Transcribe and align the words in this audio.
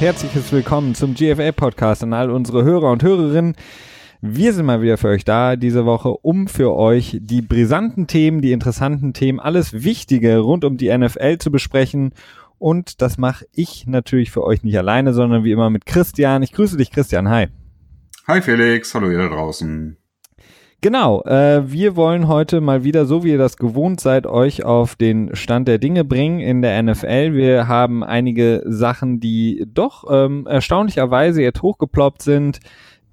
herzliches 0.00 0.50
Willkommen 0.52 0.94
zum 0.94 1.14
GFL 1.14 1.52
Podcast 1.52 2.02
an 2.02 2.12
all 2.12 2.30
unsere 2.30 2.64
Hörer 2.64 2.90
und 2.90 3.02
Hörerinnen. 3.02 3.54
Wir 4.20 4.52
sind 4.52 4.66
mal 4.66 4.82
wieder 4.82 4.98
für 4.98 5.08
euch 5.08 5.24
da 5.24 5.56
diese 5.56 5.84
Woche, 5.84 6.10
um 6.10 6.48
für 6.48 6.74
euch 6.74 7.18
die 7.20 7.42
brisanten 7.42 8.06
Themen, 8.06 8.40
die 8.40 8.52
interessanten 8.52 9.12
Themen, 9.12 9.40
alles 9.40 9.84
Wichtige 9.84 10.38
rund 10.38 10.64
um 10.64 10.76
die 10.76 10.96
NFL 10.96 11.38
zu 11.38 11.50
besprechen. 11.50 12.12
Und 12.58 13.02
das 13.02 13.18
mache 13.18 13.46
ich 13.52 13.86
natürlich 13.86 14.30
für 14.30 14.42
euch 14.42 14.62
nicht 14.62 14.78
alleine, 14.78 15.14
sondern 15.14 15.44
wie 15.44 15.52
immer 15.52 15.70
mit 15.70 15.86
Christian. 15.86 16.42
Ich 16.42 16.52
grüße 16.52 16.76
dich, 16.76 16.90
Christian. 16.90 17.28
Hi. 17.28 17.48
Hi 18.26 18.40
Felix, 18.40 18.94
hallo 18.94 19.10
ihr 19.10 19.18
da 19.18 19.28
draußen. 19.28 19.96
Genau, 20.84 21.22
äh, 21.22 21.62
wir 21.72 21.96
wollen 21.96 22.28
heute 22.28 22.60
mal 22.60 22.84
wieder, 22.84 23.06
so 23.06 23.24
wie 23.24 23.30
ihr 23.30 23.38
das 23.38 23.56
gewohnt 23.56 24.00
seid, 24.00 24.26
euch 24.26 24.64
auf 24.66 24.96
den 24.96 25.34
Stand 25.34 25.66
der 25.66 25.78
Dinge 25.78 26.04
bringen 26.04 26.40
in 26.40 26.60
der 26.60 26.82
NFL. 26.82 27.32
Wir 27.32 27.68
haben 27.68 28.04
einige 28.04 28.62
Sachen, 28.66 29.18
die 29.18 29.64
doch 29.66 30.04
ähm, 30.10 30.46
erstaunlicherweise 30.46 31.40
jetzt 31.40 31.62
hochgeploppt 31.62 32.20
sind, 32.20 32.60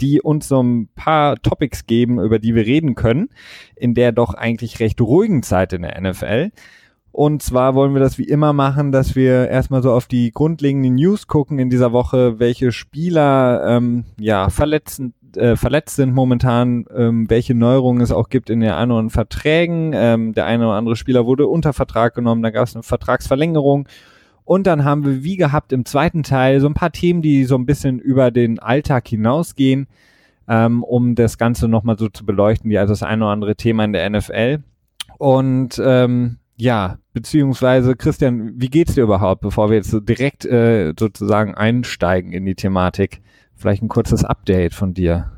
die 0.02 0.21
uns 0.21 0.49
so 0.49 0.62
ein 0.62 0.89
paar 0.95 1.38
Topics 1.38 1.85
geben, 1.85 2.20
über 2.20 2.39
die 2.39 2.55
wir 2.55 2.65
reden 2.65 2.93
können, 2.95 3.29
in 3.77 3.93
der 3.93 4.12
doch 4.12 4.34
eigentlich 4.34 4.82
recht 4.82 4.99
ruhigen 4.99 5.41
Zeit 5.41 5.71
in 5.71 5.84
der 5.84 6.01
NFL. 6.01 6.51
Und 7.13 7.41
zwar 7.41 7.73
wollen 7.73 7.93
wir 7.93 8.01
das 8.01 8.17
wie 8.17 8.27
immer 8.27 8.51
machen, 8.51 8.91
dass 8.91 9.15
wir 9.15 9.48
erstmal 9.48 9.82
so 9.82 9.93
auf 9.93 10.07
die 10.07 10.32
grundlegenden 10.32 10.95
News 10.95 11.27
gucken 11.27 11.57
in 11.57 11.70
dieser 11.70 11.93
Woche, 11.93 12.38
welche 12.38 12.73
Spieler 12.73 13.63
ähm, 13.65 14.04
ja 14.20 14.49
verletzend 14.49 15.13
äh, 15.37 15.55
verletzt 15.55 15.96
sind 15.96 16.13
momentan, 16.13 16.85
ähm, 16.96 17.29
welche 17.29 17.55
Neuerungen 17.55 18.01
es 18.01 18.12
auch 18.12 18.29
gibt 18.29 18.49
in 18.49 18.60
den 18.60 18.71
anderen 18.71 19.10
Verträgen. 19.10 19.91
Ähm, 19.93 20.34
der 20.34 20.46
eine 20.46 20.65
oder 20.68 20.76
andere 20.76 20.96
Spieler 20.96 21.26
wurde 21.26 21.48
unter 21.48 21.73
Vertrag 21.73 22.15
genommen, 22.15 22.41
da 22.41 22.49
gab 22.49 22.68
es 22.68 22.76
eine 22.76 22.84
Vertragsverlängerung. 22.84 23.88
Und 24.43 24.68
dann 24.68 24.84
haben 24.84 25.05
wir, 25.05 25.23
wie 25.23 25.38
gehabt, 25.38 25.71
im 25.71 25.85
zweiten 25.85 26.23
Teil 26.23 26.60
so 26.60 26.68
ein 26.68 26.73
paar 26.73 26.91
Themen, 26.91 27.21
die 27.21 27.46
so 27.46 27.55
ein 27.55 27.65
bisschen 27.65 27.99
über 27.99 28.32
den 28.32 28.60
Alltag 28.60 29.07
hinausgehen, 29.07 29.88
ähm, 30.48 30.84
um 30.84 31.15
das 31.15 31.38
Ganze 31.38 31.68
nochmal 31.68 31.98
so 31.98 32.10
zu 32.10 32.26
beleuchten, 32.26 32.70
wie 32.70 32.77
also 32.77 32.91
das 32.91 33.04
eine 33.04 33.23
oder 33.23 33.34
andere 33.34 33.55
Thema 33.55 33.85
in 33.85 33.93
der 33.93 34.10
NFL. 34.10 34.60
Und 35.18 35.82
ähm, 35.84 36.38
ja, 36.57 36.98
beziehungsweise 37.13 37.95
Christian, 37.95 38.54
wie 38.55 38.70
geht's 38.70 38.95
dir 38.95 39.04
überhaupt, 39.04 39.41
bevor 39.41 39.70
wir 39.70 39.77
jetzt 39.77 39.91
so 39.91 39.99
direkt 39.99 40.45
äh, 40.45 40.93
sozusagen 40.99 41.55
einsteigen 41.55 42.34
in 42.34 42.45
die 42.45 42.55
Thematik? 42.55 43.21
Vielleicht 43.62 43.84
ein 43.84 43.90
kurzes 43.90 44.26
Update 44.26 44.73
von 44.73 44.95
dir. 44.95 45.31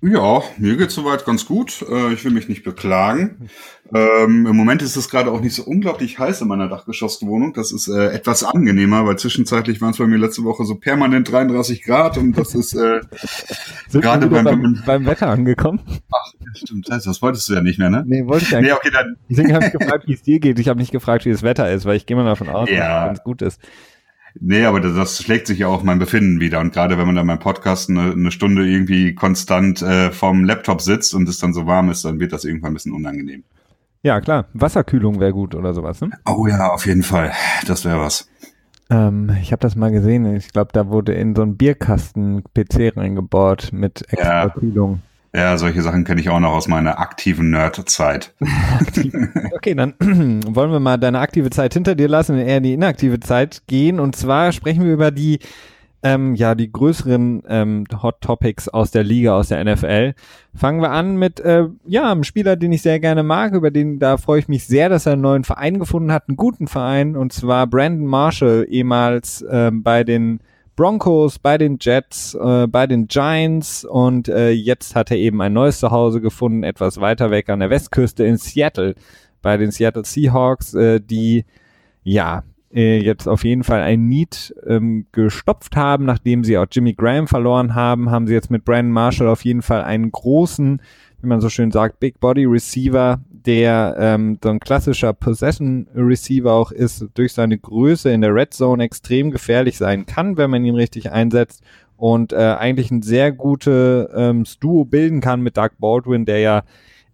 Ja, 0.00 0.42
mir 0.58 0.76
geht's 0.76 0.94
soweit 0.94 1.24
ganz 1.24 1.44
gut. 1.44 1.84
Äh, 1.90 2.12
ich 2.12 2.24
will 2.24 2.30
mich 2.30 2.48
nicht 2.48 2.62
beklagen. 2.62 3.48
Ähm, 3.92 4.46
Im 4.46 4.54
Moment 4.54 4.80
ist 4.82 4.94
es 4.94 5.08
gerade 5.08 5.32
auch 5.32 5.40
nicht 5.40 5.56
so 5.56 5.64
unglaublich 5.64 6.20
heiß 6.20 6.42
in 6.42 6.46
meiner 6.46 6.68
Dachgeschosswohnung. 6.68 7.52
Das 7.52 7.72
ist 7.72 7.88
äh, 7.88 8.10
etwas 8.10 8.44
angenehmer, 8.44 9.06
weil 9.06 9.18
zwischenzeitlich 9.18 9.80
waren 9.80 9.90
es 9.90 9.98
bei 9.98 10.06
mir 10.06 10.18
letzte 10.18 10.44
Woche 10.44 10.64
so 10.64 10.76
permanent 10.76 11.32
33 11.32 11.82
Grad 11.82 12.16
und 12.16 12.38
das 12.38 12.54
ist 12.54 12.74
äh, 12.74 13.00
gerade 13.92 14.28
beim, 14.28 14.44
beim, 14.44 14.82
beim, 14.86 15.06
Wetter 15.06 15.28
angekommen. 15.28 15.80
Ach, 16.12 16.32
stimmt. 16.54 16.88
Das, 16.88 17.22
wolltest 17.22 17.48
du 17.48 17.54
ja 17.54 17.60
nicht 17.60 17.80
mehr, 17.80 17.90
ne? 17.90 18.04
Nee, 18.06 18.24
wollte 18.26 18.44
ich 18.44 18.54
eigentlich. 18.54 18.70
Nee, 18.70 18.76
okay, 18.76 18.90
dann. 18.92 19.16
Deswegen 19.28 19.52
habe 19.52 19.66
ich 19.66 19.72
gefragt, 19.72 20.06
wie 20.06 20.14
es 20.14 20.22
dir 20.22 20.38
geht. 20.38 20.60
Ich 20.60 20.68
habe 20.68 20.78
nicht 20.78 20.92
gefragt, 20.92 21.24
wie 21.24 21.32
das 21.32 21.42
Wetter 21.42 21.72
ist, 21.72 21.86
weil 21.86 21.96
ich 21.96 22.06
gehe 22.06 22.16
mal 22.16 22.24
davon 22.24 22.50
aus, 22.50 22.70
ja. 22.70 23.08
dass 23.08 23.18
es 23.18 23.24
gut 23.24 23.42
ist. 23.42 23.58
Nee, 24.40 24.64
aber 24.64 24.80
das, 24.80 24.94
das 24.94 25.22
schlägt 25.22 25.46
sich 25.46 25.60
ja 25.60 25.68
auch 25.68 25.82
mein 25.82 25.98
Befinden 25.98 26.40
wieder. 26.40 26.60
Und 26.60 26.72
gerade 26.72 26.98
wenn 26.98 27.06
man 27.06 27.14
dann 27.14 27.26
beim 27.26 27.38
Podcast 27.38 27.88
eine, 27.88 28.12
eine 28.12 28.30
Stunde 28.30 28.66
irgendwie 28.66 29.14
konstant 29.14 29.80
äh, 29.82 30.10
vorm 30.10 30.44
Laptop 30.44 30.80
sitzt 30.80 31.14
und 31.14 31.28
es 31.28 31.38
dann 31.38 31.52
so 31.52 31.66
warm 31.66 31.90
ist, 31.90 32.04
dann 32.04 32.18
wird 32.18 32.32
das 32.32 32.44
irgendwann 32.44 32.72
ein 32.72 32.74
bisschen 32.74 32.92
unangenehm. 32.92 33.44
Ja, 34.02 34.20
klar. 34.20 34.46
Wasserkühlung 34.52 35.20
wäre 35.20 35.32
gut 35.32 35.54
oder 35.54 35.72
sowas, 35.72 36.00
ne? 36.00 36.10
Oh 36.26 36.46
ja, 36.46 36.68
auf 36.72 36.86
jeden 36.86 37.02
Fall. 37.02 37.32
Das 37.66 37.84
wäre 37.84 38.00
was. 38.00 38.28
Ähm, 38.90 39.34
ich 39.40 39.52
habe 39.52 39.60
das 39.60 39.76
mal 39.76 39.90
gesehen. 39.90 40.26
Ich 40.34 40.52
glaube, 40.52 40.70
da 40.72 40.88
wurde 40.88 41.14
in 41.14 41.34
so 41.34 41.42
einen 41.42 41.56
Bierkasten 41.56 42.44
PC 42.44 42.96
reingebohrt 42.96 43.72
mit 43.72 44.02
extra 44.12 44.44
ja. 44.44 44.48
Kühlung. 44.50 45.00
Ja, 45.34 45.58
solche 45.58 45.82
Sachen 45.82 46.04
kenne 46.04 46.20
ich 46.20 46.30
auch 46.30 46.38
noch 46.38 46.52
aus 46.52 46.68
meiner 46.68 47.00
aktiven 47.00 47.50
Nerd-Zeit. 47.50 48.32
okay, 49.52 49.74
dann 49.74 49.94
wollen 50.46 50.70
wir 50.70 50.78
mal 50.78 50.96
deine 50.96 51.18
aktive 51.18 51.50
Zeit 51.50 51.74
hinter 51.74 51.96
dir 51.96 52.06
lassen 52.06 52.36
und 52.36 52.38
eher 52.38 52.58
in 52.58 52.62
die 52.62 52.74
inaktive 52.74 53.18
Zeit 53.18 53.62
gehen. 53.66 53.98
Und 53.98 54.14
zwar 54.14 54.52
sprechen 54.52 54.84
wir 54.84 54.92
über 54.92 55.10
die, 55.10 55.40
ähm, 56.04 56.36
ja, 56.36 56.54
die 56.54 56.70
größeren 56.70 57.42
ähm, 57.48 57.84
Hot 58.00 58.20
Topics 58.20 58.68
aus 58.68 58.92
der 58.92 59.02
Liga, 59.02 59.36
aus 59.36 59.48
der 59.48 59.64
NFL. 59.64 60.14
Fangen 60.54 60.80
wir 60.80 60.92
an 60.92 61.16
mit, 61.16 61.40
äh, 61.40 61.64
ja, 61.84 62.12
einem 62.12 62.22
Spieler, 62.22 62.54
den 62.54 62.70
ich 62.70 62.82
sehr 62.82 63.00
gerne 63.00 63.24
mag, 63.24 63.54
über 63.54 63.72
den, 63.72 63.98
da 63.98 64.18
freue 64.18 64.38
ich 64.38 64.46
mich 64.46 64.68
sehr, 64.68 64.88
dass 64.88 65.06
er 65.06 65.14
einen 65.14 65.22
neuen 65.22 65.42
Verein 65.42 65.80
gefunden 65.80 66.12
hat, 66.12 66.28
einen 66.28 66.36
guten 66.36 66.68
Verein, 66.68 67.16
und 67.16 67.32
zwar 67.32 67.66
Brandon 67.66 68.06
Marshall, 68.06 68.66
ehemals 68.70 69.44
ähm, 69.50 69.82
bei 69.82 70.04
den 70.04 70.38
Broncos, 70.76 71.38
bei 71.38 71.58
den 71.58 71.78
Jets, 71.80 72.34
äh, 72.34 72.66
bei 72.66 72.86
den 72.86 73.06
Giants 73.08 73.84
und 73.84 74.28
äh, 74.28 74.50
jetzt 74.50 74.94
hat 74.94 75.10
er 75.10 75.16
eben 75.16 75.40
ein 75.40 75.52
neues 75.52 75.80
Zuhause 75.80 76.20
gefunden, 76.20 76.62
etwas 76.62 77.00
weiter 77.00 77.30
weg 77.30 77.48
an 77.48 77.60
der 77.60 77.70
Westküste 77.70 78.24
in 78.24 78.36
Seattle, 78.36 78.94
bei 79.42 79.56
den 79.56 79.70
Seattle 79.70 80.04
Seahawks, 80.04 80.74
äh, 80.74 81.00
die 81.00 81.44
ja 82.02 82.42
äh, 82.74 82.98
jetzt 82.98 83.28
auf 83.28 83.44
jeden 83.44 83.62
Fall 83.62 83.82
ein 83.82 84.08
Need 84.08 84.54
ähm, 84.66 85.06
gestopft 85.12 85.76
haben, 85.76 86.04
nachdem 86.04 86.42
sie 86.42 86.58
auch 86.58 86.66
Jimmy 86.70 86.94
Graham 86.94 87.28
verloren 87.28 87.74
haben, 87.74 88.10
haben 88.10 88.26
sie 88.26 88.34
jetzt 88.34 88.50
mit 88.50 88.64
Brandon 88.64 88.92
Marshall 88.92 89.28
auf 89.28 89.44
jeden 89.44 89.62
Fall 89.62 89.84
einen 89.84 90.10
großen, 90.10 90.82
wie 91.24 91.28
man 91.28 91.40
so 91.40 91.48
schön 91.48 91.70
sagt, 91.70 92.00
Big 92.00 92.20
Body 92.20 92.44
Receiver, 92.44 93.20
der 93.28 93.96
ähm, 93.98 94.38
so 94.42 94.50
ein 94.50 94.60
klassischer 94.60 95.12
Possession 95.12 95.86
Receiver 95.94 96.52
auch 96.52 96.70
ist, 96.70 97.06
durch 97.14 97.32
seine 97.32 97.58
Größe 97.58 98.10
in 98.10 98.20
der 98.20 98.34
Red 98.34 98.54
Zone 98.54 98.84
extrem 98.84 99.30
gefährlich 99.30 99.76
sein 99.76 100.06
kann, 100.06 100.36
wenn 100.36 100.50
man 100.50 100.64
ihn 100.64 100.74
richtig 100.74 101.10
einsetzt 101.10 101.62
und 101.96 102.32
äh, 102.32 102.36
eigentlich 102.36 102.90
ein 102.90 103.02
sehr 103.02 103.32
gutes 103.32 104.08
ähm, 104.14 104.44
Duo 104.60 104.84
bilden 104.84 105.20
kann 105.20 105.40
mit 105.40 105.56
Doug 105.56 105.70
Baldwin, 105.78 106.24
der 106.24 106.38
ja 106.38 106.62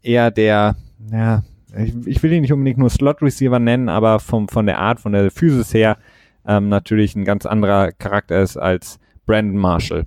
eher 0.03 0.31
der, 0.31 0.77
ja, 1.13 1.43
ich, 1.77 1.95
ich 2.07 2.23
will 2.23 2.33
ihn 2.33 2.43
nicht 2.43 2.53
unbedingt 2.53 2.79
nur 2.79 2.91
Slot 2.91 3.23
Receiver 3.23 3.59
nennen, 3.59 3.89
aber 3.89 4.21
vom, 4.21 4.49
von 4.49 4.67
der 4.67 4.79
Art, 4.79 5.01
von 5.01 5.13
der 5.13 5.31
Physis 5.31 5.73
her 5.75 5.99
ähm, 6.47 6.69
natürlich 6.69 7.15
ein 7.15 7.25
ganz 7.25 7.47
anderer 7.47 7.93
Charakter 7.93 8.41
ist 8.41 8.57
als 8.57 8.99
Brandon 9.27 9.61
Marshall. 9.61 10.07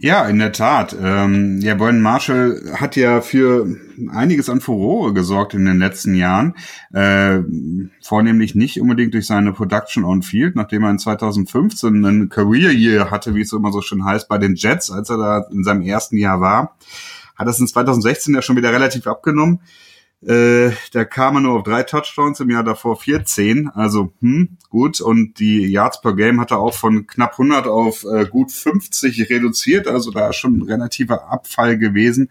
Ja, 0.00 0.26
in 0.26 0.38
der 0.38 0.52
Tat. 0.52 0.96
Ähm, 1.00 1.60
ja, 1.60 1.74
Brandon 1.74 2.02
Marshall 2.02 2.72
hat 2.74 2.94
ja 2.94 3.20
für 3.20 3.66
einiges 4.10 4.48
an 4.48 4.60
Furore 4.60 5.12
gesorgt 5.12 5.54
in 5.54 5.64
den 5.64 5.78
letzten 5.78 6.14
Jahren. 6.14 6.54
Äh, 6.92 7.40
vornehmlich 8.02 8.54
nicht 8.54 8.80
unbedingt 8.80 9.14
durch 9.14 9.26
seine 9.26 9.52
Production 9.52 10.04
on 10.04 10.22
Field, 10.22 10.54
nachdem 10.56 10.84
er 10.84 10.90
in 10.90 10.98
2015 10.98 12.04
einen 12.04 12.28
Career 12.28 12.70
Year 12.70 13.10
hatte, 13.10 13.34
wie 13.34 13.40
es 13.40 13.52
immer 13.52 13.72
so 13.72 13.80
schön 13.80 14.04
heißt, 14.04 14.28
bei 14.28 14.38
den 14.38 14.54
Jets, 14.54 14.90
als 14.90 15.10
er 15.10 15.16
da 15.16 15.46
in 15.50 15.64
seinem 15.64 15.82
ersten 15.82 16.16
Jahr 16.16 16.40
war. 16.40 16.76
Hat 17.36 17.48
das 17.48 17.58
in 17.58 17.66
2016 17.66 18.34
ja 18.34 18.42
schon 18.42 18.56
wieder 18.56 18.72
relativ 18.72 19.06
abgenommen. 19.06 19.60
Äh, 20.20 20.72
da 20.92 21.04
kam 21.04 21.36
er 21.36 21.40
nur 21.42 21.58
auf 21.58 21.62
drei 21.62 21.84
Touchdowns, 21.84 22.40
im 22.40 22.50
Jahr 22.50 22.64
davor 22.64 22.96
14. 22.96 23.68
Also, 23.68 24.12
hm, 24.20 24.58
gut. 24.68 25.00
Und 25.00 25.38
die 25.38 25.66
Yards 25.66 26.00
per 26.00 26.16
Game 26.16 26.40
hat 26.40 26.50
er 26.50 26.58
auch 26.58 26.74
von 26.74 27.06
knapp 27.06 27.32
100 27.32 27.66
auf 27.66 28.04
äh, 28.04 28.26
gut 28.26 28.50
50 28.50 29.30
reduziert. 29.30 29.86
Also 29.86 30.10
da 30.10 30.30
ist 30.30 30.36
schon 30.36 30.58
ein 30.58 30.62
relativer 30.62 31.30
Abfall 31.30 31.78
gewesen. 31.78 32.30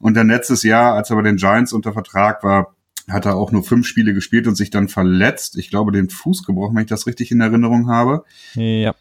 Und 0.00 0.14
dann 0.14 0.28
letztes 0.28 0.62
Jahr, 0.64 0.94
als 0.94 1.10
er 1.10 1.16
bei 1.16 1.22
den 1.22 1.36
Giants 1.36 1.72
unter 1.72 1.92
Vertrag 1.92 2.42
war, 2.42 2.74
hat 3.08 3.24
er 3.24 3.36
auch 3.36 3.52
nur 3.52 3.62
fünf 3.62 3.86
Spiele 3.86 4.12
gespielt 4.12 4.46
und 4.46 4.54
sich 4.54 4.70
dann 4.70 4.88
verletzt. 4.88 5.56
Ich 5.56 5.70
glaube, 5.70 5.92
den 5.92 6.10
Fuß 6.10 6.44
gebrochen, 6.44 6.76
wenn 6.76 6.82
ich 6.82 6.90
das 6.90 7.06
richtig 7.06 7.30
in 7.30 7.40
Erinnerung 7.40 7.88
habe. 7.88 8.24
Ja. 8.54 8.94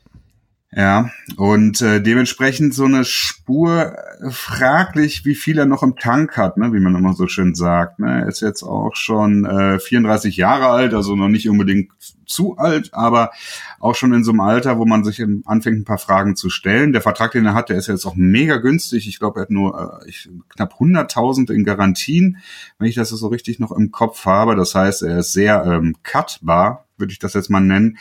Ja, 0.70 1.12
und 1.38 1.82
äh, 1.82 2.02
dementsprechend 2.02 2.74
so 2.74 2.84
eine 2.84 3.06
Spur 3.06 3.96
äh, 4.20 4.30
fraglich, 4.30 5.24
wie 5.24 5.34
viel 5.34 5.58
er 5.58 5.66
noch 5.66 5.82
im 5.82 5.96
Tank 5.96 6.36
hat, 6.36 6.58
ne, 6.58 6.74
wie 6.74 6.82
man 6.82 6.94
immer 6.94 7.14
so 7.14 7.28
schön 7.28 7.56
sagt. 7.56 8.00
Ne. 8.00 8.24
Er 8.24 8.28
ist 8.28 8.42
jetzt 8.42 8.64
auch 8.64 8.94
schon 8.98 9.46
äh, 9.46 9.80
34 9.80 10.36
Jahre 10.36 10.68
alt, 10.68 10.94
also 10.94 11.16
noch 11.16 11.30
nicht 11.30 11.50
unbedingt 11.50 11.92
zu 12.26 12.58
alt, 12.58 12.94
aber 12.94 13.32
auch 13.80 13.96
schon 13.96 14.12
in 14.14 14.26
so 14.26 14.32
einem 14.32 14.42
Alter, 14.42 14.78
wo 14.78 14.86
man 14.86 15.06
sich 15.06 15.24
anfängt, 15.46 15.80
ein 15.80 15.86
paar 15.86 15.98
Fragen 15.98 16.36
zu 16.36 16.50
stellen. 16.50 16.92
Der 16.92 17.02
Vertrag, 17.02 17.32
den 17.32 17.46
er 17.46 17.54
hat, 17.54 17.70
der 17.70 17.78
ist 17.78 17.88
jetzt 17.88 18.06
auch 18.06 18.16
mega 18.16 18.58
günstig. 18.58 19.08
Ich 19.08 19.20
glaube, 19.20 19.40
er 19.40 19.44
hat 19.44 19.52
nur 19.52 20.02
äh, 20.04 20.10
ich, 20.10 20.30
knapp 20.50 20.74
100.000 20.74 21.50
in 21.50 21.64
Garantien, 21.64 22.40
wenn 22.78 22.90
ich 22.90 22.96
das 22.96 23.08
so 23.08 23.28
richtig 23.30 23.60
noch 23.60 23.72
im 23.72 23.92
Kopf 23.92 24.26
habe. 24.26 24.58
Das 24.58 24.76
heißt, 24.76 25.04
er 25.04 25.20
ist 25.20 25.32
sehr 25.32 25.64
ähm, 25.66 25.96
cutbar, 26.04 26.88
würde 26.98 27.14
ich 27.14 27.20
das 27.20 27.36
jetzt 27.36 27.50
mal 27.50 27.62
nennen 27.62 27.98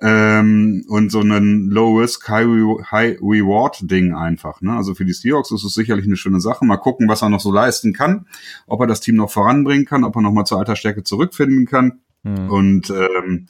ähm, 0.00 0.84
und 0.88 1.10
so 1.10 1.20
ein 1.20 1.68
Low-Risk, 1.70 2.28
High-Reward-Ding 2.28 4.14
einfach. 4.14 4.60
Ne? 4.60 4.72
Also 4.72 4.94
für 4.94 5.04
die 5.04 5.12
Seahawks 5.12 5.50
ist 5.52 5.64
es 5.64 5.74
sicherlich 5.74 6.04
eine 6.04 6.16
schöne 6.16 6.40
Sache. 6.40 6.64
Mal 6.64 6.78
gucken, 6.78 7.08
was 7.08 7.22
er 7.22 7.28
noch 7.28 7.40
so 7.40 7.52
leisten 7.52 7.92
kann, 7.92 8.26
ob 8.66 8.80
er 8.80 8.86
das 8.86 9.00
Team 9.00 9.16
noch 9.16 9.30
voranbringen 9.30 9.86
kann, 9.86 10.04
ob 10.04 10.16
er 10.16 10.22
noch 10.22 10.32
mal 10.32 10.44
zur 10.44 10.58
alter 10.58 10.76
Stärke 10.76 11.04
zurückfinden 11.04 11.66
kann. 11.66 12.00
Mhm. 12.22 12.50
Und 12.50 12.90
ähm, 12.90 13.46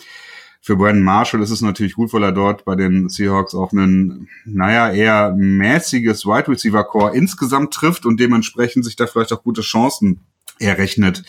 für 0.60 0.76
Brandon 0.76 1.02
Marshall 1.02 1.42
ist 1.42 1.50
es 1.50 1.60
natürlich 1.60 1.94
gut, 1.94 2.12
weil 2.12 2.22
er 2.22 2.32
dort 2.32 2.64
bei 2.64 2.74
den 2.74 3.08
Seahawks 3.08 3.54
auch 3.54 3.72
einen, 3.72 4.28
naja, 4.44 4.90
eher 4.90 5.34
mäßiges 5.36 6.24
Wide 6.24 6.48
Receiver 6.48 6.84
Core 6.84 7.16
insgesamt 7.16 7.74
trifft 7.74 8.06
und 8.06 8.20
dementsprechend 8.20 8.84
sich 8.84 8.96
da 8.96 9.06
vielleicht 9.06 9.32
auch 9.32 9.42
gute 9.42 9.60
Chancen 9.62 10.20
errechnet 10.58 11.22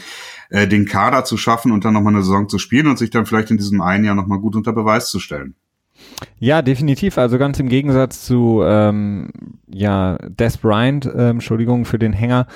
äh, 0.50 0.68
den 0.68 0.86
Kader 0.86 1.26
zu 1.26 1.38
schaffen 1.38 1.72
und 1.72 1.86
dann 1.86 1.94
nochmal 1.94 2.14
eine 2.14 2.24
Saison 2.24 2.50
zu 2.50 2.58
spielen 2.58 2.88
und 2.88 2.98
sich 2.98 3.10
dann 3.10 3.26
vielleicht 3.26 3.52
in 3.52 3.58
diesem 3.58 3.82
einen 3.82 4.06
Jahr 4.06 4.16
nochmal 4.16 4.40
gut 4.40 4.56
unter 4.56 4.74
Beweis 4.74 5.10
zu 5.10 5.20
stellen. 5.20 5.56
Ja, 6.40 6.62
definitiv. 6.62 7.18
Also 7.18 7.38
ganz 7.38 7.60
im 7.60 7.70
Gegensatz 7.70 8.26
zu 8.26 8.62
ähm, 8.64 9.30
ja, 9.68 10.18
Des 10.28 10.58
Bryant, 10.58 11.06
äh, 11.06 11.30
Entschuldigung 11.30 11.86
für 11.86 12.00
den 12.00 12.14
Hänger, 12.14 12.48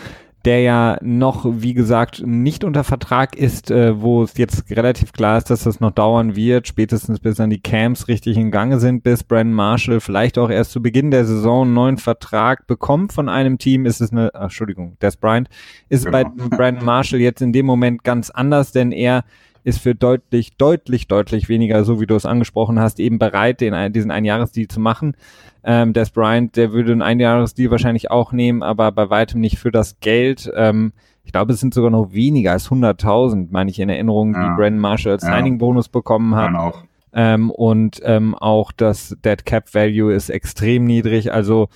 der 0.46 0.62
ja 0.62 0.98
noch, 1.02 1.46
wie 1.46 1.74
gesagt, 1.74 2.26
nicht 2.26 2.64
unter 2.64 2.84
Vertrag 2.84 3.36
ist, 3.36 3.72
äh, 3.72 4.02
wo 4.02 4.24
es 4.24 4.38
jetzt 4.38 4.70
relativ 4.70 5.12
klar 5.12 5.38
ist, 5.38 5.50
dass 5.50 5.64
das 5.64 5.80
noch 5.80 5.92
dauern 5.92 6.36
wird, 6.36 6.68
spätestens 6.68 7.20
bis 7.20 7.36
dann 7.36 7.50
die 7.50 7.62
Camps 7.62 8.08
richtig 8.08 8.38
in 8.38 8.50
Gange 8.50 8.80
sind, 8.80 9.04
bis 9.04 9.24
Brandon 9.24 9.54
Marshall 9.54 10.00
vielleicht 10.00 10.38
auch 10.38 10.50
erst 10.50 10.72
zu 10.72 10.82
Beginn 10.82 11.12
der 11.12 11.26
Saison 11.26 11.64
einen 11.64 11.74
neuen 11.74 11.98
Vertrag 11.98 12.68
bekommt 12.68 13.12
von 13.12 13.28
einem 13.28 13.58
Team, 13.58 13.86
ist 13.86 14.00
es 14.00 14.12
eine, 14.12 14.32
ach, 14.34 14.44
Entschuldigung, 14.44 14.98
Des 15.02 15.18
Bryant, 15.18 15.50
ist 15.90 16.06
genau. 16.06 16.24
bei 16.24 16.56
Brandon 16.56 16.86
Marshall 16.86 17.20
jetzt 17.20 17.42
in 17.42 17.52
dem 17.52 17.66
Moment 17.66 18.04
ganz 18.04 18.30
anders, 18.30 18.72
denn 18.72 18.92
er 18.92 19.26
ist 19.64 19.80
für 19.80 19.96
deutlich, 19.96 20.58
deutlich, 20.58 21.08
deutlich 21.08 21.50
weniger, 21.50 21.84
so 21.84 22.00
wie 22.00 22.06
du 22.06 22.16
es 22.16 22.26
angesprochen 22.26 22.80
hast, 22.80 23.00
eben 23.00 23.20
bereit, 23.20 23.62
den, 23.62 23.94
diesen 23.94 24.12
Einjahresdeal 24.12 24.68
zu 24.68 24.80
machen. 24.80 25.16
Ähm, 25.64 25.94
Des 25.94 26.12
Bryant, 26.12 26.56
der 26.56 26.72
würde 26.72 26.92
einen 26.92 27.02
Einjahresdeal 27.02 27.72
wahrscheinlich 27.72 28.12
auch 28.12 28.32
nehmen, 28.32 28.64
aber 28.64 28.92
bei 28.92 29.10
weitem 29.10 29.42
nicht 29.42 29.60
für 29.60 29.72
das 29.72 30.00
Geld. 30.00 30.50
Ähm, 30.56 30.94
ich 31.24 31.32
glaube, 31.32 31.54
es 31.54 31.60
sind 31.60 31.74
sogar 31.74 31.92
noch 31.92 32.14
weniger 32.14 32.54
als 32.54 32.70
100.000, 32.70 33.50
meine 33.52 33.70
ich 33.70 33.80
in 33.80 33.90
Erinnerung, 33.90 34.34
ja. 34.34 34.50
die 34.50 34.56
Brandon 34.56 34.80
Marshall 34.80 35.14
als 35.14 35.24
ja. 35.24 35.36
Signing-Bonus 35.36 35.90
bekommen 35.90 36.36
hat. 36.36 36.56
Auch. 36.56 36.84
Ähm, 37.14 37.52
und 37.52 38.02
ähm, 38.04 38.36
auch 38.36 38.72
das 38.72 39.18
Dead 39.24 39.46
Cap 39.46 39.74
Value 39.74 40.14
ist 40.14 40.30
extrem 40.30 40.86
niedrig. 40.86 41.34
Also 41.34 41.70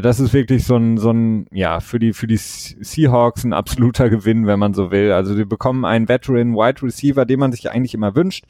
das 0.00 0.20
ist 0.20 0.32
wirklich 0.32 0.64
so 0.64 0.76
ein, 0.76 0.98
so 0.98 1.10
ein, 1.10 1.46
ja, 1.52 1.80
für 1.80 1.98
die, 1.98 2.12
für 2.12 2.26
die 2.26 2.36
Seahawks 2.36 3.44
ein 3.44 3.52
absoluter 3.52 4.10
Gewinn, 4.10 4.46
wenn 4.46 4.58
man 4.58 4.74
so 4.74 4.90
will. 4.90 5.12
Also 5.12 5.34
die 5.34 5.44
bekommen 5.44 5.84
einen 5.84 6.08
Veteran 6.08 6.54
Wide 6.54 6.82
Receiver, 6.82 7.24
den 7.24 7.40
man 7.40 7.52
sich 7.52 7.70
eigentlich 7.70 7.94
immer 7.94 8.14
wünscht. 8.14 8.44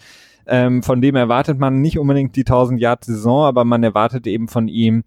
Ähm, 0.47 0.83
von 0.83 1.01
dem 1.01 1.17
erwartet 1.17 1.59
man 1.59 1.81
nicht 1.81 1.99
unbedingt 1.99 2.37
die 2.37 2.43
1000 2.43 2.81
Yard 2.81 3.05
Saison, 3.05 3.45
aber 3.45 3.65
man 3.65 3.83
erwartet 3.83 4.27
eben 4.27 4.49
von 4.49 4.69
ihm 4.69 5.05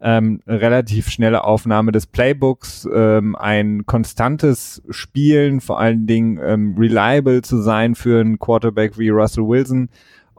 ähm, 0.00 0.40
relativ 0.46 1.10
schnelle 1.10 1.44
Aufnahme 1.44 1.92
des 1.92 2.06
Playbooks, 2.06 2.88
ähm, 2.92 3.36
ein 3.36 3.84
konstantes 3.84 4.82
Spielen, 4.88 5.60
vor 5.60 5.78
allen 5.78 6.06
Dingen 6.06 6.40
ähm, 6.42 6.74
reliable 6.78 7.42
zu 7.42 7.60
sein 7.60 7.94
für 7.94 8.20
einen 8.20 8.38
Quarterback 8.38 8.98
wie 8.98 9.10
Russell 9.10 9.46
Wilson 9.46 9.90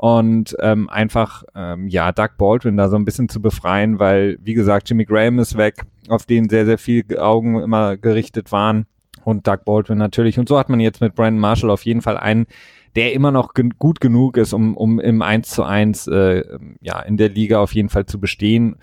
und 0.02 0.58
ähm, 0.60 0.90
einfach 0.90 1.44
ähm, 1.54 1.88
ja 1.88 2.12
Doug 2.12 2.30
Baldwin 2.40 2.76
da 2.76 2.90
so 2.90 2.96
ein 2.96 3.06
bisschen 3.06 3.30
zu 3.30 3.40
befreien, 3.40 4.00
weil 4.00 4.40
wie 4.42 4.56
gesagt 4.56 4.90
Jimmy 4.90 5.06
Graham 5.06 5.38
ist 5.38 5.58
weg, 5.58 5.84
auf 6.10 6.26
den 6.26 6.50
sehr 6.50 6.66
sehr 6.66 6.80
viel 6.80 7.06
Augen 7.20 7.62
immer 7.62 7.98
gerichtet 7.98 8.52
waren 8.52 8.88
und 9.26 9.46
Doug 9.46 9.60
Baldwin 9.64 10.00
natürlich 10.00 10.40
und 10.40 10.50
so 10.50 10.58
hat 10.58 10.70
man 10.70 10.80
jetzt 10.80 11.02
mit 11.02 11.14
Brandon 11.14 11.40
Marshall 11.40 11.70
auf 11.70 11.86
jeden 11.86 12.02
Fall 12.02 12.18
einen, 12.18 12.48
der 12.96 13.14
immer 13.14 13.30
noch 13.30 13.54
gen 13.54 13.76
gut 13.78 14.02
genug 14.02 14.38
ist, 14.38 14.54
um 14.54 14.76
um 14.76 15.00
im 15.00 15.22
1 15.22 15.48
zu 15.50 15.64
1 15.64 16.08
äh, 16.08 16.46
ja 16.82 17.00
in 17.02 17.18
der 17.18 17.30
Liga 17.30 17.60
auf 17.60 17.76
jeden 17.76 17.90
Fall 17.90 18.08
zu 18.08 18.20
bestehen. 18.20 18.78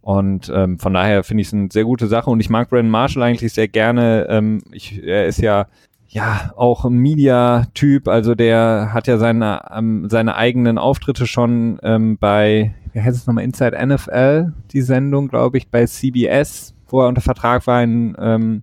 Und 0.00 0.52
ähm, 0.52 0.80
von 0.80 0.92
daher 0.92 1.22
finde 1.22 1.42
ich 1.42 1.46
es 1.46 1.54
eine 1.54 1.68
sehr 1.70 1.84
gute 1.84 2.08
Sache 2.08 2.30
und 2.30 2.40
ich 2.40 2.50
mag 2.50 2.68
Brandon 2.68 2.90
Marshall 2.90 3.22
eigentlich 3.22 3.52
sehr 3.52 3.68
gerne. 3.68 4.26
Ähm, 4.28 4.60
ich, 4.72 5.00
er 5.04 5.26
ist 5.26 5.40
ja 5.40 5.66
ja, 6.14 6.52
auch 6.54 6.88
Media-Typ, 6.88 8.06
also 8.06 8.36
der 8.36 8.90
hat 8.92 9.08
ja 9.08 9.18
seine, 9.18 9.62
ähm, 9.74 10.08
seine 10.08 10.36
eigenen 10.36 10.78
Auftritte 10.78 11.26
schon 11.26 11.80
ähm, 11.82 12.18
bei, 12.18 12.72
wie 12.92 13.00
heißt 13.00 13.16
es 13.16 13.26
nochmal, 13.26 13.42
Inside 13.42 13.84
NFL, 13.84 14.52
die 14.70 14.82
Sendung, 14.82 15.26
glaube 15.26 15.58
ich, 15.58 15.70
bei 15.70 15.84
CBS, 15.84 16.72
wo 16.86 17.00
er 17.00 17.08
unter 17.08 17.20
Vertrag 17.20 17.66
war, 17.66 17.82
in, 17.82 18.14
ähm, 18.20 18.62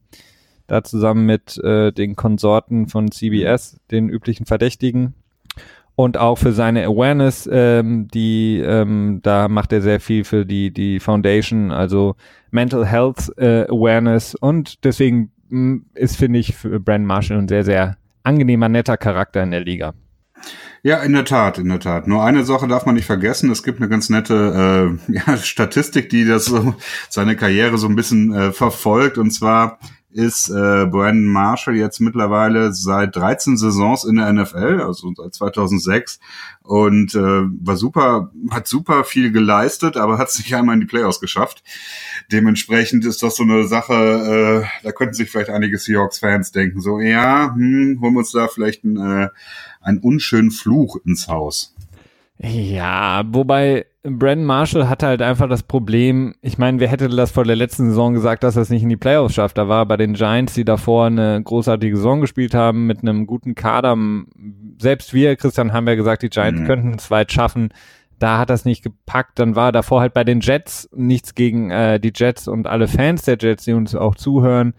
da 0.68 0.82
zusammen 0.86 1.26
mit 1.26 1.58
äh, 1.58 1.92
den 1.92 2.16
Konsorten 2.16 2.88
von 2.88 3.12
CBS, 3.12 3.82
den 3.92 4.08
üblichen 4.08 4.46
Verdächtigen. 4.46 5.14
Und 5.96 6.18
auch 6.18 6.38
für 6.38 6.54
seine 6.54 6.86
Awareness, 6.86 7.50
ähm, 7.52 8.08
die, 8.14 8.62
ähm, 8.66 9.20
da 9.24 9.50
macht 9.50 9.74
er 9.74 9.82
sehr 9.82 10.00
viel 10.00 10.24
für 10.24 10.46
die, 10.46 10.72
die 10.72 11.02
Foundation, 11.02 11.72
also 11.72 12.16
Mental 12.50 12.86
Health 12.86 13.30
äh, 13.38 13.66
Awareness. 13.68 14.36
Und 14.36 14.86
deswegen 14.86 15.31
ist, 15.94 16.18
finde 16.18 16.40
ich, 16.40 16.56
für 16.56 16.80
Brandon 16.80 17.08
Marshall 17.08 17.38
ein 17.38 17.48
sehr, 17.48 17.64
sehr 17.64 17.98
angenehmer, 18.24 18.70
netter 18.70 18.98
Charakter 18.98 19.44
in 19.44 19.52
der 19.52 19.62
Liga. 19.62 19.94
Ja, 20.84 20.98
in 21.04 21.14
der 21.14 21.26
Tat, 21.26 21.60
in 21.60 21.70
der 21.70 21.80
Tat. 21.80 22.08
Nur 22.08 22.24
eine 22.24 22.44
Sache 22.44 22.68
darf 22.68 22.88
man 22.88 22.96
nicht 22.96 23.06
vergessen. 23.06 23.52
Es 23.52 23.62
gibt 23.62 23.80
eine 23.80 23.90
ganz 23.90 24.10
nette 24.10 24.98
äh, 25.08 25.14
ja, 25.14 25.38
Statistik, 25.38 26.10
die 26.10 26.26
das 26.26 26.46
so 26.46 26.76
seine 27.10 27.36
Karriere 27.36 27.78
so 27.78 27.88
ein 27.88 27.96
bisschen 27.96 28.34
äh, 28.34 28.52
verfolgt. 28.52 29.20
Und 29.20 29.32
zwar 29.32 29.78
ist 30.14 30.50
äh, 30.50 30.86
Brandon 30.86 31.26
Marshall 31.26 31.76
jetzt 31.76 32.00
mittlerweile 32.00 32.74
seit 32.74 33.16
13 33.16 33.58
Saisons 33.58 34.04
in 34.04 34.18
der 34.18 34.32
NFL, 34.32 34.82
also 34.82 35.14
seit 35.16 35.34
2006 35.34 36.20
und 36.64 37.16
äh, 37.16 37.20
war 37.20 37.78
super, 37.78 38.32
hat 38.50 38.68
super 38.68 39.04
viel 39.04 39.32
geleistet, 39.32 39.98
aber 39.98 40.18
hat 40.18 40.30
es 40.30 40.40
nicht 40.40 40.54
einmal 40.56 40.76
in 40.76 40.82
die 40.82 40.88
Playoffs 40.88 41.20
geschafft. 41.20 41.64
Dementsprechend 42.32 43.06
ist 43.06 43.24
das 43.24 43.36
so 43.36 43.44
eine 43.44 43.68
Sache, 43.68 43.94
äh, 43.94 44.84
da 44.84 44.92
könnten 44.92 45.14
sich 45.14 45.30
vielleicht 45.30 45.50
einige 45.50 45.78
Seahawks-Fans 45.78 46.52
denken, 46.52 46.82
so 46.82 47.00
ja, 47.00 47.54
hm, 47.54 48.00
holen 48.02 48.14
wir 48.14 48.20
uns 48.20 48.32
da 48.32 48.48
vielleicht 48.48 48.84
einen, 48.84 48.98
äh, 48.98 49.30
einen 49.82 50.00
unschönen 50.00 50.52
Fluch 50.52 50.98
ins 51.06 51.28
Haus. 51.28 51.76
Ja, 52.44 53.22
wobei 53.28 53.86
Brandon 54.04 54.46
Marshall 54.46 54.90
hatte 54.90 55.06
halt 55.06 55.22
einfach 55.22 55.48
das 55.48 55.62
Problem, 55.62 56.34
ich 56.42 56.58
meine, 56.58 56.80
wer 56.80 56.88
hätte 56.88 57.08
das 57.08 57.32
vor 57.32 57.44
der 57.44 57.56
letzten 57.56 57.90
Saison 57.90 58.14
gesagt, 58.14 58.44
dass 58.44 58.56
er 58.56 58.64
es 58.64 58.72
nicht 58.72 58.82
in 58.82 58.90
die 58.90 58.98
Playoffs 58.98 59.36
schafft? 59.36 59.60
Da 59.60 59.68
war 59.68 59.86
bei 59.86 59.96
den 59.96 60.14
Giants, 60.14 60.56
die 60.56 60.66
davor 60.66 61.06
eine 61.06 61.42
großartige 61.44 61.96
Saison 61.96 62.20
gespielt 62.20 62.56
haben, 62.56 62.88
mit 62.88 63.02
einem 63.02 63.28
guten 63.28 63.54
Kader. 63.54 63.96
Selbst 64.80 65.14
wir, 65.14 65.36
Christian, 65.36 65.72
haben 65.72 65.88
ja 65.88 65.94
gesagt, 65.94 66.24
die 66.24 66.30
Giants 66.30 66.62
mhm. 66.62 66.66
könnten 66.66 66.96
es 66.96 67.12
weit 67.12 67.32
schaffen. 67.32 67.70
Da 68.18 68.40
hat 68.40 68.50
das 68.50 68.66
nicht 68.66 68.82
gepackt. 68.84 69.38
Dann 69.38 69.56
war 69.56 69.72
davor 69.72 70.02
halt 70.02 70.16
bei 70.16 70.24
den 70.24 70.42
Jets 70.42 70.90
nichts 70.96 71.36
gegen 71.36 71.70
äh, 71.70 72.00
die 72.00 72.14
Jets 72.16 72.48
und 72.48 72.66
alle 72.66 72.88
Fans 72.88 73.22
der 73.24 73.38
Jets, 73.40 73.66
die 73.66 73.74
uns 73.74 73.94
auch 73.94 74.16
zuhören. 74.16 74.74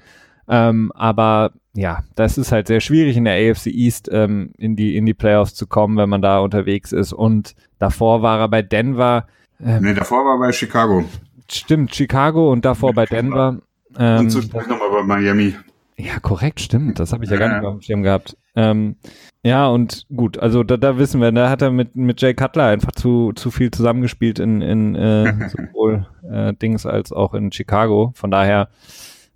Ähm, 0.52 0.92
aber 0.94 1.52
ja, 1.72 2.04
das 2.14 2.36
ist 2.36 2.52
halt 2.52 2.66
sehr 2.66 2.80
schwierig 2.80 3.16
in 3.16 3.24
der 3.24 3.50
AFC 3.50 3.68
East 3.68 4.10
ähm, 4.12 4.50
in 4.58 4.76
die 4.76 4.98
in 4.98 5.06
die 5.06 5.14
Playoffs 5.14 5.54
zu 5.54 5.66
kommen, 5.66 5.96
wenn 5.96 6.10
man 6.10 6.20
da 6.20 6.40
unterwegs 6.40 6.92
ist. 6.92 7.14
Und 7.14 7.54
davor 7.78 8.20
war 8.20 8.38
er 8.38 8.48
bei 8.48 8.60
Denver. 8.60 9.26
Ähm, 9.64 9.82
nee, 9.82 9.94
davor 9.94 10.26
war 10.26 10.34
er 10.34 10.38
bei 10.38 10.52
Chicago. 10.52 11.04
Stimmt, 11.50 11.94
Chicago 11.94 12.52
und 12.52 12.66
davor 12.66 12.92
bei 12.92 13.06
Denver. 13.06 13.60
Ähm, 13.98 14.20
und 14.20 14.30
zwischendurch 14.30 14.66
nochmal 14.68 14.90
bei 14.90 15.02
Miami. 15.02 15.54
Ja, 15.96 16.18
korrekt, 16.20 16.60
stimmt. 16.60 16.98
Das 16.98 17.14
habe 17.14 17.24
ich 17.24 17.30
ja, 17.30 17.38
ja 17.38 17.48
gar 17.48 17.58
nicht 17.58 17.66
auf 17.66 17.74
dem 17.76 17.82
Schirm 17.82 18.02
gehabt. 18.02 18.36
Ähm, 18.54 18.96
ja, 19.42 19.68
und 19.68 20.06
gut, 20.14 20.38
also 20.38 20.64
da, 20.64 20.76
da 20.76 20.98
wissen 20.98 21.20
wir, 21.20 21.32
da 21.32 21.48
hat 21.48 21.62
er 21.62 21.70
mit, 21.70 21.96
mit 21.96 22.20
Jay 22.20 22.34
Cutler 22.34 22.66
einfach 22.66 22.92
zu, 22.92 23.32
zu 23.32 23.50
viel 23.50 23.70
zusammengespielt 23.70 24.38
in, 24.38 24.60
in 24.60 24.94
äh, 24.96 25.48
sowohl 25.48 26.06
äh, 26.30 26.52
Dings 26.52 26.84
als 26.84 27.10
auch 27.10 27.32
in 27.32 27.52
Chicago. 27.52 28.12
Von 28.14 28.30
daher 28.30 28.68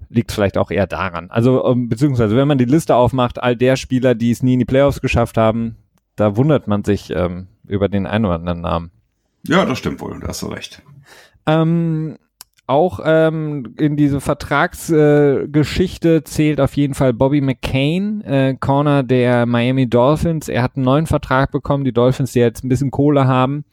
liegt 0.08 0.32
vielleicht 0.32 0.58
auch 0.58 0.70
eher 0.70 0.86
daran. 0.86 1.30
Also, 1.30 1.64
um, 1.64 1.88
beziehungsweise, 1.88 2.36
wenn 2.36 2.48
man 2.48 2.58
die 2.58 2.64
Liste 2.64 2.94
aufmacht, 2.94 3.42
all 3.42 3.56
der 3.56 3.76
Spieler, 3.76 4.14
die 4.14 4.30
es 4.30 4.42
nie 4.42 4.54
in 4.54 4.58
die 4.60 4.64
Playoffs 4.64 5.00
geschafft 5.00 5.36
haben, 5.36 5.76
da 6.16 6.36
wundert 6.36 6.66
man 6.66 6.84
sich 6.84 7.10
ähm, 7.10 7.48
über 7.66 7.88
den 7.88 8.06
einen 8.06 8.24
oder 8.24 8.36
anderen 8.36 8.60
Namen. 8.60 8.90
Ja, 9.46 9.64
das 9.64 9.78
stimmt 9.78 10.00
wohl, 10.00 10.18
da 10.20 10.28
hast 10.28 10.42
du 10.42 10.46
recht. 10.46 10.82
Ähm, 11.46 12.16
auch 12.66 12.98
ähm, 13.04 13.74
in 13.78 13.96
diese 13.96 14.20
Vertragsgeschichte 14.20 16.16
äh, 16.16 16.24
zählt 16.24 16.60
auf 16.60 16.76
jeden 16.76 16.94
Fall 16.94 17.12
Bobby 17.12 17.40
McCain, 17.40 18.22
äh, 18.22 18.56
Corner 18.58 19.04
der 19.04 19.46
Miami 19.46 19.88
Dolphins. 19.88 20.48
Er 20.48 20.64
hat 20.64 20.74
einen 20.74 20.84
neuen 20.84 21.06
Vertrag 21.06 21.52
bekommen. 21.52 21.84
Die 21.84 21.92
Dolphins, 21.92 22.32
die 22.32 22.40
jetzt 22.40 22.64
ein 22.64 22.68
bisschen 22.68 22.90
Kohle 22.90 23.28
haben, 23.28 23.64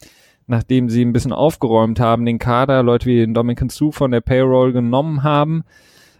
nachdem 0.45 0.89
sie 0.89 1.03
ein 1.03 1.13
bisschen 1.13 1.33
aufgeräumt 1.33 1.99
haben, 1.99 2.25
den 2.25 2.37
Kader, 2.37 2.83
Leute 2.83 3.07
wie 3.07 3.17
den 3.17 3.33
Dominican 3.33 3.69
Sue 3.69 3.91
von 3.91 4.11
der 4.11 4.21
Payroll 4.21 4.73
genommen 4.73 5.23
haben. 5.23 5.63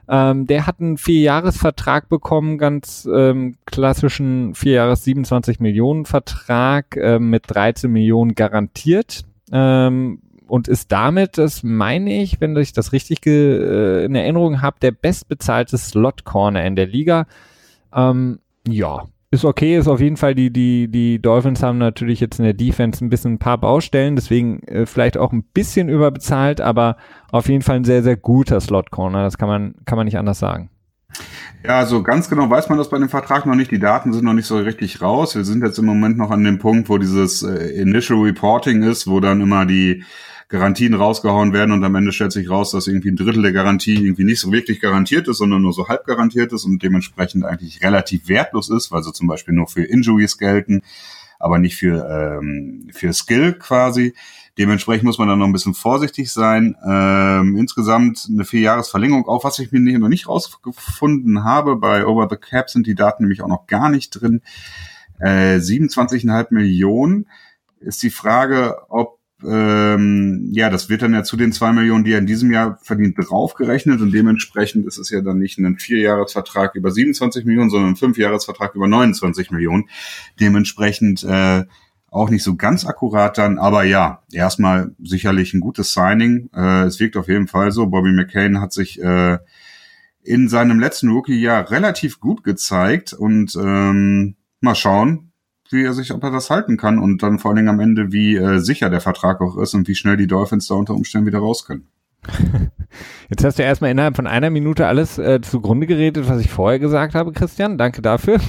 Ähm, 0.07 0.47
der 0.47 0.67
hat 0.67 0.79
einen 0.79 0.97
Vierjahresvertrag 0.97 2.09
bekommen, 2.09 2.57
ganz 2.57 3.07
ähm, 3.11 3.55
klassischen 3.65 4.53
Vierjahres 4.53 5.03
27 5.05 5.59
Millionen 5.59 6.05
Vertrag 6.05 6.97
äh, 6.97 7.19
mit 7.19 7.43
13 7.47 7.89
Millionen 7.91 8.35
garantiert 8.35 9.23
ähm, 9.51 10.19
und 10.47 10.67
ist 10.67 10.91
damit, 10.91 11.37
das 11.37 11.63
meine 11.63 12.21
ich, 12.21 12.41
wenn 12.41 12.55
ich 12.57 12.73
das 12.73 12.91
richtig 12.91 13.25
äh, 13.25 14.03
in 14.03 14.15
Erinnerung 14.15 14.61
habe, 14.61 14.77
der 14.81 14.91
bestbezahlte 14.91 15.77
Slot 15.77 16.25
Corner 16.25 16.65
in 16.65 16.75
der 16.75 16.87
Liga. 16.87 17.25
Ähm, 17.95 18.39
ja, 18.67 19.05
ist 19.33 19.45
okay, 19.45 19.77
ist 19.77 19.87
auf 19.87 19.99
jeden 19.99 20.15
Fall 20.15 20.35
die, 20.35 20.51
die, 20.51 20.87
die 20.87 21.19
Dolphins 21.19 21.63
haben 21.63 21.79
natürlich 21.79 22.19
jetzt 22.19 22.37
in 22.37 22.45
der 22.45 22.53
Defense 22.53 23.03
ein 23.03 23.09
bisschen 23.09 23.33
ein 23.33 23.39
paar 23.39 23.57
Baustellen, 23.57 24.15
deswegen 24.15 24.61
äh, 24.63 24.85
vielleicht 24.85 25.17
auch 25.17 25.33
ein 25.33 25.43
bisschen 25.43 25.89
überbezahlt, 25.89 26.61
aber 26.61 26.97
auf 27.31 27.49
jeden 27.49 27.63
Fall 27.63 27.77
ein 27.77 27.83
sehr, 27.83 28.03
sehr 28.03 28.15
guter 28.15 28.61
Slot 28.61 28.91
Corner, 28.91 29.23
das 29.23 29.39
kann 29.39 29.49
man, 29.49 29.73
kann 29.85 29.97
man 29.97 30.05
nicht 30.05 30.19
anders 30.19 30.37
sagen. 30.37 30.69
Ja, 31.65 31.79
also 31.79 32.03
ganz 32.03 32.29
genau 32.29 32.49
weiß 32.49 32.69
man 32.69 32.77
das 32.77 32.89
bei 32.89 32.99
dem 32.99 33.09
Vertrag 33.09 33.45
noch 33.45 33.55
nicht. 33.55 33.71
Die 33.71 33.79
Daten 33.79 34.13
sind 34.13 34.25
noch 34.25 34.33
nicht 34.33 34.47
so 34.47 34.57
richtig 34.57 35.01
raus. 35.01 35.35
Wir 35.35 35.45
sind 35.45 35.63
jetzt 35.63 35.77
im 35.77 35.85
Moment 35.85 36.17
noch 36.17 36.31
an 36.31 36.43
dem 36.43 36.59
Punkt, 36.59 36.89
wo 36.89 36.97
dieses 36.97 37.43
äh, 37.43 37.69
Initial 37.79 38.19
Reporting 38.19 38.83
ist, 38.83 39.07
wo 39.07 39.19
dann 39.19 39.41
immer 39.41 39.65
die 39.65 40.03
Garantien 40.49 40.93
rausgehauen 40.93 41.53
werden 41.53 41.71
und 41.71 41.83
am 41.83 41.95
Ende 41.95 42.11
stellt 42.11 42.31
sich 42.31 42.49
raus, 42.49 42.71
dass 42.71 42.87
irgendwie 42.87 43.09
ein 43.09 43.15
Drittel 43.15 43.41
der 43.41 43.53
Garantie 43.53 43.95
irgendwie 43.95 44.23
nicht 44.23 44.39
so 44.39 44.51
wirklich 44.51 44.79
garantiert 44.79 45.27
ist, 45.27 45.37
sondern 45.37 45.61
nur 45.61 45.73
so 45.73 45.87
halb 45.87 46.05
garantiert 46.05 46.53
ist 46.53 46.65
und 46.65 46.83
dementsprechend 46.83 47.45
eigentlich 47.45 47.81
relativ 47.81 48.27
wertlos 48.27 48.69
ist, 48.69 48.91
weil 48.91 49.03
sie 49.03 49.13
zum 49.13 49.27
Beispiel 49.27 49.53
nur 49.53 49.67
für 49.67 49.83
Injuries 49.83 50.37
gelten. 50.37 50.81
aber 51.39 51.59
nicht 51.59 51.75
für, 51.75 52.07
ähm, 52.07 52.87
für 52.93 53.11
Skill 53.11 53.53
quasi. 53.53 54.13
Dementsprechend 54.57 55.03
muss 55.03 55.17
man 55.17 55.27
dann 55.27 55.39
noch 55.39 55.47
ein 55.47 55.51
bisschen 55.51 55.73
vorsichtig 55.73 56.31
sein. 56.31 56.77
Ähm, 56.87 57.57
insgesamt 57.57 58.27
eine 58.29 58.45
Vierjahresverlängerung, 58.45 59.27
auch 59.27 59.43
was 59.43 59.59
ich 59.59 59.71
mir 59.73 59.99
noch 59.99 60.07
nicht 60.07 60.29
rausgefunden 60.29 61.43
habe. 61.43 61.75
Bei 61.75 62.05
Over 62.05 62.27
the 62.29 62.37
Cap 62.37 62.69
sind 62.69 62.87
die 62.87 62.95
Daten 62.95 63.23
nämlich 63.23 63.41
auch 63.41 63.49
noch 63.49 63.67
gar 63.67 63.89
nicht 63.89 64.11
drin. 64.11 64.41
Äh, 65.19 65.57
27,5 65.57 66.47
Millionen 66.51 67.27
ist 67.79 68.03
die 68.03 68.09
Frage, 68.09 68.77
ob 68.89 69.12
ähm, 69.45 70.49
ja, 70.51 70.69
das 70.69 70.89
wird 70.89 71.01
dann 71.01 71.13
ja 71.13 71.23
zu 71.23 71.37
den 71.37 71.51
zwei 71.51 71.71
Millionen, 71.71 72.03
die 72.03 72.13
er 72.13 72.19
in 72.19 72.25
diesem 72.25 72.51
Jahr 72.51 72.77
verdient, 72.81 73.15
draufgerechnet 73.17 74.01
und 74.01 74.13
dementsprechend 74.13 74.85
ist 74.85 74.97
es 74.97 75.09
ja 75.09 75.21
dann 75.21 75.39
nicht 75.39 75.57
ein 75.57 75.77
Vierjahresvertrag 75.77 76.75
über 76.75 76.91
27 76.91 77.45
Millionen, 77.45 77.69
sondern 77.69 77.91
ein 77.91 77.95
Fünfjahresvertrag 77.95 78.75
über 78.75 78.87
29 78.87 79.51
Millionen. 79.51 79.89
Dementsprechend 80.39 81.23
äh, 81.23 81.63
auch 82.09 82.29
nicht 82.29 82.43
so 82.43 82.55
ganz 82.55 82.85
akkurat 82.85 83.37
dann, 83.37 83.57
aber 83.57 83.83
ja, 83.83 84.23
erstmal 84.31 84.95
sicherlich 85.01 85.53
ein 85.53 85.59
gutes 85.59 85.93
Signing. 85.93 86.49
Äh, 86.55 86.83
es 86.83 86.99
wirkt 86.99 87.17
auf 87.17 87.27
jeden 87.27 87.47
Fall 87.47 87.71
so. 87.71 87.87
Bobby 87.87 88.11
McCain 88.11 88.61
hat 88.61 88.71
sich 88.71 89.01
äh, 89.01 89.39
in 90.21 90.47
seinem 90.47 90.79
letzten 90.79 91.09
Rookie-Jahr 91.09 91.69
relativ 91.71 92.19
gut 92.19 92.43
gezeigt 92.43 93.13
und 93.13 93.55
ähm, 93.55 94.35
mal 94.61 94.75
schauen, 94.75 95.32
wie 95.69 95.83
er 95.83 95.93
sich, 95.93 96.13
ob 96.13 96.23
er 96.23 96.31
das 96.31 96.49
halten 96.49 96.77
kann 96.77 96.99
und 96.99 97.23
dann 97.23 97.39
vor 97.39 97.49
allen 97.49 97.57
Dingen 97.57 97.69
am 97.69 97.79
Ende, 97.79 98.11
wie 98.11 98.35
äh, 98.35 98.59
sicher 98.59 98.89
der 98.89 99.01
Vertrag 99.01 99.41
auch 99.41 99.57
ist 99.57 99.73
und 99.73 99.87
wie 99.87 99.95
schnell 99.95 100.17
die 100.17 100.27
Dolphins 100.27 100.67
da 100.67 100.75
unter 100.75 100.93
Umständen 100.93 101.27
wieder 101.27 101.39
raus 101.39 101.65
können. 101.65 101.87
Jetzt 103.29 103.43
hast 103.43 103.59
du 103.59 103.63
erstmal 103.63 103.91
innerhalb 103.91 104.15
von 104.15 104.27
einer 104.27 104.49
Minute 104.49 104.87
alles 104.87 105.17
äh, 105.17 105.41
zugrunde 105.41 105.87
geredet, 105.87 106.29
was 106.29 106.39
ich 106.39 106.49
vorher 106.49 106.79
gesagt 106.79 107.15
habe, 107.15 107.31
Christian. 107.31 107.77
Danke 107.77 108.01
dafür. 108.01 108.39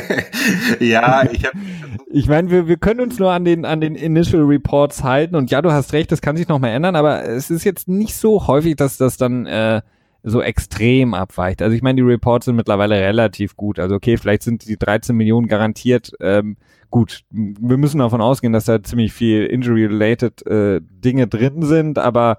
ja, 0.80 1.24
ich 1.30 1.44
habe. 1.44 1.58
Ich 2.08 2.28
meine, 2.28 2.50
wir, 2.50 2.66
wir 2.66 2.78
können 2.78 3.00
uns 3.00 3.18
nur 3.18 3.32
an 3.32 3.44
den, 3.44 3.66
an 3.66 3.80
den 3.80 3.94
Initial 3.94 4.42
Reports 4.44 5.02
halten 5.02 5.34
und 5.34 5.50
ja, 5.50 5.60
du 5.60 5.72
hast 5.72 5.92
recht, 5.92 6.10
das 6.10 6.22
kann 6.22 6.36
sich 6.36 6.48
nochmal 6.48 6.70
ändern, 6.70 6.96
aber 6.96 7.24
es 7.24 7.50
ist 7.50 7.64
jetzt 7.64 7.88
nicht 7.88 8.14
so 8.14 8.46
häufig, 8.46 8.76
dass 8.76 8.96
das 8.96 9.18
dann 9.18 9.44
äh, 9.44 9.82
so 10.28 10.42
extrem 10.42 11.14
abweicht. 11.14 11.62
Also 11.62 11.76
ich 11.76 11.82
meine, 11.82 12.02
die 12.02 12.08
Reports 12.08 12.46
sind 12.46 12.56
mittlerweile 12.56 12.96
relativ 12.96 13.56
gut. 13.56 13.78
Also 13.78 13.94
okay, 13.94 14.16
vielleicht 14.16 14.42
sind 14.42 14.66
die 14.68 14.76
13 14.76 15.16
Millionen 15.16 15.46
garantiert. 15.46 16.10
Ähm, 16.20 16.56
gut, 16.90 17.22
wir 17.30 17.76
müssen 17.76 18.00
davon 18.00 18.20
ausgehen, 18.20 18.52
dass 18.52 18.64
da 18.64 18.82
ziemlich 18.82 19.12
viel 19.12 19.46
Injury-related 19.46 20.44
äh, 20.46 20.80
Dinge 20.82 21.28
drin 21.28 21.62
sind, 21.62 22.00
aber 22.00 22.38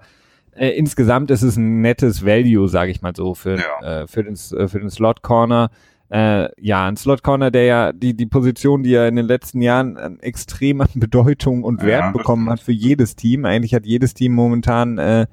äh, 0.54 0.68
insgesamt 0.68 1.30
ist 1.30 1.40
es 1.40 1.56
ein 1.56 1.80
nettes 1.80 2.26
Value, 2.26 2.68
sage 2.68 2.90
ich 2.90 3.00
mal 3.00 3.16
so, 3.16 3.34
für, 3.34 3.56
ja. 3.56 4.02
äh, 4.02 4.06
für, 4.06 4.22
den, 4.22 4.34
äh, 4.34 4.68
für 4.68 4.80
den 4.80 4.90
Slot 4.90 5.22
Corner. 5.22 5.70
Äh, 6.10 6.48
ja, 6.60 6.86
ein 6.86 6.96
Slot 6.98 7.22
Corner, 7.22 7.50
der 7.50 7.64
ja 7.64 7.92
die, 7.92 8.14
die 8.14 8.26
Position, 8.26 8.82
die 8.82 8.92
er 8.92 9.08
in 9.08 9.16
den 9.16 9.26
letzten 9.26 9.62
Jahren 9.62 9.96
an 9.96 10.20
extrem 10.20 10.82
an 10.82 10.88
Bedeutung 10.94 11.64
und 11.64 11.82
Wert 11.82 12.02
ja, 12.02 12.10
bekommen 12.10 12.50
hat 12.50 12.60
für 12.60 12.72
jedes 12.72 13.16
Team. 13.16 13.46
Eigentlich 13.46 13.72
hat 13.72 13.86
jedes 13.86 14.12
Team 14.12 14.34
momentan 14.34 14.98
äh, 14.98 15.26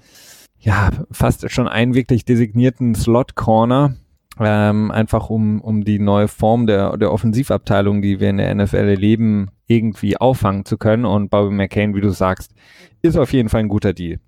ja 0.65 0.89
fast 1.11 1.49
schon 1.51 1.67
einen 1.67 1.93
wirklich 1.93 2.25
designierten 2.25 2.95
Slot 2.95 3.35
Corner. 3.35 3.95
Ähm, 4.37 4.91
einfach 4.91 5.29
um, 5.29 5.61
um 5.61 5.85
die 5.85 5.97
neue 5.97 6.27
Form 6.27 6.67
der, 6.67 6.97
der 6.97 7.13
Offensivabteilung, 7.13 8.01
die 8.01 8.19
wir 8.19 8.31
in 8.31 8.37
der 8.37 8.53
NFL 8.53 8.75
erleben, 8.75 9.49
irgendwie 9.65 10.17
auffangen 10.17 10.65
zu 10.65 10.77
können. 10.77 11.05
Und 11.05 11.29
Bobby 11.29 11.55
McCain, 11.55 11.95
wie 11.95 12.01
du 12.01 12.09
sagst, 12.09 12.51
ist 13.01 13.15
auf 13.15 13.31
jeden 13.31 13.47
Fall 13.47 13.61
ein 13.61 13.69
guter 13.69 13.93
Deal. 13.93 14.19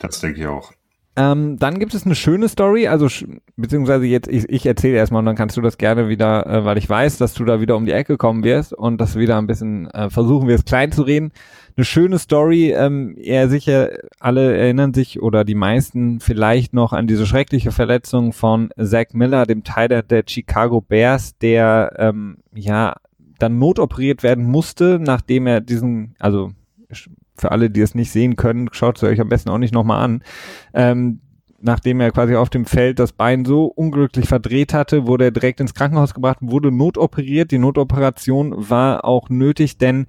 Das 0.00 0.20
denke 0.20 0.40
ich 0.40 0.46
auch. 0.46 0.72
Ähm, 1.18 1.58
dann 1.58 1.78
gibt 1.78 1.94
es 1.94 2.04
eine 2.04 2.14
schöne 2.14 2.46
Story, 2.46 2.88
also 2.88 3.08
beziehungsweise 3.56 4.04
jetzt, 4.04 4.28
ich, 4.28 4.50
ich 4.50 4.66
erzähle 4.66 4.98
erstmal 4.98 5.20
und 5.20 5.26
dann 5.26 5.36
kannst 5.36 5.56
du 5.56 5.62
das 5.62 5.78
gerne 5.78 6.10
wieder, 6.10 6.46
äh, 6.46 6.64
weil 6.66 6.76
ich 6.76 6.88
weiß, 6.88 7.16
dass 7.16 7.32
du 7.32 7.46
da 7.46 7.58
wieder 7.58 7.74
um 7.76 7.86
die 7.86 7.92
Ecke 7.92 8.18
kommen 8.18 8.44
wirst 8.44 8.74
und 8.74 9.00
das 9.00 9.16
wieder 9.16 9.38
ein 9.38 9.46
bisschen 9.46 9.90
äh, 9.92 10.10
versuchen 10.10 10.46
wir 10.46 10.54
es 10.54 10.66
klein 10.66 10.92
zu 10.92 11.02
reden. 11.02 11.32
Eine 11.76 11.84
schöne 11.84 12.18
Story, 12.18 12.72
ähm, 12.72 13.16
eher 13.18 13.50
sicher, 13.50 13.90
alle 14.18 14.56
erinnern 14.56 14.94
sich 14.94 15.20
oder 15.20 15.44
die 15.44 15.54
meisten 15.54 16.20
vielleicht 16.20 16.72
noch 16.72 16.94
an 16.94 17.06
diese 17.06 17.26
schreckliche 17.26 17.70
Verletzung 17.70 18.32
von 18.32 18.70
Zach 18.82 19.12
Miller, 19.12 19.44
dem 19.44 19.62
Teil 19.62 19.88
der 19.88 20.24
Chicago 20.26 20.80
Bears, 20.80 21.36
der 21.36 21.92
ähm, 21.98 22.38
ja 22.54 22.96
dann 23.38 23.58
notoperiert 23.58 24.22
werden 24.22 24.44
musste, 24.44 24.98
nachdem 24.98 25.46
er 25.46 25.60
diesen, 25.60 26.14
also 26.18 26.52
für 27.36 27.52
alle, 27.52 27.68
die 27.68 27.82
es 27.82 27.94
nicht 27.94 28.10
sehen 28.10 28.36
können, 28.36 28.70
schaut 28.72 28.96
es 28.96 29.02
euch 29.02 29.20
am 29.20 29.28
besten 29.28 29.50
auch 29.50 29.58
nicht 29.58 29.74
nochmal 29.74 30.02
an. 30.02 30.22
Ähm, 30.72 31.20
nachdem 31.60 32.00
er 32.00 32.10
quasi 32.10 32.36
auf 32.36 32.48
dem 32.48 32.64
Feld 32.64 32.98
das 32.98 33.12
Bein 33.12 33.44
so 33.44 33.66
unglücklich 33.66 34.28
verdreht 34.28 34.72
hatte, 34.72 35.06
wurde 35.06 35.24
er 35.24 35.30
direkt 35.30 35.60
ins 35.60 35.74
Krankenhaus 35.74 36.14
gebracht, 36.14 36.38
wurde 36.40 36.72
notoperiert. 36.72 37.50
Die 37.50 37.58
Notoperation 37.58 38.54
war 38.70 39.04
auch 39.04 39.28
nötig, 39.28 39.76
denn 39.76 40.06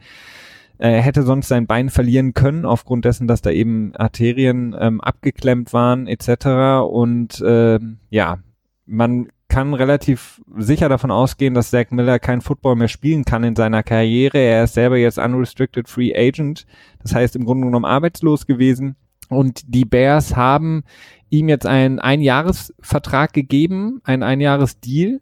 er 0.79 1.01
hätte 1.01 1.23
sonst 1.23 1.47
sein 1.47 1.67
Bein 1.67 1.89
verlieren 1.89 2.33
können, 2.33 2.65
aufgrund 2.65 3.05
dessen, 3.05 3.27
dass 3.27 3.41
da 3.41 3.49
eben 3.49 3.95
Arterien 3.95 4.75
ähm, 4.79 5.01
abgeklemmt 5.01 5.73
waren 5.73 6.07
etc. 6.07 6.87
Und 6.89 7.41
äh, 7.41 7.79
ja, 8.09 8.39
man 8.85 9.27
kann 9.49 9.73
relativ 9.73 10.41
sicher 10.57 10.89
davon 10.89 11.09
ausgehen, 11.09 11.53
dass 11.53 11.71
Zach 11.71 11.89
Miller 11.91 12.19
kein 12.19 12.41
Football 12.41 12.75
mehr 12.75 12.87
spielen 12.89 13.25
kann 13.25 13.43
in 13.43 13.55
seiner 13.55 13.81
Karriere. 13.81 14.37
Er 14.37 14.65
ist 14.65 14.73
selber 14.73 14.97
jetzt 14.97 15.17
unrestricted 15.17 15.87
free 15.87 16.13
agent, 16.15 16.65
das 17.01 17.15
heißt 17.15 17.35
im 17.35 17.45
Grunde 17.45 17.65
genommen 17.65 17.85
arbeitslos 17.85 18.45
gewesen. 18.45 18.95
Und 19.29 19.61
die 19.67 19.85
Bears 19.85 20.35
haben 20.35 20.83
ihm 21.29 21.49
jetzt 21.49 21.65
einen 21.65 21.99
Einjahresvertrag 21.99 23.33
gegeben, 23.33 24.01
ein 24.03 24.23
Einjahresdeal, 24.23 25.21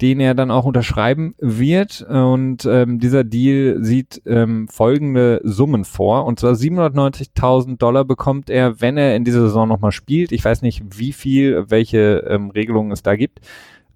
den 0.00 0.20
er 0.20 0.34
dann 0.34 0.50
auch 0.50 0.64
unterschreiben 0.64 1.34
wird. 1.38 2.02
Und 2.02 2.64
ähm, 2.66 2.98
dieser 2.98 3.24
Deal 3.24 3.78
sieht 3.82 4.22
ähm, 4.26 4.68
folgende 4.68 5.40
Summen 5.44 5.84
vor. 5.84 6.24
Und 6.24 6.38
zwar 6.38 6.52
790.000 6.52 7.78
Dollar 7.78 8.04
bekommt 8.04 8.50
er, 8.50 8.80
wenn 8.80 8.96
er 8.96 9.16
in 9.16 9.24
dieser 9.24 9.40
Saison 9.40 9.68
nochmal 9.68 9.92
spielt. 9.92 10.32
Ich 10.32 10.44
weiß 10.44 10.62
nicht, 10.62 10.82
wie 10.98 11.12
viel, 11.12 11.64
welche 11.68 12.24
ähm, 12.28 12.50
Regelungen 12.50 12.92
es 12.92 13.02
da 13.02 13.16
gibt. 13.16 13.40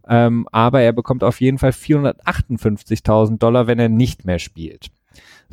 Ähm, 0.09 0.49
aber 0.51 0.81
er 0.81 0.93
bekommt 0.93 1.23
auf 1.23 1.41
jeden 1.41 1.59
Fall 1.59 1.71
458.000 1.71 3.39
Dollar, 3.39 3.67
wenn 3.67 3.79
er 3.79 3.89
nicht 3.89 4.25
mehr 4.25 4.39
spielt. 4.39 4.91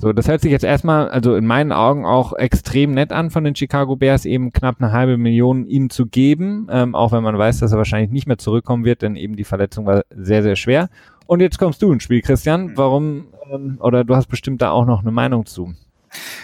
So, 0.01 0.13
das 0.13 0.29
hört 0.29 0.39
sich 0.39 0.51
jetzt 0.51 0.63
erstmal, 0.63 1.09
also 1.09 1.35
in 1.35 1.45
meinen 1.45 1.73
Augen 1.73 2.05
auch 2.05 2.31
extrem 2.31 2.93
nett 2.93 3.11
an 3.11 3.31
von 3.31 3.43
den 3.43 3.53
Chicago 3.53 3.97
Bears, 3.97 4.23
eben 4.23 4.53
knapp 4.53 4.77
eine 4.79 4.93
halbe 4.93 5.17
Million 5.17 5.67
ihm 5.67 5.89
zu 5.89 6.05
geben, 6.05 6.67
ähm, 6.71 6.95
auch 6.95 7.11
wenn 7.11 7.21
man 7.21 7.37
weiß, 7.37 7.59
dass 7.59 7.73
er 7.73 7.77
wahrscheinlich 7.77 8.09
nicht 8.09 8.25
mehr 8.25 8.37
zurückkommen 8.37 8.85
wird, 8.85 9.01
denn 9.01 9.17
eben 9.17 9.35
die 9.35 9.43
Verletzung 9.43 9.85
war 9.85 10.03
sehr, 10.09 10.41
sehr 10.41 10.55
schwer. 10.55 10.89
Und 11.27 11.41
jetzt 11.41 11.59
kommst 11.59 11.81
du 11.81 11.91
ins 11.91 12.03
Spiel, 12.03 12.21
Christian. 12.21 12.77
Warum, 12.77 13.27
ähm, 13.53 13.77
oder 13.81 14.05
du 14.05 14.15
hast 14.15 14.27
bestimmt 14.27 14.61
da 14.61 14.71
auch 14.71 14.85
noch 14.85 15.01
eine 15.01 15.11
Meinung 15.11 15.45
zu. 15.45 15.73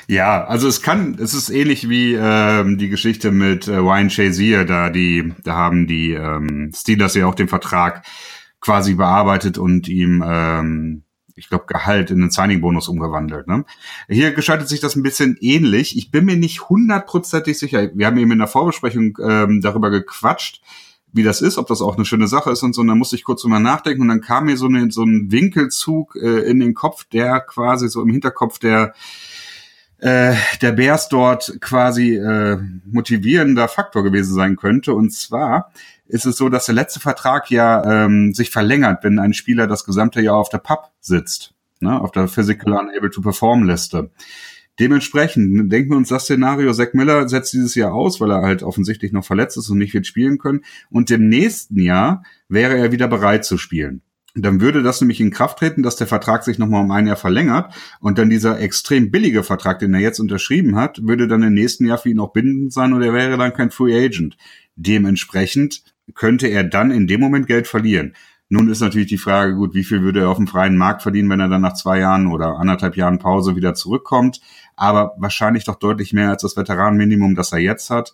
Ja, 0.09 0.43
also 0.43 0.67
es 0.67 0.81
kann, 0.81 1.17
es 1.17 1.33
ist 1.33 1.50
ähnlich 1.50 1.88
wie 1.88 2.13
ähm, 2.13 2.77
die 2.77 2.89
Geschichte 2.89 3.31
mit 3.31 3.69
äh, 3.69 3.77
Ryan 3.77 4.09
Shazier, 4.09 4.65
da 4.65 4.89
die, 4.89 5.33
da 5.45 5.55
haben 5.55 5.88
die 5.88 6.12
ähm, 6.12 6.71
Steelers 6.75 7.15
ja 7.15 7.25
auch 7.25 7.35
den 7.35 7.47
Vertrag 7.47 8.05
quasi 8.59 8.95
bearbeitet 8.95 9.57
und 9.57 9.88
ihm 9.88 10.21
ähm, 10.27 11.04
ich 11.35 11.49
glaube, 11.49 11.65
Gehalt 11.67 12.11
in 12.11 12.21
einen 12.21 12.31
Signing-Bonus 12.31 12.87
umgewandelt. 12.87 13.47
Ne? 13.47 13.65
Hier 14.07 14.31
gestaltet 14.31 14.69
sich 14.69 14.79
das 14.79 14.95
ein 14.95 15.03
bisschen 15.03 15.37
ähnlich. 15.41 15.97
Ich 15.97 16.09
bin 16.09 16.25
mir 16.25 16.37
nicht 16.37 16.69
hundertprozentig 16.69 17.59
sicher. 17.59 17.89
Wir 17.93 18.07
haben 18.07 18.17
eben 18.17 18.31
in 18.31 18.39
der 18.39 18.47
Vorbesprechung 18.47 19.17
ähm, 19.21 19.59
darüber 19.61 19.89
gequatscht, 19.89 20.61
wie 21.11 21.23
das 21.23 21.41
ist, 21.41 21.57
ob 21.57 21.67
das 21.67 21.81
auch 21.81 21.95
eine 21.95 22.05
schöne 22.05 22.27
Sache 22.27 22.51
ist 22.51 22.63
und 22.63 22.73
so. 22.73 22.81
Und 22.81 22.87
dann 22.87 22.97
musste 22.97 23.17
ich 23.17 23.23
kurz 23.25 23.41
drüber 23.41 23.59
nachdenken 23.59 24.03
und 24.03 24.07
dann 24.07 24.21
kam 24.21 24.45
mir 24.45 24.57
so, 24.57 24.67
eine, 24.67 24.89
so 24.91 25.03
ein 25.03 25.31
Winkelzug 25.31 26.15
äh, 26.15 26.49
in 26.49 26.59
den 26.59 26.73
Kopf, 26.73 27.03
der 27.05 27.41
quasi 27.41 27.89
so 27.89 28.01
im 28.01 28.09
Hinterkopf 28.09 28.57
der 28.59 28.93
äh, 29.99 30.35
der 30.61 30.71
Bears 30.73 31.09
dort 31.09 31.57
quasi 31.61 32.15
äh, 32.15 32.57
motivierender 32.85 33.67
Faktor 33.67 34.03
gewesen 34.03 34.33
sein 34.33 34.55
könnte. 34.55 34.93
Und 34.93 35.11
zwar 35.11 35.71
ist 36.07 36.25
es 36.25 36.37
so, 36.37 36.49
dass 36.49 36.65
der 36.65 36.75
letzte 36.75 36.99
Vertrag 36.99 37.49
ja 37.49 38.05
ähm, 38.05 38.33
sich 38.33 38.51
verlängert, 38.51 39.03
wenn 39.03 39.19
ein 39.19 39.33
Spieler 39.33 39.67
das 39.67 39.85
gesamte 39.85 40.21
Jahr 40.21 40.35
auf 40.37 40.49
der 40.49 40.59
PUB 40.59 40.91
sitzt, 40.99 41.53
ne, 41.79 41.99
auf 41.99 42.11
der 42.11 42.27
Physical 42.27 42.73
Unable 42.73 43.09
to 43.09 43.21
Perform 43.21 43.63
Liste. 43.63 44.11
Dementsprechend 44.79 45.71
denken 45.71 45.91
wir 45.91 45.97
uns 45.97 46.09
das 46.09 46.23
Szenario, 46.23 46.73
Zack 46.73 46.93
Miller 46.93 47.29
setzt 47.29 47.53
dieses 47.53 47.75
Jahr 47.75 47.93
aus, 47.93 48.19
weil 48.19 48.31
er 48.31 48.41
halt 48.41 48.61
offensichtlich 48.61 49.13
noch 49.13 49.23
verletzt 49.23 49.57
ist 49.57 49.69
und 49.69 49.77
nicht 49.77 49.93
wird 49.93 50.05
spielen 50.05 50.37
können. 50.37 50.65
Und 50.89 51.09
im 51.11 51.29
nächsten 51.29 51.79
Jahr 51.79 52.23
wäre 52.49 52.77
er 52.77 52.91
wieder 52.91 53.07
bereit 53.07 53.45
zu 53.45 53.57
spielen. 53.57 54.01
Dann 54.37 54.59
würde 54.59 54.83
das 54.83 54.99
nämlich 54.99 55.21
in 55.21 55.31
Kraft 55.31 55.59
treten, 55.59 55.81
dass 55.81 55.95
der 55.95 56.07
Vertrag 56.07 56.43
sich 56.43 56.59
nochmal 56.59 56.83
um 56.83 56.91
ein 56.91 57.07
Jahr 57.07 57.15
verlängert 57.15 57.73
und 58.01 58.17
dann 58.17 58.29
dieser 58.29 58.59
extrem 58.59 59.09
billige 59.09 59.43
Vertrag, 59.43 59.79
den 59.79 59.93
er 59.93 60.01
jetzt 60.01 60.19
unterschrieben 60.19 60.75
hat, 60.75 60.99
würde 61.07 61.27
dann 61.27 61.41
im 61.41 61.53
nächsten 61.53 61.85
Jahr 61.85 61.97
für 61.97 62.09
ihn 62.09 62.19
auch 62.19 62.33
bindend 62.33 62.73
sein 62.73 62.91
und 62.91 63.01
er 63.01 63.13
wäre 63.13 63.37
dann 63.37 63.53
kein 63.53 63.71
Free 63.71 63.95
Agent. 63.95 64.35
Dementsprechend 64.75 65.83
könnte 66.13 66.47
er 66.47 66.65
dann 66.65 66.91
in 66.91 67.07
dem 67.07 67.21
Moment 67.21 67.47
Geld 67.47 67.65
verlieren. 67.65 68.13
Nun 68.49 68.69
ist 68.69 68.81
natürlich 68.81 69.07
die 69.07 69.17
Frage, 69.17 69.55
gut, 69.55 69.73
wie 69.73 69.85
viel 69.85 70.03
würde 70.03 70.19
er 70.19 70.29
auf 70.29 70.37
dem 70.37 70.47
freien 70.47 70.77
Markt 70.77 71.01
verdienen, 71.01 71.29
wenn 71.29 71.39
er 71.39 71.49
dann 71.49 71.61
nach 71.61 71.73
zwei 71.73 71.99
Jahren 71.99 72.27
oder 72.27 72.57
anderthalb 72.57 72.95
Jahren 72.95 73.17
Pause 73.17 73.55
wieder 73.55 73.73
zurückkommt. 73.73 74.39
Aber 74.75 75.15
wahrscheinlich 75.17 75.63
doch 75.63 75.75
deutlich 75.75 76.13
mehr 76.13 76.29
als 76.29 76.43
das 76.43 76.55
Veteranenminimum, 76.55 77.35
das 77.35 77.53
er 77.53 77.59
jetzt 77.59 77.89
hat. 77.89 78.13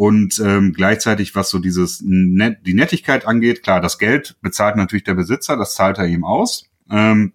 Und 0.00 0.40
ähm, 0.42 0.72
gleichzeitig, 0.72 1.34
was 1.34 1.50
so 1.50 1.58
dieses 1.58 2.02
Net 2.02 2.60
die 2.64 2.72
Nettigkeit 2.72 3.26
angeht, 3.26 3.62
klar, 3.62 3.82
das 3.82 3.98
Geld 3.98 4.36
bezahlt 4.40 4.76
natürlich 4.76 5.04
der 5.04 5.12
Besitzer, 5.14 5.58
das 5.58 5.74
zahlt 5.74 5.98
er 5.98 6.06
ihm 6.06 6.24
aus. 6.24 6.70
Ähm, 6.90 7.34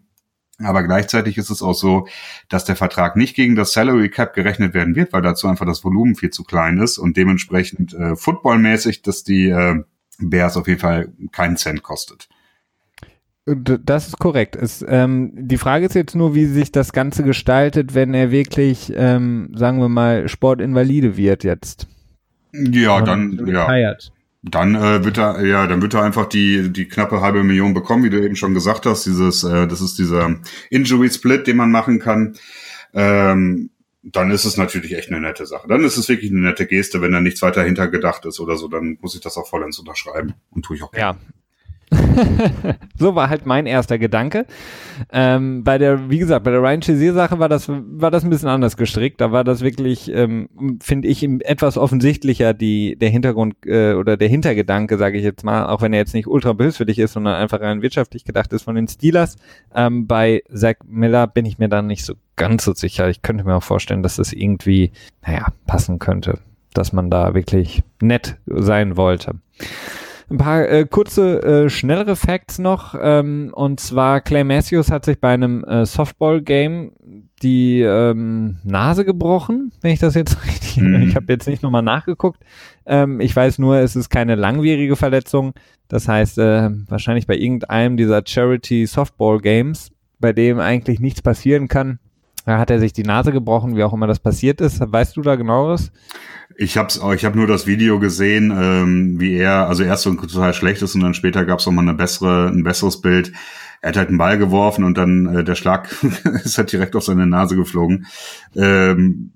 Aber 0.58 0.82
gleichzeitig 0.84 1.38
ist 1.38 1.52
es 1.52 1.62
auch 1.62 1.76
so, 1.76 2.08
dass 2.50 2.66
der 2.66 2.76
Vertrag 2.76 3.18
nicht 3.18 3.36
gegen 3.36 3.56
das 3.56 3.74
Salary 3.74 4.10
Cap 4.10 4.34
gerechnet 4.34 4.74
werden 4.74 4.96
wird, 4.96 5.14
weil 5.14 5.22
dazu 5.22 5.48
einfach 5.48 5.68
das 5.68 5.84
Volumen 5.84 6.16
viel 6.16 6.32
zu 6.32 6.44
klein 6.44 6.80
ist 6.80 6.98
und 6.98 7.18
dementsprechend 7.18 7.94
äh, 7.94 8.16
footballmäßig, 8.16 9.04
dass 9.04 9.24
die 9.24 9.50
äh, 9.50 9.84
Bears 10.18 10.58
auf 10.58 10.68
jeden 10.68 10.80
Fall 10.80 11.14
keinen 11.32 11.58
Cent 11.58 11.84
kostet. 11.84 12.30
Das 13.46 14.08
ist 14.08 14.18
korrekt. 14.18 14.56
Es, 14.56 14.84
ähm, 14.88 15.34
die 15.36 15.58
Frage 15.58 15.86
ist 15.86 15.94
jetzt 15.94 16.16
nur, 16.16 16.34
wie 16.34 16.46
sich 16.46 16.72
das 16.72 16.94
Ganze 16.94 17.22
gestaltet, 17.22 17.94
wenn 17.94 18.16
er 18.16 18.32
wirklich, 18.32 18.92
ähm, 18.96 19.52
sagen 19.54 19.80
wir 19.80 19.90
mal, 19.90 20.28
Sportinvalide 20.28 21.16
wird 21.16 21.44
jetzt. 21.44 21.88
Ja, 22.72 23.02
dann, 23.02 23.48
ja. 23.48 23.96
Dann 24.48 24.76
äh, 24.76 25.04
wird 25.04 25.18
er, 25.18 25.44
ja, 25.44 25.66
dann 25.66 25.82
wird 25.82 25.96
er 25.96 26.04
einfach 26.04 26.28
die 26.28 26.72
die 26.72 26.88
knappe 26.88 27.22
halbe 27.22 27.44
Million 27.44 27.74
bekommen, 27.74 28.04
wie 28.04 28.12
du 28.12 28.24
eben 28.24 28.36
schon 28.36 28.54
gesagt 28.54 28.86
hast. 28.86 29.06
Dieses, 29.06 29.44
äh, 29.44 29.68
das 29.68 29.82
ist 29.82 29.98
dieser 29.98 30.36
Injury 30.70 31.10
Split, 31.10 31.48
den 31.48 31.58
man 31.58 31.72
machen 31.72 32.00
kann. 32.00 32.36
Ähm, 32.94 33.72
dann 34.04 34.30
ist 34.30 34.46
es 34.46 34.56
natürlich 34.56 34.96
echt 34.96 35.10
eine 35.10 35.20
nette 35.20 35.48
Sache. 35.48 35.68
Dann 35.68 35.84
ist 35.84 35.98
es 35.98 36.08
wirklich 36.08 36.30
eine 36.30 36.42
nette 36.42 36.68
Geste, 36.68 37.02
wenn 37.02 37.12
da 37.12 37.22
nichts 37.22 37.42
weiter 37.42 37.64
hintergedacht 37.64 38.26
ist 38.26 38.40
oder 38.40 38.56
so, 38.56 38.68
dann 38.68 39.00
muss 39.02 39.16
ich 39.16 39.22
das 39.22 39.36
auch 39.36 39.48
vollends 39.48 39.80
unterschreiben 39.80 40.36
und 40.52 40.64
tue 40.64 40.76
ich 40.76 40.84
auch 40.84 40.92
gerne. 40.92 41.18
Ja, 41.20 41.28
so 42.98 43.16
war 43.16 43.30
halt 43.30 43.46
mein 43.46 43.66
erster 43.66 43.98
Gedanke. 43.98 44.46
Ähm, 45.12 45.64
bei 45.64 45.78
der, 45.78 46.10
wie 46.10 46.18
gesagt, 46.18 46.44
bei 46.44 46.52
der 46.52 46.62
Ryan 46.62 46.82
Chazier 46.82 47.14
Sache 47.14 47.40
war 47.40 47.50
das, 47.50 47.70
war 47.70 48.12
das 48.12 48.24
ein 48.24 48.30
bisschen 48.30 48.50
anders 48.50 48.78
gestrickt. 48.78 49.22
Da 49.22 49.32
war 49.32 49.44
das 49.44 49.62
wirklich, 49.62 50.12
ähm, 50.12 50.50
finde 50.82 51.08
ich, 51.08 51.24
etwas 51.24 51.78
offensichtlicher 51.78 52.54
die, 52.54 52.96
der 52.96 53.10
Hintergrund 53.10 53.56
äh, 53.66 53.94
oder 53.94 54.18
der 54.18 54.28
Hintergedanke, 54.28 54.98
sage 54.98 55.18
ich 55.18 55.24
jetzt 55.24 55.44
mal, 55.44 55.68
auch 55.68 55.82
wenn 55.82 55.94
er 55.94 56.00
jetzt 56.00 56.14
nicht 56.14 56.28
ultra 56.28 56.54
behilfswillig 56.54 57.00
ist, 57.00 57.14
sondern 57.14 57.36
einfach 57.36 57.62
rein 57.62 57.82
wirtschaftlich 57.82 58.26
gedacht 58.26 58.52
ist 58.54 58.64
von 58.64 58.76
den 58.76 58.88
Steelers. 58.88 59.36
Ähm, 59.74 60.08
bei 60.08 60.44
Zach 60.54 60.76
Miller 60.88 61.28
bin 61.28 61.46
ich 61.46 61.60
mir 61.60 61.70
dann 61.70 61.88
nicht 61.88 62.06
so 62.06 62.16
ganz 62.36 62.66
so 62.66 62.74
sicher. 62.74 63.10
Ich 63.10 63.22
könnte 63.22 63.44
mir 63.44 63.56
auch 63.56 63.64
vorstellen, 63.64 64.04
dass 64.04 64.16
das 64.16 64.34
irgendwie, 64.34 64.92
naja, 65.26 65.48
passen 65.68 66.00
könnte, 66.00 66.40
dass 66.74 66.94
man 66.94 67.10
da 67.10 67.34
wirklich 67.34 67.84
nett 68.02 68.38
sein 68.46 68.98
wollte. 68.98 69.36
Ein 70.30 70.38
paar 70.38 70.68
äh, 70.68 70.86
kurze, 70.90 71.42
äh, 71.44 71.70
schnellere 71.70 72.16
Facts 72.16 72.58
noch. 72.58 72.96
Ähm, 73.00 73.52
und 73.54 73.80
zwar 73.80 74.22
Clay 74.22 74.44
Matthews 74.44 74.90
hat 74.92 75.06
sich 75.06 75.20
bei 75.20 75.34
einem 75.34 75.64
äh, 75.64 75.86
Softball-Game 75.86 76.94
die 77.44 77.82
ähm, 77.82 78.58
Nase 78.64 79.06
gebrochen, 79.06 79.72
wenn 79.82 79.92
ich 79.92 80.00
das 80.00 80.16
jetzt 80.16 80.44
richtig. 80.46 80.78
Mhm. 80.78 81.04
Ich 81.04 81.16
habe 81.16 81.32
jetzt 81.32 81.48
nicht 81.48 81.62
nochmal 81.62 81.84
nachgeguckt. 81.84 82.40
Ähm, 82.88 83.20
ich 83.20 83.36
weiß 83.36 83.60
nur, 83.60 83.78
es 83.78 83.96
ist 83.96 84.10
keine 84.10 84.36
langwierige 84.36 84.96
Verletzung. 84.96 85.54
Das 85.88 86.08
heißt, 86.08 86.40
äh, 86.40 86.70
wahrscheinlich 86.88 87.28
bei 87.28 87.36
irgendeinem 87.36 87.96
dieser 87.96 88.24
Charity 88.26 88.88
Softball 88.88 89.40
Games, 89.40 89.92
bei 90.20 90.34
dem 90.34 90.60
eigentlich 90.60 91.00
nichts 91.00 91.22
passieren 91.22 91.68
kann, 91.68 92.00
da 92.46 92.60
hat 92.60 92.70
er 92.70 92.80
sich 92.80 92.94
die 92.94 93.04
Nase 93.04 93.32
gebrochen, 93.32 93.76
wie 93.76 93.84
auch 93.84 93.94
immer 93.94 94.08
das 94.08 94.20
passiert 94.20 94.62
ist. 94.62 94.80
Weißt 94.80 95.18
du 95.18 95.22
da 95.22 95.36
genaueres? 95.36 95.92
Ich 96.58 96.78
hab's 96.78 97.02
ich 97.16 97.26
habe 97.26 97.38
nur 97.38 97.48
das 97.48 97.66
Video 97.66 98.00
gesehen, 98.00 98.52
ähm, 98.56 99.20
wie 99.20 99.36
er, 99.36 99.68
also 99.68 99.84
erst 99.84 100.04
so 100.04 100.12
ein 100.12 100.18
total 100.18 100.54
schlechtes 100.54 100.96
und 100.96 101.02
dann 101.02 101.14
später 101.14 101.44
gab's 101.44 101.66
noch 101.66 101.74
mal 101.74 101.82
eine 101.82 101.96
bessere, 101.96 102.48
ein 102.48 102.64
besseres 102.64 103.02
Bild. 103.02 103.34
Er 103.82 103.90
hat 103.90 103.98
halt 103.98 104.10
einen 104.10 104.18
Ball 104.18 104.38
geworfen 104.38 104.84
und 104.84 104.98
dann 104.98 105.26
äh, 105.26 105.44
der 105.44 105.56
Schlag 105.56 105.90
ist 106.44 106.58
halt 106.58 106.72
direkt 106.72 106.96
auf 106.96 107.04
seine 107.04 107.28
Nase 107.28 107.56
geflogen. 107.56 108.06
Ähm, 108.56 109.32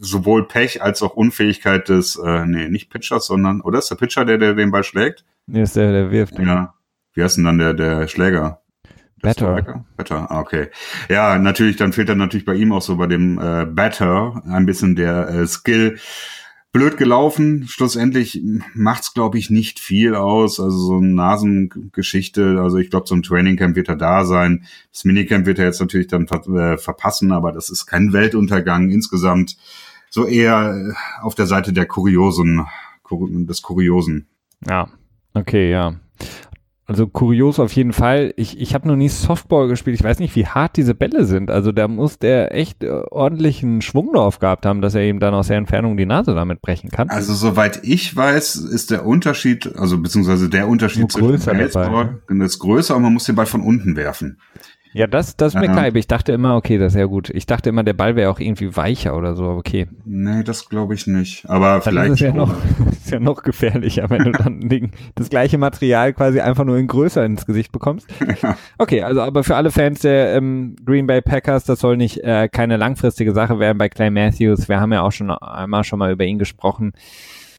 sowohl 0.00 0.48
Pech 0.48 0.82
als 0.82 1.00
auch 1.02 1.14
Unfähigkeit 1.14 1.88
des, 1.88 2.16
äh, 2.16 2.44
nee, 2.44 2.68
nicht 2.68 2.90
Pitchers, 2.90 3.26
sondern, 3.26 3.60
oder 3.60 3.78
ist 3.78 3.88
der 3.88 3.96
Pitcher, 3.96 4.24
der, 4.24 4.36
der 4.36 4.54
den 4.54 4.72
Ball 4.72 4.84
schlägt? 4.84 5.24
Nee, 5.46 5.62
ist 5.62 5.76
der, 5.76 5.92
der 5.92 6.10
wirft. 6.10 6.38
Ja. 6.38 6.74
Wie 7.14 7.22
heißt 7.22 7.36
denn 7.36 7.44
dann 7.44 7.58
der, 7.58 7.74
der 7.74 8.08
Schläger? 8.08 8.61
Better. 9.22 9.84
Better, 9.96 10.30
ah, 10.30 10.40
okay. 10.40 10.68
Ja, 11.08 11.38
natürlich, 11.38 11.76
dann 11.76 11.92
fehlt 11.92 12.08
dann 12.08 12.18
natürlich 12.18 12.44
bei 12.44 12.54
ihm 12.54 12.72
auch 12.72 12.82
so 12.82 12.96
bei 12.96 13.06
dem 13.06 13.38
äh, 13.38 13.66
Better 13.66 14.42
ein 14.46 14.66
bisschen 14.66 14.96
der 14.96 15.28
äh, 15.28 15.46
Skill. 15.46 15.98
Blöd 16.72 16.96
gelaufen. 16.96 17.66
Schlussendlich 17.68 18.42
macht's, 18.74 19.12
glaube 19.12 19.38
ich, 19.38 19.50
nicht 19.50 19.78
viel 19.78 20.14
aus. 20.14 20.58
Also 20.58 20.76
so 20.76 20.96
eine 20.96 21.08
Nasengeschichte. 21.08 22.58
Also 22.60 22.78
ich 22.78 22.88
glaube, 22.90 23.04
zum 23.04 23.22
Trainingcamp 23.22 23.76
wird 23.76 23.90
er 23.90 23.96
da 23.96 24.24
sein. 24.24 24.64
Das 24.90 25.04
Minicamp 25.04 25.44
wird 25.44 25.58
er 25.58 25.66
jetzt 25.66 25.80
natürlich 25.80 26.08
dann 26.08 26.26
ver 26.26 26.46
äh, 26.48 26.78
verpassen, 26.78 27.30
aber 27.30 27.52
das 27.52 27.68
ist 27.68 27.86
kein 27.86 28.14
Weltuntergang. 28.14 28.88
Insgesamt 28.90 29.58
so 30.08 30.26
eher 30.26 30.74
äh, 30.74 31.22
auf 31.22 31.34
der 31.34 31.46
Seite 31.46 31.74
der 31.74 31.86
Kuriosen, 31.86 32.66
Kur 33.02 33.28
des 33.30 33.60
Kuriosen. 33.60 34.26
Ja, 34.66 34.88
okay, 35.34 35.70
ja. 35.70 35.94
Also 36.86 37.06
kurios 37.06 37.60
auf 37.60 37.72
jeden 37.72 37.92
Fall. 37.92 38.34
Ich, 38.36 38.60
ich 38.60 38.74
habe 38.74 38.88
noch 38.88 38.96
nie 38.96 39.08
Softball 39.08 39.68
gespielt. 39.68 39.94
Ich 39.94 40.04
weiß 40.04 40.18
nicht, 40.18 40.34
wie 40.34 40.46
hart 40.46 40.76
diese 40.76 40.94
Bälle 40.94 41.24
sind. 41.24 41.48
Also 41.48 41.70
da 41.70 41.86
muss 41.86 42.18
der 42.18 42.54
echt 42.54 42.82
äh, 42.82 42.90
ordentlichen 42.90 43.82
Schwung 43.82 44.12
drauf 44.12 44.40
gehabt 44.40 44.66
haben, 44.66 44.80
dass 44.80 44.96
er 44.96 45.02
eben 45.02 45.20
dann 45.20 45.32
aus 45.32 45.46
der 45.46 45.58
Entfernung 45.58 45.96
die 45.96 46.06
Nase 46.06 46.34
damit 46.34 46.60
brechen 46.60 46.90
kann. 46.90 47.08
Also 47.08 47.34
soweit 47.34 47.80
ich 47.84 48.16
weiß, 48.16 48.56
ist 48.56 48.90
der 48.90 49.06
Unterschied, 49.06 49.76
also 49.76 49.98
beziehungsweise 49.98 50.48
der 50.48 50.66
Unterschied 50.66 51.10
zwischen 51.12 51.56
Baseball 51.56 52.20
ne? 52.28 52.44
ist 52.44 52.58
größer, 52.58 52.94
aber 52.94 53.04
man 53.04 53.12
muss 53.12 53.24
den 53.24 53.36
Ball 53.36 53.46
von 53.46 53.60
unten 53.60 53.94
werfen. 53.94 54.38
Ja, 54.94 55.06
das, 55.06 55.36
das 55.36 55.54
ist 55.54 55.60
mir 55.60 55.68
klar. 55.68 55.94
Ich 55.94 56.06
dachte 56.06 56.32
immer, 56.32 56.56
okay, 56.56 56.76
das 56.76 56.92
ist 56.92 56.98
ja 56.98 57.06
gut. 57.06 57.30
Ich 57.30 57.46
dachte 57.46 57.70
immer, 57.70 57.82
der 57.82 57.94
Ball 57.94 58.14
wäre 58.14 58.30
auch 58.30 58.40
irgendwie 58.40 58.76
weicher 58.76 59.16
oder 59.16 59.34
so, 59.34 59.44
okay. 59.44 59.86
Nee, 60.04 60.42
das 60.42 60.68
glaube 60.68 60.94
ich 60.94 61.06
nicht. 61.06 61.48
Aber 61.48 61.72
dann 61.72 61.82
vielleicht. 61.82 62.12
Ist 62.12 62.20
ja, 62.20 62.32
noch, 62.32 62.54
ist 62.90 63.10
ja 63.10 63.18
noch 63.18 63.42
gefährlicher, 63.42 64.10
wenn 64.10 64.24
du 64.24 64.32
dann 64.32 64.92
das 65.14 65.30
gleiche 65.30 65.56
Material 65.56 66.12
quasi 66.12 66.40
einfach 66.40 66.64
nur 66.64 66.76
in 66.76 66.86
größer 66.86 67.24
ins 67.24 67.46
Gesicht 67.46 67.72
bekommst. 67.72 68.06
Okay, 68.78 69.02
also 69.02 69.22
aber 69.22 69.44
für 69.44 69.56
alle 69.56 69.70
Fans 69.70 70.00
der 70.00 70.34
ähm, 70.34 70.76
Green 70.84 71.06
Bay 71.06 71.22
Packers, 71.22 71.64
das 71.64 71.80
soll 71.80 71.96
nicht 71.96 72.18
äh, 72.22 72.48
keine 72.48 72.76
langfristige 72.76 73.32
Sache 73.32 73.58
werden 73.58 73.78
bei 73.78 73.88
Clay 73.88 74.10
Matthews. 74.10 74.68
Wir 74.68 74.80
haben 74.80 74.92
ja 74.92 75.02
auch 75.02 75.12
schon 75.12 75.30
einmal 75.30 75.84
schon 75.84 75.98
mal 75.98 76.12
über 76.12 76.24
ihn 76.24 76.38
gesprochen. 76.38 76.92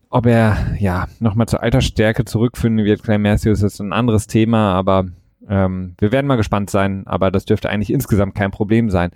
Ob 0.10 0.28
er 0.28 0.76
ja 0.78 1.08
nochmal 1.20 1.48
zur 1.48 1.64
Altersstärke 1.64 2.26
zurückfinden 2.26 2.86
wird, 2.86 3.02
Clay 3.02 3.18
Matthews 3.18 3.64
ist 3.64 3.80
ein 3.80 3.94
anderes 3.94 4.28
Thema, 4.28 4.74
aber 4.74 5.06
ähm, 5.50 5.96
wir 6.00 6.12
werden 6.12 6.28
mal 6.28 6.36
gespannt 6.36 6.70
sein, 6.70 7.04
aber 7.06 7.32
das 7.32 7.46
dürfte 7.46 7.70
eigentlich 7.70 7.92
insgesamt 7.92 8.36
kein 8.36 8.52
Problem 8.52 8.90
sein. 8.90 9.12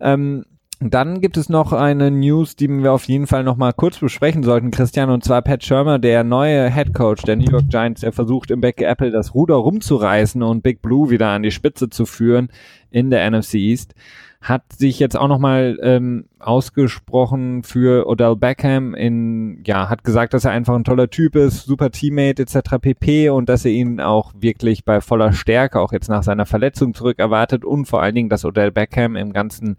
Ähm, 0.00 0.44
dann 0.80 1.20
gibt 1.20 1.36
es 1.36 1.48
noch 1.48 1.72
eine 1.72 2.12
News, 2.12 2.54
die 2.54 2.68
wir 2.68 2.92
auf 2.92 3.04
jeden 3.04 3.26
Fall 3.26 3.42
noch 3.42 3.56
mal 3.56 3.72
kurz 3.72 3.98
besprechen 3.98 4.44
sollten, 4.44 4.70
Christian, 4.70 5.10
und 5.10 5.24
zwar 5.24 5.42
Pat 5.42 5.64
Shermer, 5.64 5.98
der 5.98 6.22
neue 6.22 6.72
Head 6.72 6.94
Coach 6.94 7.22
der 7.22 7.34
New 7.34 7.50
York 7.50 7.68
Giants, 7.68 8.02
der 8.02 8.12
versucht 8.12 8.52
im 8.52 8.60
Beck 8.60 8.80
Apple 8.80 9.10
das 9.10 9.34
Ruder 9.34 9.56
rumzureißen 9.56 10.40
und 10.40 10.62
Big 10.62 10.80
Blue 10.80 11.10
wieder 11.10 11.30
an 11.30 11.42
die 11.42 11.50
Spitze 11.50 11.90
zu 11.90 12.06
führen 12.06 12.48
in 12.90 13.10
der 13.10 13.28
NFC 13.28 13.54
East 13.54 13.94
hat 14.40 14.72
sich 14.72 15.00
jetzt 15.00 15.16
auch 15.16 15.26
nochmal 15.26 15.78
ähm, 15.82 16.26
ausgesprochen 16.38 17.64
für 17.64 18.06
Odell 18.06 18.36
Beckham 18.36 18.94
in, 18.94 19.62
ja, 19.66 19.88
hat 19.88 20.04
gesagt, 20.04 20.32
dass 20.32 20.44
er 20.44 20.52
einfach 20.52 20.76
ein 20.76 20.84
toller 20.84 21.10
Typ 21.10 21.34
ist, 21.34 21.64
super 21.64 21.90
Teammate 21.90 22.42
etc. 22.42 22.78
pp. 22.80 23.30
und 23.30 23.48
dass 23.48 23.64
er 23.64 23.72
ihn 23.72 24.00
auch 24.00 24.32
wirklich 24.38 24.84
bei 24.84 25.00
voller 25.00 25.32
Stärke 25.32 25.80
auch 25.80 25.92
jetzt 25.92 26.08
nach 26.08 26.22
seiner 26.22 26.46
Verletzung 26.46 26.94
zurück 26.94 27.18
erwartet 27.18 27.64
und 27.64 27.86
vor 27.86 28.00
allen 28.00 28.14
Dingen, 28.14 28.28
dass 28.28 28.44
Odell 28.44 28.70
Beckham 28.70 29.16
im 29.16 29.32
ganzen 29.32 29.76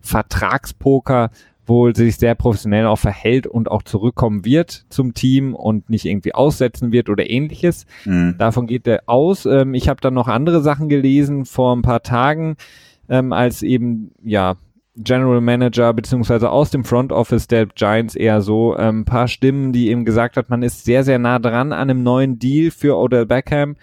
Vertragspoker 0.00 1.30
wohl 1.66 1.94
sich 1.94 2.16
sehr 2.16 2.34
professionell 2.34 2.86
auch 2.86 2.98
verhält 2.98 3.46
und 3.46 3.70
auch 3.70 3.82
zurückkommen 3.82 4.46
wird 4.46 4.86
zum 4.88 5.12
Team 5.12 5.54
und 5.54 5.90
nicht 5.90 6.06
irgendwie 6.06 6.34
aussetzen 6.34 6.92
wird 6.92 7.10
oder 7.10 7.28
ähnliches. 7.28 7.84
Mhm. 8.06 8.36
Davon 8.38 8.66
geht 8.66 8.86
er 8.86 9.02
aus. 9.04 9.44
Ähm, 9.44 9.74
ich 9.74 9.90
habe 9.90 10.00
dann 10.00 10.14
noch 10.14 10.28
andere 10.28 10.62
Sachen 10.62 10.88
gelesen 10.88 11.44
vor 11.44 11.76
ein 11.76 11.82
paar 11.82 12.02
Tagen 12.02 12.56
ähm, 13.08 13.32
als 13.32 13.62
eben, 13.62 14.12
ja, 14.22 14.56
General 15.00 15.40
Manager 15.40 15.92
beziehungsweise 15.92 16.50
aus 16.50 16.70
dem 16.70 16.84
Front 16.84 17.12
Office 17.12 17.46
der 17.46 17.66
Giants 17.66 18.16
eher 18.16 18.40
so 18.40 18.74
ein 18.74 18.88
ähm, 18.88 19.04
paar 19.04 19.28
Stimmen, 19.28 19.72
die 19.72 19.90
eben 19.90 20.04
gesagt 20.04 20.36
hat, 20.36 20.50
man 20.50 20.62
ist 20.62 20.84
sehr, 20.84 21.04
sehr 21.04 21.18
nah 21.18 21.38
dran 21.38 21.72
an 21.72 21.90
einem 21.90 22.02
neuen 22.02 22.38
Deal 22.38 22.70
für 22.70 22.96
Odell 22.96 23.26
Beckham, 23.26 23.76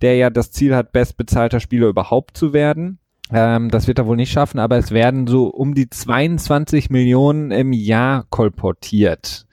der 0.00 0.16
ja 0.16 0.30
das 0.30 0.50
Ziel 0.50 0.74
hat, 0.74 0.92
bestbezahlter 0.92 1.60
Spieler 1.60 1.88
überhaupt 1.88 2.36
zu 2.36 2.52
werden. 2.52 2.98
Ähm, 3.30 3.70
das 3.70 3.86
wird 3.86 3.98
er 3.98 4.06
wohl 4.06 4.16
nicht 4.16 4.32
schaffen, 4.32 4.58
aber 4.58 4.76
es 4.76 4.90
werden 4.90 5.26
so 5.26 5.46
um 5.46 5.74
die 5.74 5.88
22 5.88 6.90
Millionen 6.90 7.50
im 7.50 7.72
Jahr 7.72 8.26
kolportiert. 8.30 9.46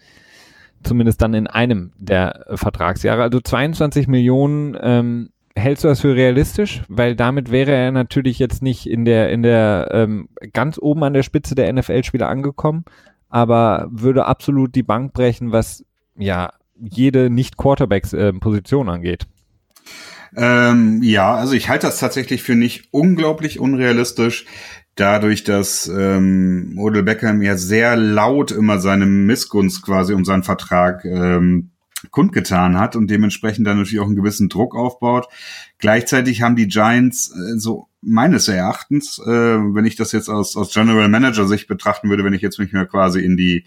Zumindest 0.83 1.21
dann 1.21 1.33
in 1.33 1.47
einem 1.47 1.91
der 1.97 2.45
Vertragsjahre. 2.53 3.23
Also 3.23 3.41
22 3.41 4.07
Millionen 4.07 4.77
ähm, 4.81 5.29
hältst 5.59 5.83
du 5.83 5.87
das 5.87 6.01
für 6.01 6.15
realistisch? 6.15 6.81
Weil 6.87 7.15
damit 7.15 7.51
wäre 7.51 7.71
er 7.71 7.91
natürlich 7.91 8.39
jetzt 8.39 8.61
nicht 8.61 8.87
in 8.87 9.05
der, 9.05 9.29
in 9.29 9.43
der 9.43 9.89
ähm, 9.91 10.29
ganz 10.53 10.79
oben 10.79 11.03
an 11.03 11.13
der 11.13 11.23
Spitze 11.23 11.55
der 11.55 11.71
NFL-Spieler 11.71 12.27
angekommen, 12.27 12.85
aber 13.29 13.87
würde 13.91 14.25
absolut 14.25 14.75
die 14.75 14.83
Bank 14.83 15.13
brechen, 15.13 15.51
was 15.51 15.83
ja 16.17 16.51
jede 16.75 17.29
Nicht-Quarterbacks-Position 17.29 18.87
äh, 18.87 18.91
angeht. 18.91 19.27
Ähm, 20.35 21.01
ja, 21.03 21.35
also 21.35 21.53
ich 21.53 21.69
halte 21.69 21.87
das 21.87 21.99
tatsächlich 21.99 22.43
für 22.43 22.55
nicht 22.55 22.89
unglaublich 22.91 23.59
unrealistisch, 23.59 24.45
dadurch, 24.95 25.43
dass 25.43 25.87
ähm, 25.87 26.75
Odell 26.77 27.03
Beckham 27.03 27.41
ja 27.41 27.57
sehr 27.57 27.95
laut 27.95 28.51
immer 28.51 28.79
seine 28.79 29.05
Missgunst 29.05 29.83
quasi 29.83 30.13
um 30.13 30.25
seinen 30.25 30.43
Vertrag 30.43 31.05
ähm, 31.05 31.71
kundgetan 32.11 32.77
hat 32.77 32.95
und 32.95 33.09
dementsprechend 33.09 33.67
dann 33.67 33.77
natürlich 33.77 33.99
auch 33.99 34.07
einen 34.07 34.15
gewissen 34.15 34.49
Druck 34.49 34.75
aufbaut. 34.75 35.27
Gleichzeitig 35.77 36.41
haben 36.41 36.55
die 36.55 36.67
Giants 36.67 37.31
äh, 37.31 37.57
so 37.57 37.87
meines 38.01 38.47
Erachtens, 38.47 39.19
äh, 39.19 39.29
wenn 39.29 39.85
ich 39.85 39.95
das 39.95 40.11
jetzt 40.11 40.29
aus, 40.29 40.55
aus 40.55 40.73
General 40.73 41.09
Manager 41.09 41.47
Sicht 41.47 41.67
betrachten 41.67 42.09
würde, 42.09 42.23
wenn 42.23 42.33
ich 42.33 42.41
jetzt 42.41 42.59
mich 42.59 42.71
mehr 42.71 42.85
quasi 42.85 43.19
in 43.19 43.37
die 43.37 43.65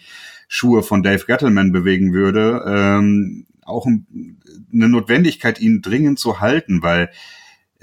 Schuhe 0.49 0.83
von 0.83 1.03
Dave 1.03 1.25
Gettleman 1.27 1.73
bewegen 1.73 2.13
würde, 2.13 2.65
ähm, 2.67 3.47
auch 3.65 3.87
eine 3.87 4.89
Notwendigkeit, 4.89 5.61
ihn 5.61 5.83
dringend 5.83 6.19
zu 6.19 6.41
halten, 6.41 6.83
weil 6.83 7.11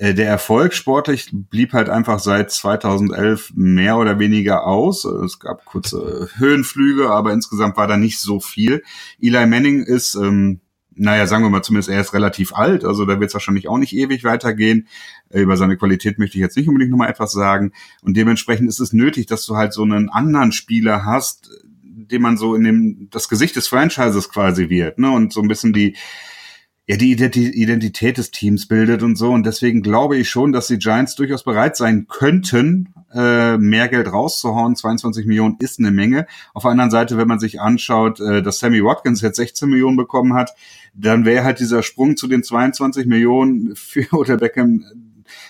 der 0.02 0.28
Erfolg 0.28 0.74
sportlich 0.74 1.30
blieb 1.32 1.74
halt 1.74 1.90
einfach 1.90 2.20
seit 2.20 2.52
2011 2.52 3.52
mehr 3.56 3.98
oder 3.98 4.18
weniger 4.18 4.66
aus. 4.66 5.04
Es 5.04 5.40
gab 5.40 5.66
kurze 5.66 6.30
Höhenflüge, 6.36 7.10
aber 7.10 7.34
insgesamt 7.34 7.76
war 7.76 7.88
da 7.88 7.98
nicht 7.98 8.20
so 8.20 8.40
viel. 8.40 8.82
Eli 9.20 9.46
Manning 9.46 9.84
ist, 9.84 10.16
ähm, 10.16 10.62
naja, 10.96 11.28
sagen 11.28 11.44
wir 11.44 11.50
mal 11.50 11.64
zumindest, 11.64 11.90
er 11.90 12.02
ist 12.02 12.14
relativ 12.14 12.54
alt, 12.54 12.84
also 12.84 13.06
da 13.06 13.20
wird 13.20 13.30
es 13.30 13.34
wahrscheinlich 13.34 13.68
auch 13.68 13.78
nicht 13.78 13.94
ewig 13.94 14.24
weitergehen. 14.24 14.88
Äh, 15.30 15.42
über 15.42 15.58
seine 15.58 15.78
Qualität 15.78 16.18
möchte 16.18 16.38
ich 16.38 16.42
jetzt 16.42 16.56
nicht 16.56 16.68
unbedingt 16.68 16.92
nochmal 16.92 17.10
etwas 17.10 17.32
sagen. 17.32 17.74
Und 18.02 18.16
dementsprechend 18.16 18.70
ist 18.70 18.80
es 18.80 18.94
nötig, 18.94 19.26
dass 19.26 19.46
du 19.46 19.56
halt 19.56 19.74
so 19.74 19.84
einen 19.84 20.10
anderen 20.10 20.52
Spieler 20.52 21.06
hast, 21.06 21.50
dem 21.84 22.22
man 22.22 22.38
so 22.38 22.56
in 22.56 22.64
dem 22.64 23.08
das 23.12 23.30
Gesicht 23.30 23.56
des 23.56 23.68
Franchises 23.68 24.30
quasi 24.30 24.70
wird, 24.70 25.00
ne? 25.00 25.12
Und 25.12 25.34
so 25.34 25.42
ein 25.42 25.48
bisschen 25.48 25.74
die 25.74 25.96
ja 26.90 26.98
die 26.98 27.12
Identität 27.12 28.18
des 28.18 28.32
Teams 28.32 28.68
bildet 28.68 29.04
und 29.04 29.16
so. 29.16 29.30
Und 29.30 29.46
deswegen 29.46 29.84
glaube 29.84 30.18
ich 30.18 30.28
schon, 30.28 30.52
dass 30.52 30.68
die 30.68 30.80
Giants 30.80 31.14
durchaus 31.14 31.44
bereit 31.44 31.78
sein 31.78 32.08
könnten, 32.08 32.96
äh, 33.14 33.58
mehr 33.58 33.88
Geld 33.90 34.12
rauszuhauen. 34.12 34.76
22 34.76 35.28
Millionen 35.28 35.58
ist 35.60 35.78
eine 35.78 35.92
Menge. 35.92 36.26
Auf 36.56 36.64
der 36.64 36.72
anderen 36.72 36.90
Seite, 36.90 37.16
wenn 37.16 37.28
man 37.28 37.40
sich 37.40 37.62
anschaut, 37.62 38.20
äh, 38.20 38.42
dass 38.42 38.58
Sammy 38.58 38.84
Watkins 38.84 39.22
jetzt 39.22 39.36
16 39.36 39.70
Millionen 39.70 39.98
bekommen 39.98 40.34
hat, 40.34 40.56
dann 40.96 41.26
wäre 41.26 41.44
halt 41.44 41.60
dieser 41.60 41.84
Sprung 41.84 42.18
zu 42.18 42.28
den 42.28 42.42
22 42.42 43.06
Millionen 43.06 43.76
für 43.76 44.08
Oder 44.12 44.38
Beckham 44.38 44.84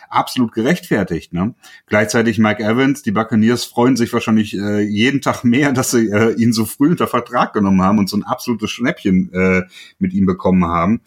absolut 0.10 0.54
gerechtfertigt. 0.54 1.34
Ne? 1.34 1.56
Gleichzeitig 1.88 2.40
Mike 2.40 2.64
Evans, 2.64 3.02
die 3.02 3.12
Buccaneers 3.12 3.66
freuen 3.66 3.96
sich 3.96 4.12
wahrscheinlich 4.14 4.56
äh, 4.56 4.82
jeden 4.82 5.22
Tag 5.22 5.44
mehr, 5.44 5.72
dass 5.74 5.92
sie 5.92 6.08
äh, 6.10 6.34
ihn 6.34 6.54
so 6.54 6.66
früh 6.66 6.90
unter 6.90 7.08
Vertrag 7.08 7.54
genommen 7.54 7.82
haben 7.82 8.00
und 8.00 8.10
so 8.10 8.18
ein 8.18 8.24
absolutes 8.24 8.72
Schnäppchen 8.72 9.32
äh, 9.34 9.64
mit 9.98 10.14
ihm 10.14 10.26
bekommen 10.26 10.66
haben. 10.66 11.02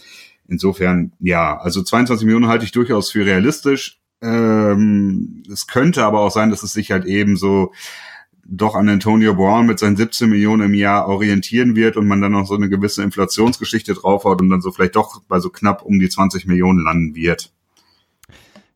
Insofern, 0.49 1.13
ja, 1.21 1.59
also 1.59 1.83
22 1.83 2.27
Millionen 2.27 2.49
halte 2.49 2.65
ich 2.65 2.73
durchaus 2.73 3.11
für 3.11 3.25
realistisch. 3.25 4.01
Ähm, 4.21 5.43
es 5.51 5.67
könnte 5.67 6.05
aber 6.05 6.21
auch 6.21 6.31
sein, 6.31 6.51
dass 6.51 6.63
es 6.63 6.73
sich 6.73 6.91
halt 6.91 7.07
eben 7.07 7.37
so 7.37 7.73
doch 8.45 8.75
an 8.75 8.89
Antonio 8.89 9.35
Brown 9.35 9.67
mit 9.67 9.79
seinen 9.79 9.97
17 9.97 10.29
Millionen 10.29 10.67
im 10.67 10.75
Jahr 10.75 11.09
orientieren 11.09 11.77
wird 11.77 11.97
und 11.97 12.07
man 12.07 12.21
dann 12.21 12.33
noch 12.33 12.47
so 12.47 12.55
eine 12.55 12.69
gewisse 12.69 13.03
Inflationsgeschichte 13.03 13.95
draufhaut 13.95 14.41
und 14.41 14.51
dann 14.51 14.61
so 14.61 14.73
vielleicht 14.73 14.97
doch 14.97 15.23
bei 15.29 15.41
so 15.41 15.51
knapp 15.51 15.83
um 15.83 15.99
die 15.99 16.09
20 16.09 16.47
Millionen 16.47 16.85
landen 16.85 17.15
wird. 17.15 17.53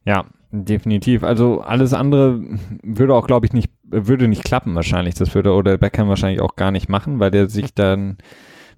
Ja, 0.07 0.25
definitiv. 0.53 1.23
Also 1.25 1.61
alles 1.61 1.93
andere 1.93 2.41
würde 2.83 3.15
auch, 3.15 3.27
glaube 3.27 3.47
ich, 3.47 3.53
nicht, 3.53 3.71
würde 3.83 4.29
nicht 4.29 4.45
klappen 4.45 4.75
wahrscheinlich. 4.75 5.15
Das 5.15 5.35
würde 5.35 5.53
oder 5.53 5.77
Beckham 5.79 6.09
wahrscheinlich 6.09 6.41
auch 6.41 6.57
gar 6.57 6.71
nicht 6.71 6.89
machen, 6.89 7.19
weil 7.19 7.31
der 7.31 7.49
sich 7.49 7.75
dann, 7.75 8.17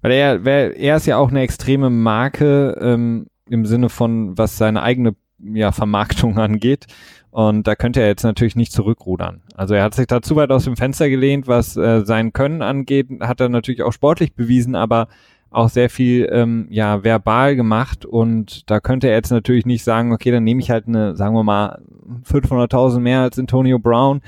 weil 0.01 0.11
er, 0.11 0.45
er 0.45 0.97
ist 0.97 1.05
ja 1.05 1.17
auch 1.17 1.29
eine 1.29 1.41
extreme 1.41 1.89
Marke 1.89 2.77
ähm, 2.81 3.27
im 3.49 3.65
Sinne 3.65 3.89
von, 3.89 4.37
was 4.37 4.57
seine 4.57 4.81
eigene 4.81 5.15
ja, 5.39 5.71
Vermarktung 5.71 6.37
angeht. 6.39 6.87
Und 7.31 7.67
da 7.67 7.75
könnte 7.75 8.01
er 8.01 8.07
jetzt 8.07 8.23
natürlich 8.23 8.55
nicht 8.55 8.71
zurückrudern. 8.71 9.43
Also 9.55 9.75
er 9.75 9.83
hat 9.83 9.93
sich 9.93 10.07
da 10.07 10.23
zu 10.23 10.35
weit 10.35 10.49
aus 10.49 10.63
dem 10.63 10.75
Fenster 10.75 11.09
gelehnt, 11.09 11.47
was 11.47 11.77
äh, 11.77 12.03
sein 12.03 12.33
Können 12.33 12.63
angeht, 12.63 13.07
hat 13.21 13.39
er 13.39 13.49
natürlich 13.49 13.83
auch 13.83 13.93
sportlich 13.93 14.33
bewiesen, 14.33 14.75
aber 14.75 15.07
auch 15.51 15.69
sehr 15.69 15.89
viel 15.89 16.29
ähm, 16.31 16.67
ja 16.69 17.03
verbal 17.03 17.55
gemacht 17.55 18.05
und 18.05 18.69
da 18.69 18.79
könnte 18.79 19.07
er 19.07 19.15
jetzt 19.15 19.31
natürlich 19.31 19.65
nicht 19.65 19.83
sagen, 19.83 20.13
okay, 20.13 20.31
dann 20.31 20.43
nehme 20.43 20.61
ich 20.61 20.69
halt 20.69 20.87
eine, 20.87 21.15
sagen 21.15 21.35
wir 21.35 21.43
mal 21.43 21.81
500.000 22.29 22.99
mehr 22.99 23.21
als 23.21 23.39
Antonio 23.39 23.79
Brown. 23.79 24.21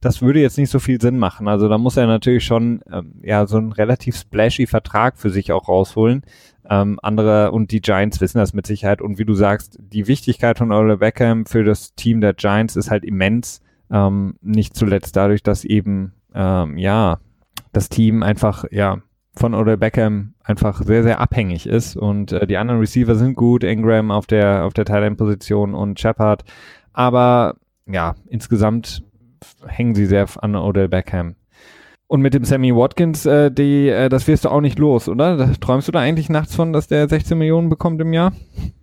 Das 0.00 0.22
würde 0.22 0.40
jetzt 0.40 0.56
nicht 0.56 0.70
so 0.70 0.78
viel 0.78 1.00
Sinn 1.00 1.18
machen. 1.18 1.46
Also 1.46 1.68
da 1.68 1.76
muss 1.76 1.96
er 1.96 2.06
natürlich 2.06 2.44
schon 2.44 2.80
ähm, 2.90 3.14
ja 3.22 3.46
so 3.46 3.58
einen 3.58 3.72
relativ 3.72 4.16
splashy 4.16 4.66
Vertrag 4.66 5.18
für 5.18 5.30
sich 5.30 5.52
auch 5.52 5.68
rausholen. 5.68 6.22
Ähm, 6.68 6.98
andere 7.02 7.50
und 7.50 7.70
die 7.72 7.80
Giants 7.80 8.20
wissen 8.20 8.38
das 8.38 8.54
mit 8.54 8.66
Sicherheit 8.66 9.02
und 9.02 9.18
wie 9.18 9.24
du 9.24 9.34
sagst, 9.34 9.78
die 9.80 10.06
Wichtigkeit 10.06 10.56
von 10.56 10.72
Ole 10.72 10.98
Beckham 10.98 11.44
für 11.44 11.64
das 11.64 11.94
Team 11.96 12.20
der 12.20 12.34
Giants 12.34 12.76
ist 12.76 12.90
halt 12.90 13.04
immens. 13.04 13.60
Ähm, 13.90 14.36
nicht 14.40 14.76
zuletzt 14.76 15.16
dadurch, 15.16 15.42
dass 15.42 15.64
eben 15.64 16.12
ähm, 16.32 16.78
ja 16.78 17.18
das 17.72 17.88
Team 17.88 18.22
einfach 18.22 18.64
ja 18.70 19.02
von 19.34 19.54
Odell 19.54 19.76
Beckham 19.76 20.34
einfach 20.42 20.82
sehr, 20.82 21.02
sehr 21.02 21.20
abhängig 21.20 21.66
ist. 21.66 21.96
Und 21.96 22.32
äh, 22.32 22.46
die 22.46 22.56
anderen 22.56 22.80
Receiver 22.80 23.14
sind 23.14 23.34
gut, 23.34 23.64
Ingram 23.64 24.10
auf 24.10 24.26
der, 24.26 24.64
auf 24.64 24.74
der 24.74 24.84
Thailand-Position 24.84 25.74
und 25.74 26.00
Shepard. 26.00 26.44
Aber 26.92 27.56
ja, 27.86 28.16
insgesamt 28.28 29.02
hängen 29.66 29.94
sie 29.94 30.06
sehr 30.06 30.26
an 30.40 30.56
Odell 30.56 30.88
Beckham. 30.88 31.36
Und 32.10 32.22
mit 32.22 32.34
dem 32.34 32.44
Sammy 32.44 32.74
Watkins, 32.74 33.24
äh, 33.24 33.52
die, 33.52 33.86
äh, 33.86 34.08
das 34.08 34.26
wirst 34.26 34.44
du 34.44 34.48
auch 34.48 34.60
nicht 34.60 34.80
los, 34.80 35.08
oder? 35.08 35.52
Träumst 35.60 35.86
du 35.86 35.92
da 35.92 36.00
eigentlich 36.00 36.28
nachts 36.28 36.56
von, 36.56 36.72
dass 36.72 36.88
der 36.88 37.08
16 37.08 37.38
Millionen 37.38 37.68
bekommt 37.68 38.00
im 38.00 38.12
Jahr? 38.12 38.32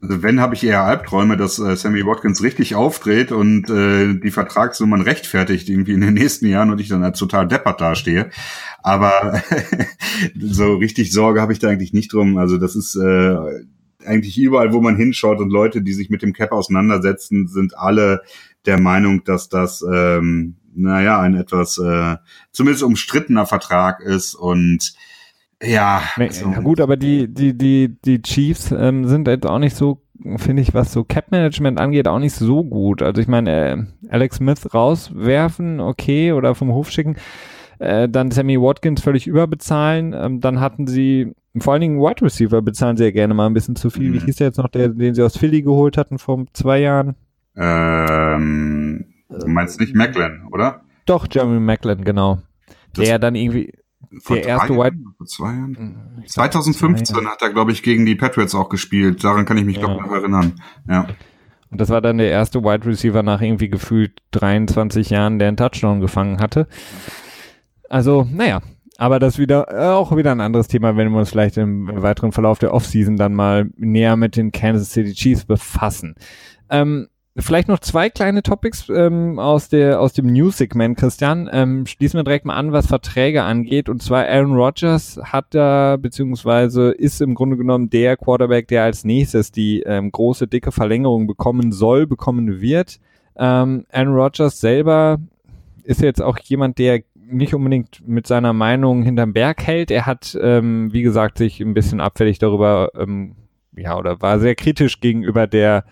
Also 0.01 0.23
wenn, 0.23 0.39
habe 0.39 0.55
ich 0.55 0.63
eher 0.63 0.83
Albträume, 0.85 1.35
dass 1.35 1.59
äh, 1.59 1.75
Sammy 1.75 2.05
Watkins 2.05 2.41
richtig 2.41 2.75
aufdreht 2.75 3.33
und 3.33 3.69
äh, 3.69 4.17
die 4.17 4.31
Vertragsnummern 4.31 5.01
rechtfertigt 5.01 5.67
irgendwie 5.67 5.91
in 5.91 5.99
den 5.99 6.13
nächsten 6.13 6.45
Jahren 6.45 6.71
und 6.71 6.79
ich 6.79 6.87
dann 6.87 7.03
als 7.03 7.19
total 7.19 7.49
deppert 7.49 7.81
dastehe. 7.81 8.29
Aber 8.81 9.41
so 10.39 10.75
richtig 10.75 11.11
Sorge 11.11 11.41
habe 11.41 11.51
ich 11.51 11.59
da 11.59 11.67
eigentlich 11.67 11.91
nicht 11.91 12.13
drum. 12.13 12.37
Also 12.37 12.57
das 12.57 12.77
ist 12.77 12.95
äh, 12.95 13.35
eigentlich 14.05 14.37
überall, 14.37 14.71
wo 14.71 14.79
man 14.79 14.95
hinschaut 14.95 15.41
und 15.41 15.49
Leute, 15.49 15.81
die 15.81 15.91
sich 15.91 16.09
mit 16.09 16.21
dem 16.21 16.31
Cap 16.31 16.53
auseinandersetzen, 16.53 17.49
sind 17.49 17.77
alle 17.77 18.21
der 18.65 18.79
Meinung, 18.79 19.25
dass 19.25 19.49
das 19.49 19.83
ähm, 19.93 20.55
naja, 20.77 21.19
ein 21.19 21.35
etwas 21.35 21.77
äh, 21.77 22.17
zumindest 22.51 22.83
umstrittener 22.83 23.45
Vertrag 23.45 23.99
ist 24.01 24.35
und 24.35 24.93
ja. 25.61 26.03
Also, 26.15 26.51
ja 26.51 26.59
gut, 26.59 26.79
aber 26.79 26.97
die, 26.97 27.33
die, 27.33 27.57
die, 27.57 27.97
die 28.03 28.21
Chiefs 28.21 28.71
ähm, 28.71 29.07
sind 29.07 29.27
jetzt 29.27 29.45
auch 29.45 29.59
nicht 29.59 29.75
so, 29.75 30.03
finde 30.37 30.61
ich, 30.61 30.73
was 30.73 30.91
so 30.93 31.03
Cap-Management 31.03 31.79
angeht, 31.79 32.07
auch 32.07 32.19
nicht 32.19 32.35
so 32.35 32.63
gut. 32.63 33.01
Also 33.01 33.21
ich 33.21 33.27
meine, 33.27 33.51
äh, 33.51 33.77
Alex 34.09 34.37
Smith 34.37 34.73
rauswerfen, 34.73 35.79
okay, 35.79 36.31
oder 36.31 36.53
vom 36.53 36.71
Hof 36.71 36.91
schicken, 36.91 37.15
äh, 37.79 38.07
dann 38.07 38.31
Sammy 38.31 38.59
Watkins 38.59 39.01
völlig 39.01 39.25
überbezahlen, 39.25 40.13
ähm, 40.13 40.41
dann 40.41 40.59
hatten 40.59 40.87
sie 40.87 41.33
vor 41.59 41.73
allen 41.73 41.81
Dingen 41.81 41.99
Wide 41.99 42.21
Receiver 42.21 42.61
bezahlen 42.61 42.97
sie 42.97 43.05
ja 43.05 43.11
gerne 43.11 43.33
mal 43.33 43.47
ein 43.47 43.53
bisschen 43.53 43.75
zu 43.75 43.89
viel. 43.89 44.09
Mhm. 44.09 44.13
Wie 44.13 44.19
hieß 44.19 44.35
der 44.35 44.47
jetzt 44.47 44.57
noch, 44.57 44.69
der, 44.69 44.89
den 44.89 45.15
sie 45.15 45.23
aus 45.23 45.37
Philly 45.37 45.63
geholt 45.63 45.97
hatten 45.97 46.19
vor 46.19 46.45
zwei 46.53 46.79
Jahren? 46.81 47.15
Ähm, 47.55 49.05
Du 49.29 49.47
meinst 49.47 49.79
nicht 49.79 49.95
Macklin, 49.95 50.47
oder? 50.51 50.81
Doch, 51.05 51.27
Jeremy 51.29 51.59
Macklin, 51.59 52.03
genau. 52.03 52.41
Das 52.93 53.05
der 53.05 53.19
dann 53.19 53.35
irgendwie 53.35 53.73
der 54.29 54.45
erste 54.45 54.73
Jahren, 54.73 54.79
White. 54.79 54.97
Vor 55.17 55.27
zwei 55.27 55.53
Jahren? 55.53 56.23
2015 56.25 57.17
hm, 57.17 57.27
hat 57.27 57.41
er, 57.41 57.49
glaube 57.51 57.71
ich, 57.71 57.83
gegen 57.83 58.05
die 58.05 58.15
Patriots 58.15 58.55
auch 58.55 58.69
gespielt. 58.69 59.23
Daran 59.23 59.45
kann 59.45 59.57
ich 59.57 59.65
mich, 59.65 59.77
ja. 59.77 59.85
glaube 59.85 60.01
noch 60.01 60.11
erinnern. 60.11 60.53
Ja. 60.87 61.07
Und 61.69 61.81
das 61.81 61.89
war 61.89 62.01
dann 62.01 62.17
der 62.17 62.29
erste 62.29 62.63
Wide 62.63 62.85
Receiver 62.85 63.23
nach 63.23 63.41
irgendwie 63.41 63.69
gefühlt 63.69 64.21
23 64.31 65.09
Jahren, 65.09 65.39
der 65.39 65.49
einen 65.49 65.57
Touchdown 65.57 65.99
gefangen 65.99 66.39
hatte. 66.39 66.67
Also, 67.89 68.25
naja, 68.29 68.61
aber 68.97 69.19
das 69.19 69.37
wieder 69.37 69.67
äh, 69.69 69.89
auch 69.89 70.15
wieder 70.15 70.31
ein 70.31 70.41
anderes 70.41 70.67
Thema, 70.67 70.95
wenn 70.95 71.11
wir 71.11 71.19
uns 71.19 71.29
vielleicht 71.29 71.57
im 71.57 72.01
weiteren 72.01 72.31
Verlauf 72.31 72.59
der 72.59 72.73
Offseason 72.73 73.17
dann 73.17 73.33
mal 73.33 73.69
näher 73.75 74.15
mit 74.15 74.35
den 74.35 74.51
Kansas 74.51 74.91
City 74.91 75.13
Chiefs 75.13 75.45
befassen. 75.45 76.15
Ähm, 76.69 77.07
Vielleicht 77.39 77.67
noch 77.67 77.79
zwei 77.79 78.09
kleine 78.09 78.41
Topics 78.41 78.89
ähm, 78.89 79.37
aus, 79.37 79.69
der, 79.69 80.01
aus 80.01 80.13
dem 80.13 80.25
News-Segment, 80.25 80.97
Christian. 80.97 81.47
Ähm, 81.51 81.85
schließen 81.85 82.17
wir 82.17 82.23
direkt 82.23 82.45
mal 82.45 82.55
an, 82.55 82.71
was 82.71 82.87
Verträge 82.87 83.43
angeht. 83.43 83.89
Und 83.89 84.01
zwar 84.01 84.25
Aaron 84.25 84.55
Rodgers 84.55 85.19
hat 85.23 85.45
da, 85.51 85.97
beziehungsweise 85.97 86.89
ist 86.89 87.21
im 87.21 87.35
Grunde 87.35 87.55
genommen 87.55 87.91
der 87.91 88.17
Quarterback, 88.17 88.67
der 88.69 88.83
als 88.83 89.05
nächstes 89.05 89.51
die 89.51 89.81
ähm, 89.81 90.11
große, 90.11 90.47
dicke 90.47 90.71
Verlängerung 90.71 91.27
bekommen 91.27 91.71
soll, 91.71 92.07
bekommen 92.07 92.59
wird. 92.59 92.99
Ähm, 93.35 93.85
Aaron 93.91 94.15
Rodgers 94.15 94.59
selber 94.59 95.19
ist 95.83 96.01
jetzt 96.01 96.23
auch 96.23 96.39
jemand, 96.39 96.79
der 96.79 97.01
nicht 97.29 97.53
unbedingt 97.53 98.07
mit 98.07 98.25
seiner 98.25 98.53
Meinung 98.53 99.03
hinterm 99.03 99.33
Berg 99.33 99.61
hält. 99.65 99.91
Er 99.91 100.07
hat, 100.07 100.35
ähm, 100.41 100.91
wie 100.91 101.03
gesagt, 101.03 101.37
sich 101.37 101.59
ein 101.59 101.75
bisschen 101.75 101.99
abfällig 101.99 102.39
darüber, 102.39 102.89
ähm, 102.97 103.35
ja, 103.75 103.95
oder 103.95 104.21
war 104.21 104.39
sehr 104.39 104.55
kritisch 104.55 105.01
gegenüber 105.01 105.45
der 105.45 105.85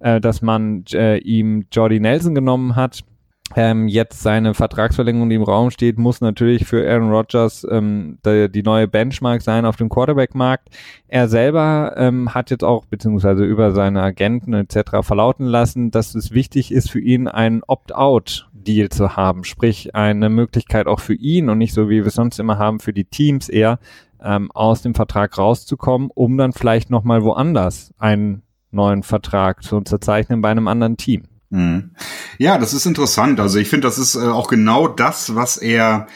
äh, 0.00 0.20
dass 0.20 0.42
man 0.42 0.84
äh, 0.92 1.18
ihm 1.18 1.66
Jordy 1.72 2.00
Nelson 2.00 2.34
genommen 2.34 2.76
hat. 2.76 3.04
Ähm, 3.56 3.88
jetzt 3.88 4.22
seine 4.22 4.52
Vertragsverlängerung, 4.52 5.30
die 5.30 5.36
im 5.36 5.42
Raum 5.42 5.70
steht, 5.70 5.96
muss 5.96 6.20
natürlich 6.20 6.66
für 6.66 6.86
Aaron 6.86 7.10
Rodgers 7.10 7.66
ähm, 7.70 8.18
die, 8.24 8.50
die 8.50 8.62
neue 8.62 8.86
Benchmark 8.86 9.40
sein 9.40 9.64
auf 9.64 9.76
dem 9.76 9.88
Quarterback-Markt. 9.88 10.68
Er 11.06 11.28
selber 11.28 11.94
ähm, 11.96 12.34
hat 12.34 12.50
jetzt 12.50 12.64
auch, 12.64 12.84
beziehungsweise 12.84 13.44
über 13.44 13.72
seine 13.72 14.02
Agenten 14.02 14.52
etc. 14.52 14.98
verlauten 15.00 15.46
lassen, 15.46 15.90
dass 15.90 16.14
es 16.14 16.32
wichtig 16.32 16.72
ist 16.72 16.90
für 16.90 17.00
ihn, 17.00 17.26
ein 17.26 17.62
Opt-out-Deal 17.66 18.90
zu 18.90 19.16
haben, 19.16 19.44
sprich 19.44 19.94
eine 19.94 20.28
Möglichkeit 20.28 20.86
auch 20.86 21.00
für 21.00 21.14
ihn 21.14 21.48
und 21.48 21.56
nicht 21.56 21.72
so, 21.72 21.88
wie 21.88 22.00
wir 22.00 22.06
es 22.08 22.14
sonst 22.14 22.38
immer 22.38 22.58
haben, 22.58 22.80
für 22.80 22.92
die 22.92 23.06
Teams 23.06 23.48
eher, 23.48 23.78
ähm, 24.22 24.50
aus 24.52 24.82
dem 24.82 24.94
Vertrag 24.94 25.38
rauszukommen, 25.38 26.10
um 26.14 26.36
dann 26.36 26.52
vielleicht 26.52 26.90
nochmal 26.90 27.22
woanders 27.22 27.94
einen 27.98 28.42
neuen 28.70 29.02
Vertrag 29.02 29.62
zu 29.62 29.76
unterzeichnen 29.76 30.40
bei 30.40 30.50
einem 30.50 30.68
anderen 30.68 30.96
Team. 30.96 31.24
Mhm. 31.50 31.90
Ja, 32.38 32.58
das 32.58 32.74
ist 32.74 32.86
interessant. 32.86 33.40
Also 33.40 33.58
ich 33.58 33.68
finde, 33.68 33.88
das 33.88 33.98
ist 33.98 34.14
äh, 34.14 34.20
auch 34.20 34.48
genau 34.48 34.88
das, 34.88 35.34
was 35.34 35.56
er 35.56 36.06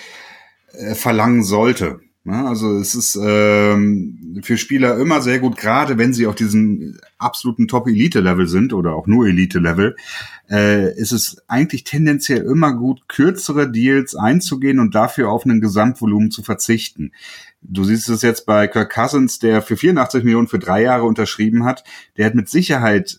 äh, 0.73 0.95
verlangen 0.95 1.43
sollte. 1.43 2.01
Also 2.25 2.77
es 2.79 2.95
ist 2.95 3.19
ähm, 3.21 4.41
für 4.45 4.57
Spieler 4.57 4.97
immer 4.97 5.21
sehr 5.21 5.41
gut, 5.41 5.57
gerade 5.57 5.99
wenn 5.99 6.13
sie 6.13 6.29
auf 6.29 6.37
diesem 6.37 7.01
absoluten 7.19 7.67
Top-Elite-Level 7.67 8.47
sind 8.47 8.73
oder 8.73 8.95
auch 8.95 9.09
nur 9.09 9.27
Elite-Level, 9.27 9.97
äh, 10.49 10.97
ist 10.97 11.11
es 11.11 11.43
eigentlich 11.49 11.83
tendenziell 11.83 12.43
immer 12.43 12.75
gut, 12.75 13.09
kürzere 13.09 13.73
Deals 13.73 14.15
einzugehen 14.15 14.79
und 14.79 14.95
dafür 14.95 15.31
auf 15.31 15.45
einen 15.45 15.61
Gesamtvolumen 15.61 16.31
zu 16.31 16.45
verzichten. 16.45 17.11
Du 17.63 17.85
siehst 17.85 18.09
es 18.09 18.23
jetzt 18.23 18.45
bei 18.45 18.67
Kirk 18.67 18.93
Cousins, 18.93 19.39
der 19.39 19.63
für 19.63 19.77
84 19.77 20.25
Millionen 20.25 20.49
für 20.49 20.59
drei 20.59 20.83
Jahre 20.83 21.05
unterschrieben 21.05 21.65
hat. 21.65 21.85
Der 22.17 22.27
hat 22.27 22.35
mit 22.35 22.49
Sicherheit 22.49 23.19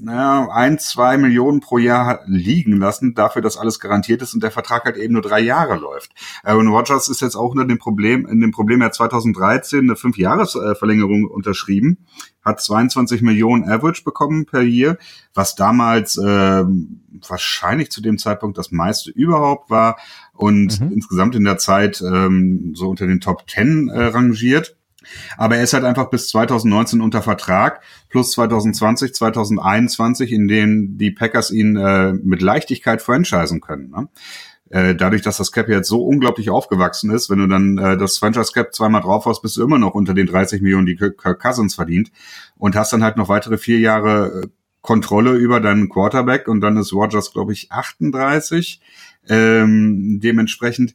naja, 0.00 0.48
ein, 0.50 0.78
zwei 0.78 1.18
Millionen 1.18 1.60
pro 1.60 1.78
Jahr 1.78 2.20
liegen 2.26 2.76
lassen, 2.76 3.14
dafür, 3.14 3.42
dass 3.42 3.56
alles 3.56 3.80
garantiert 3.80 4.22
ist 4.22 4.34
und 4.34 4.42
der 4.42 4.50
Vertrag 4.50 4.84
halt 4.84 4.96
eben 4.96 5.14
nur 5.14 5.22
drei 5.22 5.40
Jahre 5.40 5.76
läuft. 5.76 6.12
Aaron 6.42 6.68
Rodgers 6.68 7.08
ist 7.08 7.20
jetzt 7.20 7.36
auch 7.36 7.50
unter 7.50 7.64
dem 7.64 7.78
Problem, 7.78 8.26
in 8.26 8.40
dem 8.40 8.50
Problem, 8.50 8.80
er 8.80 8.86
hat 8.86 8.94
2013 8.94 9.80
eine 9.80 9.96
Fünf-Jahres-Verlängerung 9.96 11.24
unterschrieben, 11.24 11.98
hat 12.42 12.60
22 12.60 13.22
Millionen 13.22 13.68
Average 13.68 14.04
bekommen 14.04 14.46
per 14.46 14.62
Jahr, 14.62 14.96
was 15.34 15.54
damals 15.54 16.16
äh, 16.16 16.64
wahrscheinlich 17.28 17.90
zu 17.90 18.00
dem 18.00 18.18
Zeitpunkt 18.18 18.58
das 18.58 18.70
meiste 18.70 19.10
überhaupt 19.10 19.70
war 19.70 19.98
und 20.32 20.80
mhm. 20.80 20.92
insgesamt 20.92 21.34
in 21.34 21.44
der 21.44 21.58
Zeit 21.58 22.00
ähm, 22.00 22.72
so 22.74 22.88
unter 22.88 23.06
den 23.06 23.20
Top 23.20 23.46
Ten 23.46 23.88
äh, 23.88 24.04
rangiert. 24.04 24.77
Aber 25.36 25.56
er 25.56 25.62
ist 25.62 25.72
halt 25.72 25.84
einfach 25.84 26.10
bis 26.10 26.28
2019 26.28 27.00
unter 27.00 27.22
Vertrag, 27.22 27.82
plus 28.08 28.32
2020, 28.32 29.14
2021, 29.14 30.32
in 30.32 30.48
denen 30.48 30.98
die 30.98 31.10
Packers 31.10 31.50
ihn 31.50 31.76
äh, 31.76 32.12
mit 32.12 32.42
Leichtigkeit 32.42 33.02
franchisen 33.02 33.60
können. 33.60 33.90
Ne? 33.90 34.08
Äh, 34.70 34.94
dadurch, 34.94 35.22
dass 35.22 35.38
das 35.38 35.52
Cap 35.52 35.68
jetzt 35.68 35.88
so 35.88 36.02
unglaublich 36.02 36.50
aufgewachsen 36.50 37.10
ist, 37.10 37.30
wenn 37.30 37.38
du 37.38 37.46
dann 37.46 37.78
äh, 37.78 37.96
das 37.96 38.18
Franchise 38.18 38.52
Cap 38.52 38.74
zweimal 38.74 39.00
drauf 39.00 39.24
hast, 39.24 39.40
bist 39.40 39.56
du 39.56 39.62
immer 39.62 39.78
noch 39.78 39.94
unter 39.94 40.12
den 40.12 40.26
30 40.26 40.60
Millionen, 40.60 40.86
die 40.86 40.96
Kirk 40.96 41.40
Cousins 41.40 41.74
verdient 41.74 42.10
und 42.58 42.76
hast 42.76 42.92
dann 42.92 43.02
halt 43.02 43.16
noch 43.16 43.30
weitere 43.30 43.56
vier 43.56 43.78
Jahre 43.78 44.42
äh, 44.42 44.48
Kontrolle 44.82 45.32
über 45.32 45.60
deinen 45.60 45.88
Quarterback 45.88 46.48
und 46.48 46.60
dann 46.60 46.76
ist 46.76 46.92
Rogers, 46.92 47.32
glaube 47.32 47.52
ich, 47.52 47.72
38. 47.72 48.80
Ähm, 49.28 50.20
dementsprechend 50.22 50.94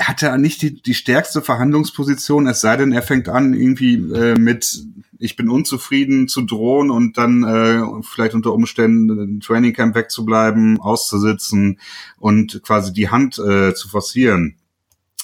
hatte 0.00 0.26
er 0.26 0.38
nicht 0.38 0.62
die, 0.62 0.82
die 0.82 0.94
stärkste 0.94 1.40
Verhandlungsposition, 1.40 2.46
es 2.46 2.60
sei 2.60 2.76
denn, 2.76 2.92
er 2.92 3.02
fängt 3.02 3.28
an, 3.28 3.54
irgendwie 3.54 3.94
äh, 3.94 4.38
mit 4.38 4.84
ich 5.18 5.36
bin 5.36 5.48
unzufrieden 5.48 6.28
zu 6.28 6.42
drohen 6.42 6.90
und 6.90 7.16
dann 7.16 7.44
äh, 7.44 8.02
vielleicht 8.02 8.34
unter 8.34 8.52
Umständen 8.52 9.10
ein 9.10 9.40
Trainingcamp 9.40 9.94
wegzubleiben, 9.94 10.80
auszusitzen 10.80 11.78
und 12.18 12.62
quasi 12.62 12.92
die 12.92 13.08
Hand 13.08 13.38
äh, 13.38 13.74
zu 13.74 13.88
forcieren. 13.88 14.56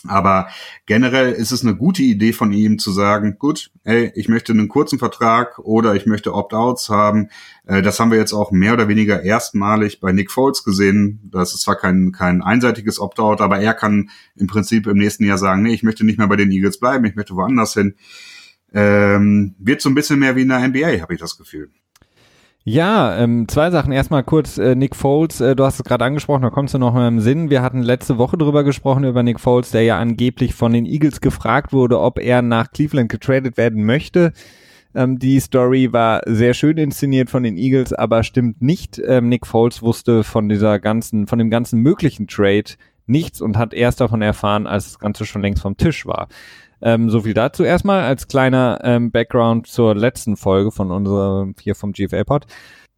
Aber 0.08 0.48
generell 0.86 1.32
ist 1.32 1.52
es 1.52 1.62
eine 1.62 1.76
gute 1.76 2.02
Idee 2.02 2.32
von 2.32 2.52
ihm 2.52 2.78
zu 2.78 2.90
sagen, 2.90 3.36
gut, 3.38 3.70
ey, 3.84 4.10
ich 4.14 4.28
möchte 4.28 4.52
einen 4.52 4.68
kurzen 4.68 4.98
Vertrag 4.98 5.58
oder 5.58 5.94
ich 5.94 6.06
möchte 6.06 6.34
Opt-outs 6.34 6.88
haben. 6.88 7.28
Äh, 7.66 7.82
das 7.82 8.00
haben 8.00 8.10
wir 8.10 8.18
jetzt 8.18 8.32
auch 8.32 8.50
mehr 8.50 8.72
oder 8.72 8.88
weniger 8.88 9.22
erstmalig 9.22 10.00
bei 10.00 10.12
Nick 10.12 10.30
Foles 10.30 10.64
gesehen. 10.64 11.20
Das 11.30 11.54
ist 11.54 11.62
zwar 11.62 11.76
kein, 11.76 12.12
kein 12.12 12.42
einseitiges 12.42 12.98
Opt-out, 12.98 13.40
aber 13.40 13.60
er 13.60 13.74
kann 13.74 14.10
im 14.36 14.46
Prinzip 14.46 14.86
im 14.86 14.96
nächsten 14.96 15.24
Jahr 15.24 15.38
sagen, 15.38 15.62
nee, 15.62 15.74
ich 15.74 15.82
möchte 15.82 16.04
nicht 16.04 16.18
mehr 16.18 16.28
bei 16.28 16.36
den 16.36 16.50
Eagles 16.50 16.78
bleiben, 16.78 17.04
ich 17.04 17.14
möchte 17.14 17.34
woanders 17.34 17.74
hin. 17.74 17.94
Ähm, 18.72 19.54
wird 19.58 19.80
so 19.80 19.88
ein 19.88 19.94
bisschen 19.94 20.20
mehr 20.20 20.36
wie 20.36 20.42
in 20.42 20.48
der 20.48 20.66
NBA, 20.66 21.00
habe 21.00 21.14
ich 21.14 21.20
das 21.20 21.36
Gefühl. 21.36 21.70
Ja, 22.64 23.16
ähm, 23.18 23.48
zwei 23.48 23.70
Sachen. 23.70 23.90
Erstmal 23.90 24.22
kurz 24.22 24.58
äh, 24.58 24.74
Nick 24.74 24.94
Foles, 24.94 25.40
äh, 25.40 25.56
du 25.56 25.64
hast 25.64 25.80
es 25.80 25.84
gerade 25.84 26.04
angesprochen, 26.04 26.42
da 26.42 26.50
kommst 26.50 26.74
du 26.74 26.78
noch 26.78 26.92
mal 26.92 27.08
im 27.08 27.20
Sinn. 27.20 27.48
Wir 27.48 27.62
hatten 27.62 27.82
letzte 27.82 28.18
Woche 28.18 28.36
drüber 28.36 28.64
gesprochen, 28.64 29.04
über 29.04 29.22
Nick 29.22 29.40
Foles, 29.40 29.70
der 29.70 29.82
ja 29.82 29.98
angeblich 29.98 30.54
von 30.54 30.72
den 30.74 30.84
Eagles 30.84 31.22
gefragt 31.22 31.72
wurde, 31.72 31.98
ob 31.98 32.18
er 32.18 32.42
nach 32.42 32.70
Cleveland 32.70 33.10
getradet 33.10 33.56
werden 33.56 33.84
möchte. 33.84 34.32
Ähm, 34.94 35.18
die 35.18 35.40
Story 35.40 35.94
war 35.94 36.20
sehr 36.26 36.52
schön 36.52 36.76
inszeniert 36.76 37.30
von 37.30 37.44
den 37.44 37.56
Eagles, 37.56 37.94
aber 37.94 38.22
stimmt 38.24 38.60
nicht. 38.60 39.00
Ähm, 39.06 39.30
Nick 39.30 39.46
Foles 39.46 39.80
wusste 39.80 40.22
von 40.22 40.50
dieser 40.50 40.78
ganzen, 40.80 41.26
von 41.26 41.38
dem 41.38 41.48
ganzen 41.48 41.80
möglichen 41.80 42.26
Trade 42.26 42.74
nichts 43.06 43.40
und 43.40 43.56
hat 43.56 43.72
erst 43.72 44.02
davon 44.02 44.20
erfahren, 44.20 44.66
als 44.66 44.84
das 44.84 44.98
Ganze 44.98 45.24
schon 45.24 45.40
längst 45.40 45.62
vom 45.62 45.78
Tisch 45.78 46.04
war. 46.04 46.28
Ähm, 46.82 47.10
so 47.10 47.20
viel 47.20 47.34
dazu 47.34 47.62
erstmal 47.62 48.02
als 48.02 48.28
kleiner 48.28 48.80
ähm, 48.82 49.10
Background 49.10 49.66
zur 49.66 49.94
letzten 49.94 50.36
Folge 50.36 50.70
von 50.70 50.90
unserem 50.90 51.54
hier 51.60 51.74
vom 51.74 51.92
GFL-Pod. 51.92 52.46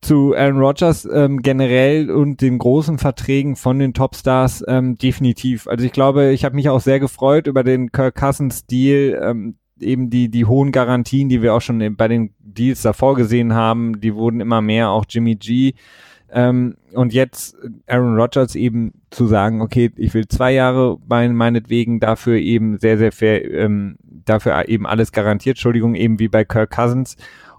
Zu 0.00 0.34
Aaron 0.36 0.58
Rodgers 0.58 1.08
ähm, 1.12 1.42
generell 1.42 2.10
und 2.10 2.40
den 2.40 2.58
großen 2.58 2.98
Verträgen 2.98 3.54
von 3.54 3.78
den 3.78 3.94
Topstars 3.94 4.64
ähm, 4.66 4.96
definitiv. 4.96 5.68
Also 5.68 5.84
ich 5.84 5.92
glaube, 5.92 6.32
ich 6.32 6.44
habe 6.44 6.56
mich 6.56 6.68
auch 6.68 6.80
sehr 6.80 6.98
gefreut 6.98 7.46
über 7.46 7.62
den 7.62 7.92
Kirk 7.92 8.16
Cousins 8.16 8.66
Deal, 8.66 9.20
ähm, 9.22 9.56
eben 9.78 10.10
die 10.10 10.28
die 10.28 10.44
hohen 10.44 10.72
Garantien, 10.72 11.28
die 11.28 11.42
wir 11.42 11.54
auch 11.54 11.60
schon 11.60 11.96
bei 11.96 12.08
den 12.08 12.34
Deals 12.40 12.82
davor 12.82 13.14
gesehen 13.14 13.54
haben, 13.54 14.00
die 14.00 14.14
wurden 14.14 14.40
immer 14.40 14.60
mehr. 14.60 14.90
Auch 14.90 15.04
Jimmy 15.08 15.36
G 15.36 15.74
ähm, 16.32 16.76
und 16.94 17.12
jetzt 17.12 17.56
Aaron 17.86 18.16
Rodgers 18.16 18.54
eben 18.54 18.92
zu 19.10 19.26
sagen, 19.26 19.60
okay, 19.60 19.92
ich 19.96 20.14
will 20.14 20.26
zwei 20.28 20.52
Jahre 20.52 20.98
mein, 21.06 21.36
meinetwegen 21.36 22.00
dafür 22.00 22.36
eben 22.36 22.78
sehr, 22.78 22.96
sehr 22.96 23.12
fair, 23.12 23.44
ähm, 23.50 23.96
dafür 24.02 24.68
eben 24.68 24.86
alles 24.86 25.12
garantiert, 25.12 25.56
Entschuldigung, 25.56 25.94
eben 25.94 26.18
wie 26.18 26.28
bei 26.28 26.44
Kirk 26.44 26.70
Cousins. 26.70 27.16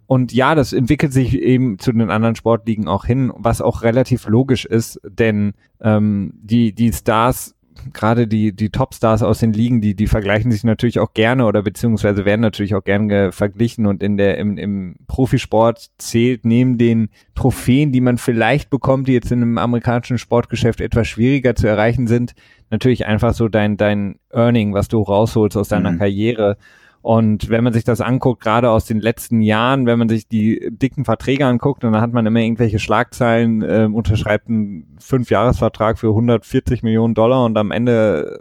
Und 0.07 0.33
ja, 0.33 0.55
das 0.55 0.73
entwickelt 0.73 1.13
sich 1.13 1.39
eben 1.39 1.79
zu 1.79 1.91
den 1.91 2.09
anderen 2.09 2.35
Sportligen 2.35 2.87
auch 2.87 3.05
hin, 3.05 3.31
was 3.35 3.61
auch 3.61 3.83
relativ 3.83 4.27
logisch 4.27 4.65
ist, 4.65 4.99
denn 5.07 5.53
ähm, 5.79 6.33
die, 6.41 6.73
die 6.73 6.91
Stars 6.91 7.55
gerade 7.93 8.27
die, 8.27 8.55
die 8.55 8.69
Topstars 8.69 9.23
aus 9.23 9.39
den 9.39 9.53
Ligen, 9.53 9.81
die, 9.81 9.95
die 9.95 10.07
vergleichen 10.07 10.51
sich 10.51 10.63
natürlich 10.63 10.99
auch 10.99 11.13
gerne 11.13 11.45
oder 11.45 11.61
beziehungsweise 11.61 12.25
werden 12.25 12.41
natürlich 12.41 12.75
auch 12.75 12.83
gerne 12.83 13.31
verglichen 13.31 13.85
und 13.85 14.03
in 14.03 14.17
der, 14.17 14.37
im, 14.37 14.57
im 14.57 14.95
Profisport 15.07 15.89
zählt 15.97 16.45
neben 16.45 16.77
den 16.77 17.09
Trophäen, 17.35 17.91
die 17.91 18.01
man 18.01 18.17
vielleicht 18.17 18.69
bekommt, 18.69 19.07
die 19.07 19.13
jetzt 19.13 19.31
in 19.31 19.41
einem 19.41 19.57
amerikanischen 19.57 20.17
Sportgeschäft 20.17 20.81
etwas 20.81 21.07
schwieriger 21.07 21.55
zu 21.55 21.67
erreichen 21.67 22.07
sind, 22.07 22.33
natürlich 22.69 23.05
einfach 23.05 23.33
so 23.33 23.47
dein, 23.47 23.77
dein 23.77 24.15
Earning, 24.31 24.73
was 24.73 24.87
du 24.87 25.01
rausholst 25.01 25.55
aus 25.57 25.67
deiner 25.69 25.91
mhm. 25.91 25.99
Karriere. 25.99 26.57
Und 27.03 27.49
wenn 27.49 27.65
man 27.65 27.73
sich 27.73 27.83
das 27.83 27.99
anguckt, 27.99 28.41
gerade 28.41 28.69
aus 28.69 28.85
den 28.85 29.01
letzten 29.01 29.41
Jahren, 29.41 29.85
wenn 29.85 29.99
man 29.99 30.07
sich 30.07 30.29
die 30.29 30.69
dicken 30.71 31.03
Verträge 31.03 31.45
anguckt, 31.45 31.83
dann 31.83 31.99
hat 31.99 32.13
man 32.13 32.25
immer 32.25 32.39
irgendwelche 32.39 32.79
Schlagzeilen, 32.79 33.61
äh, 33.61 33.89
unterschreibt 33.91 34.47
einen 34.47 34.95
Fünfjahresvertrag 34.99 35.99
für 35.99 36.07
140 36.07 36.81
Millionen 36.81 37.13
Dollar 37.13 37.43
und 37.43 37.57
am 37.57 37.71
Ende, 37.71 38.39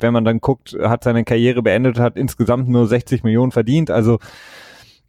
wenn 0.00 0.14
man 0.14 0.24
dann 0.24 0.40
guckt, 0.40 0.74
hat 0.80 1.04
seine 1.04 1.24
Karriere 1.24 1.62
beendet, 1.62 1.98
hat 1.98 2.16
insgesamt 2.16 2.70
nur 2.70 2.86
60 2.86 3.22
Millionen 3.22 3.52
verdient. 3.52 3.90
Also 3.90 4.18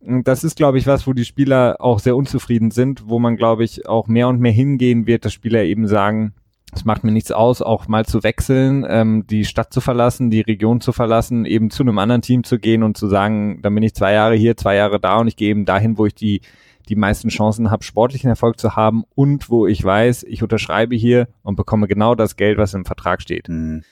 das 0.01 0.43
ist, 0.43 0.57
glaube 0.57 0.77
ich, 0.77 0.85
was, 0.85 1.07
wo 1.07 1.13
die 1.13 1.23
Spieler 1.23 1.77
auch 1.79 1.99
sehr 1.99 2.17
unzufrieden 2.17 2.71
sind, 2.71 3.07
wo 3.07 3.19
man, 3.19 3.37
glaube 3.37 3.63
ich, 3.63 3.87
auch 3.87 4.07
mehr 4.07 4.27
und 4.27 4.41
mehr 4.41 4.51
hingehen 4.51 5.07
wird, 5.07 5.23
dass 5.23 5.31
Spieler 5.31 5.63
eben 5.63 5.87
sagen, 5.87 6.33
es 6.75 6.85
macht 6.85 7.03
mir 7.03 7.11
nichts 7.11 7.31
aus, 7.31 7.61
auch 7.61 7.87
mal 7.87 8.05
zu 8.05 8.23
wechseln, 8.23 8.85
ähm, 8.87 9.25
die 9.27 9.45
Stadt 9.45 9.73
zu 9.73 9.81
verlassen, 9.81 10.29
die 10.29 10.41
Region 10.41 10.81
zu 10.81 10.91
verlassen, 10.91 11.45
eben 11.45 11.69
zu 11.69 11.83
einem 11.83 11.97
anderen 11.97 12.21
Team 12.21 12.43
zu 12.43 12.59
gehen 12.59 12.83
und 12.83 12.97
zu 12.97 13.07
sagen, 13.07 13.61
dann 13.61 13.73
bin 13.73 13.83
ich 13.83 13.95
zwei 13.95 14.13
Jahre 14.13 14.35
hier, 14.35 14.57
zwei 14.57 14.75
Jahre 14.75 14.99
da 14.99 15.17
und 15.17 15.27
ich 15.27 15.37
gehe 15.37 15.49
eben 15.49 15.65
dahin, 15.65 15.97
wo 15.97 16.05
ich 16.05 16.15
die 16.15 16.41
die 16.87 16.95
meisten 16.95 17.29
Chancen 17.29 17.71
habe, 17.71 17.83
sportlichen 17.83 18.29
Erfolg 18.29 18.59
zu 18.59 18.75
haben 18.75 19.05
und 19.15 19.49
wo 19.49 19.65
ich 19.65 19.83
weiß, 19.83 20.23
ich 20.23 20.43
unterschreibe 20.43 20.95
hier 20.95 21.27
und 21.41 21.55
bekomme 21.55 21.87
genau 21.87 22.15
das 22.15 22.35
Geld, 22.35 22.57
was 22.57 22.73
im 22.73 22.85
Vertrag 22.85 23.21
steht. 23.21 23.49
Mhm. 23.49 23.83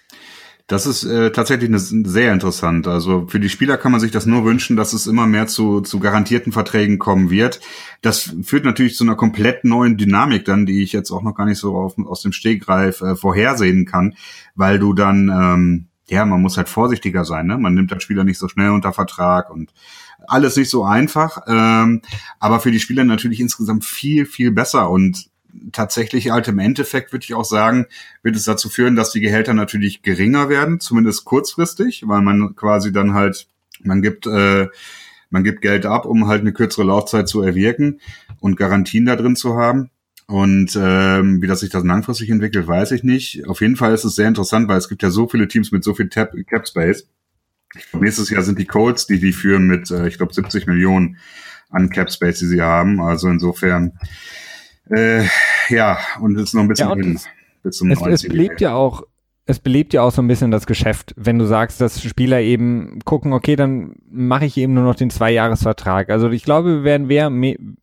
Das 0.74 0.88
ist 0.88 1.04
äh, 1.04 1.32
tatsächlich 1.32 1.70
eine, 1.70 1.78
sehr 1.78 2.34
interessant. 2.34 2.88
Also 2.88 3.28
für 3.28 3.40
die 3.40 3.50
Spieler 3.50 3.78
kann 3.78 3.92
man 3.92 4.02
sich 4.02 4.10
das 4.10 4.26
nur 4.26 4.44
wünschen, 4.44 4.76
dass 4.76 4.94
es 4.94 5.06
immer 5.06 5.28
mehr 5.28 5.46
zu, 5.46 5.82
zu 5.82 6.00
garantierten 6.00 6.52
Verträgen 6.52 6.98
kommen 6.98 7.30
wird. 7.30 7.60
Das 8.02 8.34
führt 8.42 8.66
natürlich 8.66 8.96
zu 8.96 9.04
einer 9.04 9.14
komplett 9.14 9.66
neuen 9.66 9.98
Dynamik 9.98 10.46
dann, 10.46 10.66
die 10.66 10.82
ich 10.82 10.92
jetzt 10.92 11.12
auch 11.12 11.22
noch 11.22 11.36
gar 11.36 11.46
nicht 11.46 11.60
so 11.60 11.76
auf, 11.76 11.96
aus 12.00 12.24
dem 12.24 12.32
Stegreif 12.32 13.02
äh, 13.02 13.16
vorhersehen 13.16 13.86
kann, 13.86 14.16
weil 14.56 14.80
du 14.80 14.94
dann, 14.94 15.30
ähm, 15.30 15.86
ja, 16.08 16.26
man 16.26 16.42
muss 16.42 16.58
halt 16.58 16.70
vorsichtiger 16.70 17.24
sein. 17.24 17.46
Ne? 17.46 17.60
Man 17.60 17.76
nimmt 17.76 17.92
den 17.92 18.00
Spieler 18.00 18.24
nicht 18.24 18.40
so 18.40 18.48
schnell 18.48 18.72
unter 18.72 18.94
Vertrag 18.94 19.52
und 19.52 19.72
alles 20.28 20.56
nicht 20.56 20.72
so 20.72 20.84
einfach. 20.84 21.38
Ähm, 21.46 22.02
aber 22.40 22.60
für 22.60 22.72
die 22.72 22.80
Spieler 22.80 23.04
natürlich 23.04 23.42
insgesamt 23.42 23.86
viel, 23.86 24.26
viel 24.26 24.50
besser 24.50 24.90
und 24.90 25.30
tatsächlich 25.72 26.32
halt 26.32 26.48
im 26.48 26.60
Endeffekt 26.60 27.12
würde 27.12 27.24
ich 27.24 27.34
auch 27.34 27.46
sagen, 27.46 27.86
wird 28.22 28.36
es 28.36 28.44
dazu 28.44 28.70
führen, 28.70 28.96
dass 28.96 29.12
die 29.12 29.22
Gehälter 29.22 29.54
natürlich 29.54 30.02
geringer 30.02 30.50
werden, 30.50 30.80
zumindest 30.80 31.26
kurzfristig, 31.26 32.04
weil 32.08 32.22
man 32.22 32.56
quasi 32.56 32.92
dann 32.92 33.13
halt, 33.13 33.48
man 33.82 34.02
gibt, 34.02 34.26
äh, 34.28 34.68
man 35.30 35.44
gibt 35.44 35.62
Geld 35.62 35.86
ab, 35.86 36.06
um 36.06 36.28
halt 36.28 36.42
eine 36.42 36.54
kürzere 36.54 36.86
Laufzeit 36.86 37.28
zu 37.28 37.42
erwirken 37.42 38.00
und 38.39 38.58
Garantien 38.58 39.06
da 39.06 39.16
drin 39.16 39.36
zu 39.36 39.56
haben. 39.56 39.89
Und 40.28 40.78
ähm, 40.80 41.42
wie 41.42 41.48
das 41.48 41.60
sich 41.60 41.70
das 41.70 41.84
langfristig 41.84 42.30
entwickelt, 42.30 42.68
weiß 42.68 42.92
ich 42.92 43.04
nicht. 43.04 43.48
Auf 43.48 43.62
jeden 43.62 43.76
Fall 43.76 43.94
ist 43.94 44.06
es 44.06 44.16
sehr 44.16 44.28
interessant, 44.28 44.68
weil 44.68 44.78
es 44.78 44.88
gibt 44.88 45.04
ja 45.04 45.10
so 45.10 45.28
viele 45.28 45.48
Teams 45.48 45.72
mit 45.72 45.84
so 45.84 45.94
viel 45.94 46.10
Tap 46.10 46.34
Cap 46.48 46.68
Space. 46.68 47.08
Nächstes 47.92 48.30
Jahr 48.30 48.44
sind 48.44 48.60
die 48.60 48.66
Colts, 48.66 49.08
die 49.08 49.20
die 49.20 49.34
führen 49.34 49.68
mit, 49.68 49.92
äh, 49.92 50.08
ich 50.08 50.18
glaube, 50.18 50.34
70 50.34 50.68
Millionen 50.68 51.18
an 51.70 51.89
Cap 51.89 52.12
Space, 52.12 52.39
die 52.39 52.46
sie 52.46 52.62
haben. 52.62 53.02
Also 53.02 53.28
insofern, 53.28 53.94
äh, 54.89 55.24
ja, 55.69 55.98
und 56.19 56.36
es 56.36 56.43
ist 56.43 56.54
noch 56.54 56.62
ein 56.62 56.67
bisschen 56.67 56.89
ja, 56.89 56.96
hin 56.96 57.19
bis 57.63 57.78
zum 57.78 57.89
es, 57.91 58.02
es 58.02 58.24
belebt 58.24 58.62
ja 58.62 58.74
auch 58.74 59.04
es 59.46 59.60
belebt 59.60 59.93
ja 59.93 60.04
auch 60.04 60.12
so 60.12 60.22
ein 60.22 60.28
bisschen 60.28 60.52
das 60.52 60.67
Geschäft, 60.67 61.13
wenn 61.17 61.38
du 61.38 61.43
sagst, 61.43 61.82
dass 61.82 62.02
Spieler 62.02 62.39
eben 62.39 63.00
gucken, 63.04 63.34
okay, 63.34 63.58
dann 63.58 63.96
mache 64.10 64.46
ich 64.46 64.56
eben 64.56 64.74
nur 64.74 64.86
noch 64.86 64.96
den 64.96 65.10
Zweijahresvertrag. 65.10 66.10
Also 66.10 66.30
ich 66.30 66.43
glaube, 66.43 66.78
wir 66.78 66.84
werden 66.86 67.10
wir 67.10 67.30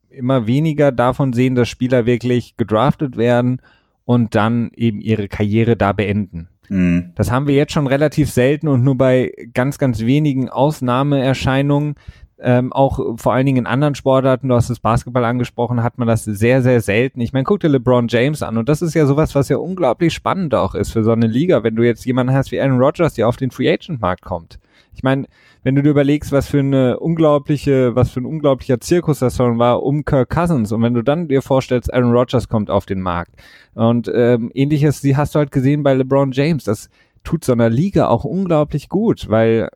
immer 0.09 0.47
weniger 0.47 0.91
davon 0.91 1.35
sehen, 1.35 1.55
dass 1.55 1.69
Spieler 1.69 2.07
wirklich 2.07 2.57
gedraftet 2.57 3.19
werden 3.19 3.61
und 4.07 4.35
dann 4.35 4.71
eben 4.75 5.03
ihre 5.03 5.29
Karriere 5.29 5.77
da 5.77 5.93
beenden. 5.93 6.49
Mhm. 6.71 7.13
Das 7.17 7.31
haben 7.31 7.47
wir 7.47 7.55
jetzt 7.55 7.73
schon 7.73 7.87
relativ 7.87 8.31
selten 8.31 8.67
und 8.67 8.83
nur 8.83 8.97
bei 8.97 9.33
ganz, 9.53 9.77
ganz 9.77 10.01
wenigen 10.01 10.49
Ausnahmeerscheinungen 10.49 11.97
ähm, 12.43 12.73
auch 12.73 13.19
vor 13.19 13.33
allen 13.33 13.47
Dingen 13.47 13.59
in 13.59 13.67
anderen 13.67 13.95
Sportarten, 13.95 14.49
du 14.49 14.55
hast 14.55 14.71
das 14.71 14.81
Basketball 14.81 15.25
angesprochen, 15.25 15.83
hat 15.83 15.99
man 15.99 16.09
das 16.09 16.25
sehr, 16.25 16.63
sehr 16.63 16.81
selten. 16.81 17.21
Ich 17.21 17.33
meine, 17.33 17.45
guck 17.45 17.61
dir 17.61 17.69
LeBron 17.69 18.09
James 18.09 18.43
an 18.43 18.57
und 18.57 18.69
das 18.69 18.83
ist 18.83 18.95
ja 18.95 19.07
sowas, 19.07 19.35
was 19.35 19.49
ja 19.49 19.59
unglaublich 19.59 20.15
spannend 20.15 20.55
auch 20.55 20.75
ist 20.75 20.93
für 20.93 21.05
so 21.05 21.13
eine 21.13 21.27
Liga, 21.27 21.63
wenn 21.63 21.77
du 21.77 21.83
jetzt 21.83 22.05
jemanden 22.07 22.33
hast 22.33 22.51
wie 22.51 22.61
Aaron 22.61 22.81
Rodgers, 22.81 23.15
der 23.15 23.29
auf 23.29 23.37
den 23.37 23.51
Free 23.51 23.71
Agent 23.71 24.01
Markt 24.01 24.23
kommt. 24.23 24.59
Ich 24.95 25.03
meine, 25.03 25.27
wenn 25.63 25.75
du 25.75 25.83
dir 25.83 25.91
überlegst, 25.91 26.33
was 26.33 26.49
für 26.49 26.61
eine 26.61 26.99
unglaubliche, 26.99 27.95
was 27.95 28.11
für 28.11 28.21
ein 28.21 28.27
unglaublicher 28.27 28.81
Zirkus 28.81 29.19
das 29.19 29.37
schon 29.37 29.59
war 29.59 29.83
um 29.83 30.05
Kirk 30.05 30.31
Cousins 30.31 30.73
und 30.73 30.83
wenn 30.83 30.95
du 30.95 31.03
dann 31.03 31.29
dir 31.29 31.43
vorstellst, 31.43 31.93
Aaron 31.93 32.13
Rodgers 32.13 32.49
kommt 32.49 32.71
auf 32.71 32.87
den 32.87 33.01
Markt 33.01 33.33
und 33.75 34.11
ähm, 34.13 34.51
ähnliches, 34.55 35.01
die 35.01 35.17
hast 35.17 35.35
du 35.35 35.39
halt 35.39 35.53
gesehen 35.53 35.83
bei 35.83 35.95
LeBron 35.95 36.33
James, 36.33 36.65
das 36.65 36.89
tut 37.23 37.45
so 37.45 37.53
einer 37.53 37.69
Liga 37.69 38.09
auch 38.09 38.25
unglaublich 38.25 38.89
gut, 38.89 39.29
weil 39.29 39.69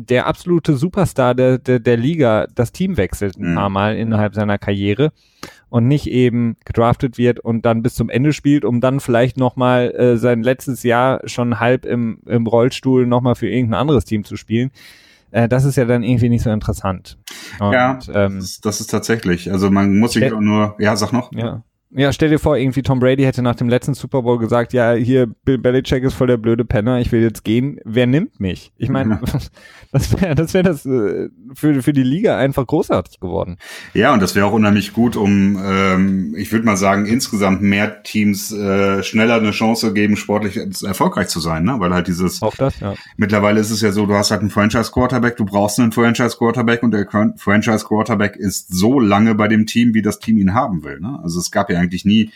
der 0.00 0.28
absolute 0.28 0.76
Superstar 0.76 1.34
der, 1.34 1.58
der, 1.58 1.80
der 1.80 1.96
Liga 1.96 2.46
das 2.54 2.70
Team 2.70 2.96
wechselt 2.96 3.36
ein 3.36 3.50
mhm. 3.50 3.54
paar 3.56 3.68
Mal 3.68 3.96
innerhalb 3.96 4.32
seiner 4.32 4.56
Karriere 4.56 5.10
und 5.70 5.88
nicht 5.88 6.06
eben 6.06 6.56
gedraftet 6.64 7.18
wird 7.18 7.40
und 7.40 7.66
dann 7.66 7.82
bis 7.82 7.96
zum 7.96 8.08
Ende 8.08 8.32
spielt, 8.32 8.64
um 8.64 8.80
dann 8.80 9.00
vielleicht 9.00 9.36
nochmal 9.36 9.90
äh, 9.90 10.16
sein 10.16 10.44
letztes 10.44 10.84
Jahr 10.84 11.20
schon 11.24 11.58
halb 11.58 11.84
im, 11.84 12.20
im 12.26 12.46
Rollstuhl 12.46 13.08
nochmal 13.08 13.34
für 13.34 13.48
irgendein 13.48 13.80
anderes 13.80 14.04
Team 14.04 14.22
zu 14.22 14.36
spielen. 14.36 14.70
Äh, 15.32 15.48
das 15.48 15.64
ist 15.64 15.74
ja 15.74 15.84
dann 15.84 16.04
irgendwie 16.04 16.28
nicht 16.28 16.44
so 16.44 16.50
interessant. 16.50 17.18
Und, 17.58 17.72
ja, 17.72 17.98
ähm, 18.14 18.36
das, 18.36 18.44
ist, 18.44 18.64
das 18.64 18.80
ist 18.80 18.90
tatsächlich. 18.90 19.50
Also 19.50 19.68
man 19.68 19.98
muss 19.98 20.12
sich 20.12 20.32
auch 20.32 20.40
nur, 20.40 20.76
ja, 20.78 20.94
sag 20.94 21.12
noch. 21.12 21.32
Ja. 21.32 21.64
Ja, 21.90 22.12
stell 22.12 22.28
dir 22.28 22.38
vor, 22.38 22.56
irgendwie 22.56 22.82
Tom 22.82 23.00
Brady 23.00 23.22
hätte 23.22 23.40
nach 23.40 23.54
dem 23.54 23.70
letzten 23.70 23.94
Super 23.94 24.20
Bowl 24.20 24.38
gesagt, 24.38 24.74
ja, 24.74 24.92
hier, 24.92 25.26
Bill 25.26 25.56
Belichick 25.56 26.04
ist 26.04 26.12
voll 26.12 26.26
der 26.26 26.36
blöde 26.36 26.66
Penner, 26.66 27.00
ich 27.00 27.10
will 27.12 27.22
jetzt 27.22 27.44
gehen. 27.44 27.80
Wer 27.82 28.06
nimmt 28.06 28.38
mich? 28.40 28.72
Ich 28.76 28.90
meine, 28.90 29.20
das 29.92 30.20
wäre 30.20 30.34
das, 30.34 30.52
wär 30.52 30.62
das 30.62 30.84
äh, 30.84 31.30
für, 31.54 31.82
für 31.82 31.94
die 31.94 32.02
Liga 32.02 32.36
einfach 32.36 32.66
großartig 32.66 33.20
geworden. 33.20 33.56
Ja, 33.94 34.12
und 34.12 34.20
das 34.20 34.34
wäre 34.34 34.44
auch 34.44 34.52
unheimlich 34.52 34.92
gut, 34.92 35.16
um, 35.16 35.58
ähm, 35.64 36.34
ich 36.36 36.52
würde 36.52 36.66
mal 36.66 36.76
sagen, 36.76 37.06
insgesamt 37.06 37.62
mehr 37.62 38.02
Teams 38.02 38.52
äh, 38.52 39.02
schneller 39.02 39.36
eine 39.36 39.52
Chance 39.52 39.94
geben, 39.94 40.16
sportlich 40.16 40.60
erfolgreich 40.82 41.28
zu 41.28 41.40
sein, 41.40 41.64
ne? 41.64 41.76
Weil 41.78 41.94
halt 41.94 42.06
dieses 42.06 42.42
auch 42.42 42.54
das, 42.56 42.80
ja. 42.80 42.94
mittlerweile 43.16 43.60
ist 43.60 43.70
es 43.70 43.80
ja 43.80 43.92
so, 43.92 44.04
du 44.04 44.14
hast 44.14 44.30
halt 44.30 44.42
einen 44.42 44.50
Franchise-Quarterback, 44.50 45.38
du 45.38 45.46
brauchst 45.46 45.80
einen 45.80 45.92
Franchise-Quarterback 45.92 46.82
und 46.82 46.90
der 46.90 47.06
Franchise-Quarterback 47.36 48.36
ist 48.36 48.74
so 48.74 49.00
lange 49.00 49.34
bei 49.34 49.48
dem 49.48 49.64
Team, 49.64 49.94
wie 49.94 50.02
das 50.02 50.18
Team 50.18 50.36
ihn 50.36 50.52
haben 50.52 50.84
will. 50.84 51.00
Ne? 51.00 51.18
Also 51.22 51.40
es 51.40 51.50
gab 51.50 51.70
ja 51.70 51.77
eigentlich 51.78 52.04
nie 52.04 52.30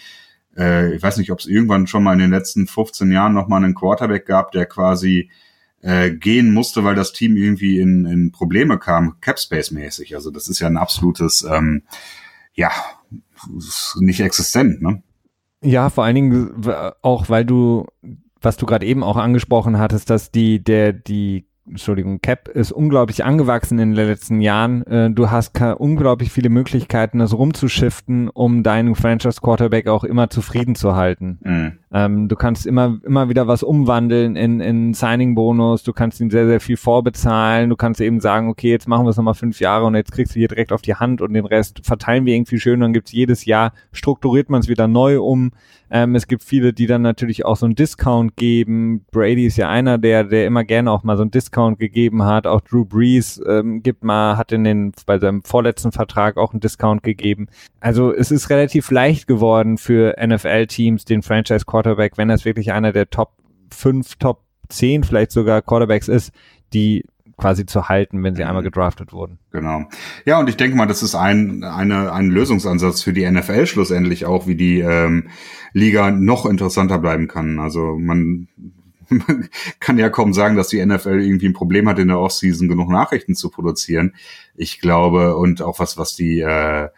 äh, 0.56 0.94
ich 0.94 1.02
weiß 1.02 1.16
nicht, 1.18 1.32
ob 1.32 1.38
es 1.38 1.46
irgendwann 1.46 1.86
schon 1.86 2.02
mal 2.02 2.12
in 2.12 2.18
den 2.18 2.30
letzten 2.30 2.66
15 2.66 3.10
Jahren 3.10 3.34
noch 3.34 3.48
mal 3.48 3.56
einen 3.56 3.74
Quarterback 3.74 4.26
gab, 4.26 4.52
der 4.52 4.66
quasi 4.66 5.30
äh, 5.80 6.10
gehen 6.10 6.52
musste, 6.52 6.84
weil 6.84 6.94
das 6.94 7.12
Team 7.12 7.36
irgendwie 7.36 7.80
in, 7.80 8.04
in 8.06 8.32
Probleme 8.32 8.78
kam, 8.78 9.16
Capspace-mäßig. 9.20 10.14
Also 10.14 10.30
das 10.30 10.48
ist 10.48 10.60
ja 10.60 10.66
ein 10.66 10.76
absolutes, 10.76 11.42
ähm, 11.42 11.82
ja, 12.54 12.70
nicht 13.98 14.20
existent, 14.20 14.82
ne? 14.82 15.02
Ja, 15.64 15.90
vor 15.90 16.04
allen 16.04 16.16
Dingen 16.16 16.64
auch, 17.02 17.28
weil 17.28 17.44
du, 17.44 17.86
was 18.40 18.56
du 18.56 18.66
gerade 18.66 18.84
eben 18.84 19.04
auch 19.04 19.16
angesprochen 19.16 19.78
hattest, 19.78 20.10
dass 20.10 20.32
die, 20.32 20.62
der, 20.62 20.92
die 20.92 21.46
Entschuldigung, 21.64 22.20
Cap 22.20 22.48
ist 22.48 22.72
unglaublich 22.72 23.24
angewachsen 23.24 23.78
in 23.78 23.94
den 23.94 24.06
letzten 24.06 24.40
Jahren. 24.40 24.84
Äh, 24.86 25.10
du 25.10 25.30
hast 25.30 25.60
unglaublich 25.60 26.32
viele 26.32 26.48
Möglichkeiten, 26.48 27.20
das 27.20 27.32
rumzuschiften, 27.32 28.28
um 28.28 28.64
deinen 28.64 28.96
Franchise 28.96 29.40
Quarterback 29.40 29.86
auch 29.86 30.02
immer 30.02 30.28
zufrieden 30.28 30.74
zu 30.74 30.96
halten. 30.96 31.38
Mhm. 31.42 31.72
Ähm, 31.92 32.28
du 32.28 32.34
kannst 32.34 32.66
immer, 32.66 32.98
immer 33.04 33.28
wieder 33.28 33.46
was 33.46 33.62
umwandeln 33.62 34.34
in, 34.34 34.60
in 34.60 34.92
Signing-Bonus. 34.92 35.84
Du 35.84 35.92
kannst 35.92 36.20
ihn 36.20 36.30
sehr, 36.30 36.46
sehr 36.46 36.60
viel 36.60 36.76
vorbezahlen. 36.76 37.70
Du 37.70 37.76
kannst 37.76 38.00
eben 38.00 38.18
sagen, 38.18 38.48
okay, 38.48 38.70
jetzt 38.70 38.88
machen 38.88 39.04
wir 39.06 39.10
es 39.10 39.16
nochmal 39.16 39.34
fünf 39.34 39.60
Jahre 39.60 39.84
und 39.84 39.94
jetzt 39.94 40.10
kriegst 40.10 40.34
du 40.34 40.40
hier 40.40 40.48
direkt 40.48 40.72
auf 40.72 40.82
die 40.82 40.96
Hand 40.96 41.22
und 41.22 41.32
den 41.32 41.46
Rest 41.46 41.86
verteilen 41.86 42.26
wir 42.26 42.34
irgendwie 42.34 42.58
schön. 42.58 42.80
Dann 42.80 42.92
gibt's 42.92 43.12
jedes 43.12 43.44
Jahr, 43.44 43.72
strukturiert 43.92 44.50
man 44.50 44.60
es 44.60 44.68
wieder 44.68 44.88
neu 44.88 45.20
um. 45.20 45.52
Ähm, 45.94 46.14
es 46.14 46.26
gibt 46.26 46.42
viele, 46.42 46.72
die 46.72 46.86
dann 46.86 47.02
natürlich 47.02 47.44
auch 47.44 47.56
so 47.56 47.66
einen 47.66 47.74
Discount 47.74 48.34
geben. 48.36 49.04
Brady 49.10 49.44
ist 49.44 49.58
ja 49.58 49.68
einer, 49.68 49.98
der, 49.98 50.24
der 50.24 50.46
immer 50.46 50.64
gerne 50.64 50.90
auch 50.90 51.02
mal 51.02 51.18
so 51.18 51.22
einen 51.22 51.30
Discount 51.30 51.78
gegeben 51.78 52.24
hat. 52.24 52.46
Auch 52.46 52.62
Drew 52.62 52.86
Brees 52.86 53.38
ähm, 53.46 53.82
gibt 53.82 54.02
mal, 54.02 54.38
hat 54.38 54.52
in 54.52 54.64
den, 54.64 54.92
bei 55.04 55.18
seinem 55.18 55.42
vorletzten 55.42 55.92
Vertrag 55.92 56.38
auch 56.38 56.52
einen 56.52 56.60
Discount 56.60 57.02
gegeben. 57.02 57.48
Also 57.80 58.10
es 58.10 58.30
ist 58.30 58.48
relativ 58.48 58.90
leicht 58.90 59.26
geworden 59.26 59.76
für 59.76 60.16
NFL-Teams, 60.18 61.04
den 61.04 61.20
Franchise 61.20 61.66
Quarterback, 61.66 62.16
wenn 62.16 62.28
das 62.28 62.46
wirklich 62.46 62.72
einer 62.72 62.92
der 62.92 63.10
Top 63.10 63.32
5, 63.70 64.16
Top 64.16 64.40
10 64.70 65.04
vielleicht 65.04 65.30
sogar 65.30 65.60
Quarterbacks 65.60 66.08
ist, 66.08 66.32
die 66.72 67.04
quasi 67.42 67.66
zu 67.66 67.88
halten, 67.88 68.22
wenn 68.22 68.34
sie 68.36 68.44
einmal 68.44 68.62
mhm. 68.62 68.66
gedraftet 68.66 69.12
wurden. 69.12 69.38
Genau. 69.50 69.84
Ja, 70.24 70.38
und 70.38 70.48
ich 70.48 70.56
denke 70.56 70.76
mal, 70.76 70.86
das 70.86 71.02
ist 71.02 71.14
ein, 71.14 71.64
eine, 71.64 72.12
ein 72.12 72.30
Lösungsansatz 72.30 73.02
für 73.02 73.12
die 73.12 73.28
NFL 73.28 73.66
schlussendlich 73.66 74.26
auch, 74.26 74.46
wie 74.46 74.54
die 74.54 74.78
ähm, 74.78 75.28
Liga 75.72 76.10
noch 76.10 76.46
interessanter 76.46 76.98
bleiben 76.98 77.26
kann. 77.26 77.58
Also 77.58 77.96
man, 77.98 78.46
man 79.08 79.48
kann 79.80 79.98
ja 79.98 80.08
kaum 80.08 80.32
sagen, 80.32 80.56
dass 80.56 80.68
die 80.68 80.84
NFL 80.84 81.20
irgendwie 81.20 81.48
ein 81.48 81.52
Problem 81.52 81.88
hat, 81.88 81.98
in 81.98 82.08
der 82.08 82.20
Offseason 82.20 82.68
genug 82.68 82.88
Nachrichten 82.88 83.34
zu 83.34 83.50
produzieren. 83.50 84.14
Ich 84.54 84.80
glaube, 84.80 85.36
und 85.36 85.62
auch 85.62 85.80
was, 85.80 85.98
was 85.98 86.14
die 86.14 86.40
äh, 86.40 86.88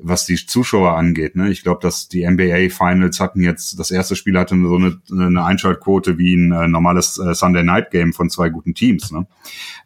was 0.00 0.26
die 0.26 0.36
Zuschauer 0.36 0.96
angeht. 0.96 1.36
Ne? 1.36 1.50
Ich 1.50 1.62
glaube, 1.62 1.80
dass 1.82 2.08
die 2.08 2.28
NBA 2.28 2.68
Finals 2.70 3.20
hatten 3.20 3.42
jetzt, 3.42 3.78
das 3.78 3.90
erste 3.90 4.16
Spiel 4.16 4.38
hatte 4.38 4.56
so 4.60 4.76
eine, 4.76 5.00
eine 5.10 5.44
Einschaltquote 5.44 6.18
wie 6.18 6.34
ein 6.34 6.52
äh, 6.52 6.68
normales 6.68 7.18
äh, 7.18 7.34
Sunday 7.34 7.64
Night 7.64 7.90
Game 7.90 8.12
von 8.12 8.30
zwei 8.30 8.48
guten 8.48 8.74
Teams. 8.74 9.10
Ne? 9.10 9.26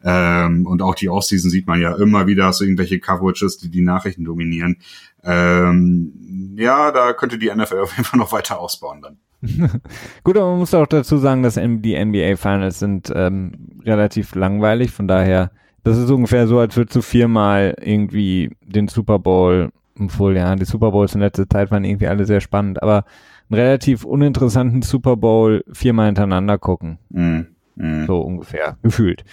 Ähm, 0.03 0.65
und 0.67 0.81
auch 0.81 0.95
die 0.95 1.09
Offseason 1.09 1.49
sieht 1.49 1.67
man 1.67 1.81
ja 1.81 1.95
immer 1.95 2.27
wieder, 2.27 2.51
so 2.53 2.63
irgendwelche 2.63 2.99
Coverages, 2.99 3.57
die 3.57 3.69
die 3.69 3.81
Nachrichten 3.81 4.23
dominieren. 4.23 4.77
Ähm, 5.23 6.53
ja, 6.57 6.91
da 6.91 7.13
könnte 7.13 7.37
die 7.37 7.53
NFL 7.53 7.79
auf 7.79 7.91
jeden 7.91 8.05
Fall 8.05 8.19
noch 8.19 8.31
weiter 8.31 8.59
ausbauen 8.59 9.01
dann. 9.01 9.17
Gut, 10.23 10.37
aber 10.37 10.51
man 10.51 10.59
muss 10.59 10.73
auch 10.73 10.87
dazu 10.87 11.17
sagen, 11.17 11.43
dass 11.43 11.55
die 11.55 12.05
NBA 12.05 12.37
Finals 12.37 12.79
sind 12.79 13.11
ähm, 13.13 13.81
relativ 13.83 14.35
langweilig, 14.35 14.91
von 14.91 15.07
daher 15.07 15.51
das 15.83 15.97
ist 15.97 16.09
ungefähr 16.09 16.47
so, 16.47 16.59
als 16.59 16.77
würdest 16.77 16.95
du 16.95 17.01
viermal 17.01 17.75
irgendwie 17.81 18.51
den 18.61 18.87
Super 18.87 19.19
Bowl 19.19 19.71
obwohl, 19.99 20.35
ja, 20.35 20.55
die 20.55 20.65
Super 20.65 20.91
Bowls 20.91 21.15
in 21.15 21.21
letzter 21.21 21.47
Zeit 21.47 21.71
waren 21.71 21.83
irgendwie 21.83 22.07
alle 22.07 22.25
sehr 22.25 22.41
spannend, 22.41 22.81
aber 22.81 23.05
einen 23.49 23.59
relativ 23.59 24.03
uninteressanten 24.03 24.81
Super 24.81 25.17
Bowl 25.17 25.63
viermal 25.71 26.07
hintereinander 26.07 26.57
gucken. 26.57 26.99
Mm, 27.09 27.41
mm. 27.75 28.05
So 28.05 28.21
ungefähr, 28.21 28.77
gefühlt. 28.81 29.23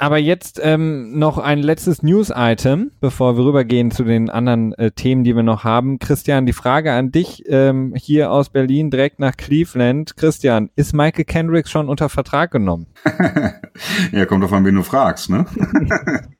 Aber 0.00 0.18
jetzt 0.18 0.60
ähm, 0.62 1.18
noch 1.18 1.38
ein 1.38 1.58
letztes 1.58 2.04
News-Item, 2.04 2.92
bevor 3.00 3.36
wir 3.36 3.44
rübergehen 3.44 3.90
zu 3.90 4.04
den 4.04 4.30
anderen 4.30 4.72
äh, 4.74 4.92
Themen, 4.92 5.24
die 5.24 5.34
wir 5.34 5.42
noch 5.42 5.64
haben. 5.64 5.98
Christian, 5.98 6.46
die 6.46 6.52
Frage 6.52 6.92
an 6.92 7.10
dich 7.10 7.42
ähm, 7.48 7.94
hier 7.96 8.30
aus 8.30 8.50
Berlin 8.50 8.90
direkt 8.92 9.18
nach 9.18 9.36
Cleveland. 9.36 10.16
Christian, 10.16 10.70
ist 10.76 10.94
Michael 10.94 11.24
Kendricks 11.24 11.72
schon 11.72 11.88
unter 11.88 12.08
Vertrag 12.08 12.52
genommen? 12.52 12.86
ja, 14.12 14.24
kommt 14.26 14.44
davon, 14.44 14.64
wen 14.64 14.76
du 14.76 14.84
fragst, 14.84 15.30
ne? 15.30 15.46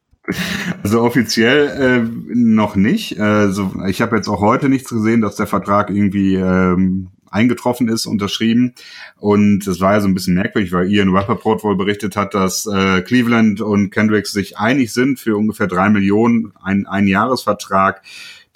Also 0.83 1.03
offiziell 1.03 1.69
äh, 1.69 2.35
noch 2.35 2.77
nicht. 2.77 3.19
Also 3.21 3.73
ich 3.87 4.01
habe 4.01 4.17
jetzt 4.17 4.29
auch 4.29 4.41
heute 4.41 4.69
nichts 4.69 4.91
gesehen, 4.91 5.21
dass 5.21 5.37
der 5.37 5.47
Vertrag 5.47 5.91
irgendwie 5.91 6.35
ähm, 6.35 7.09
eingetroffen 7.31 7.89
ist, 7.89 8.07
unterschrieben. 8.07 8.75
Und 9.17 9.67
es 9.67 9.81
war 9.81 9.95
ja 9.95 10.01
so 10.01 10.09
ein 10.09 10.15
bisschen 10.15 10.35
merkwürdig, 10.35 10.73
weil 10.73 10.91
Ian 10.91 11.15
Rappaport 11.15 11.65
wohl 11.65 11.77
berichtet 11.77 12.17
hat, 12.17 12.35
dass 12.35 12.67
äh, 12.67 13.03
Cleveland 13.03 13.61
und 13.61 13.91
Kendricks 13.91 14.33
sich 14.33 14.59
einig 14.59 14.93
sind 14.93 15.19
für 15.19 15.37
ungefähr 15.37 15.67
drei 15.67 15.89
Millionen, 15.91 16.53
ein, 16.63 16.87
ein 16.87 17.07
Jahresvertrag. 17.07 18.03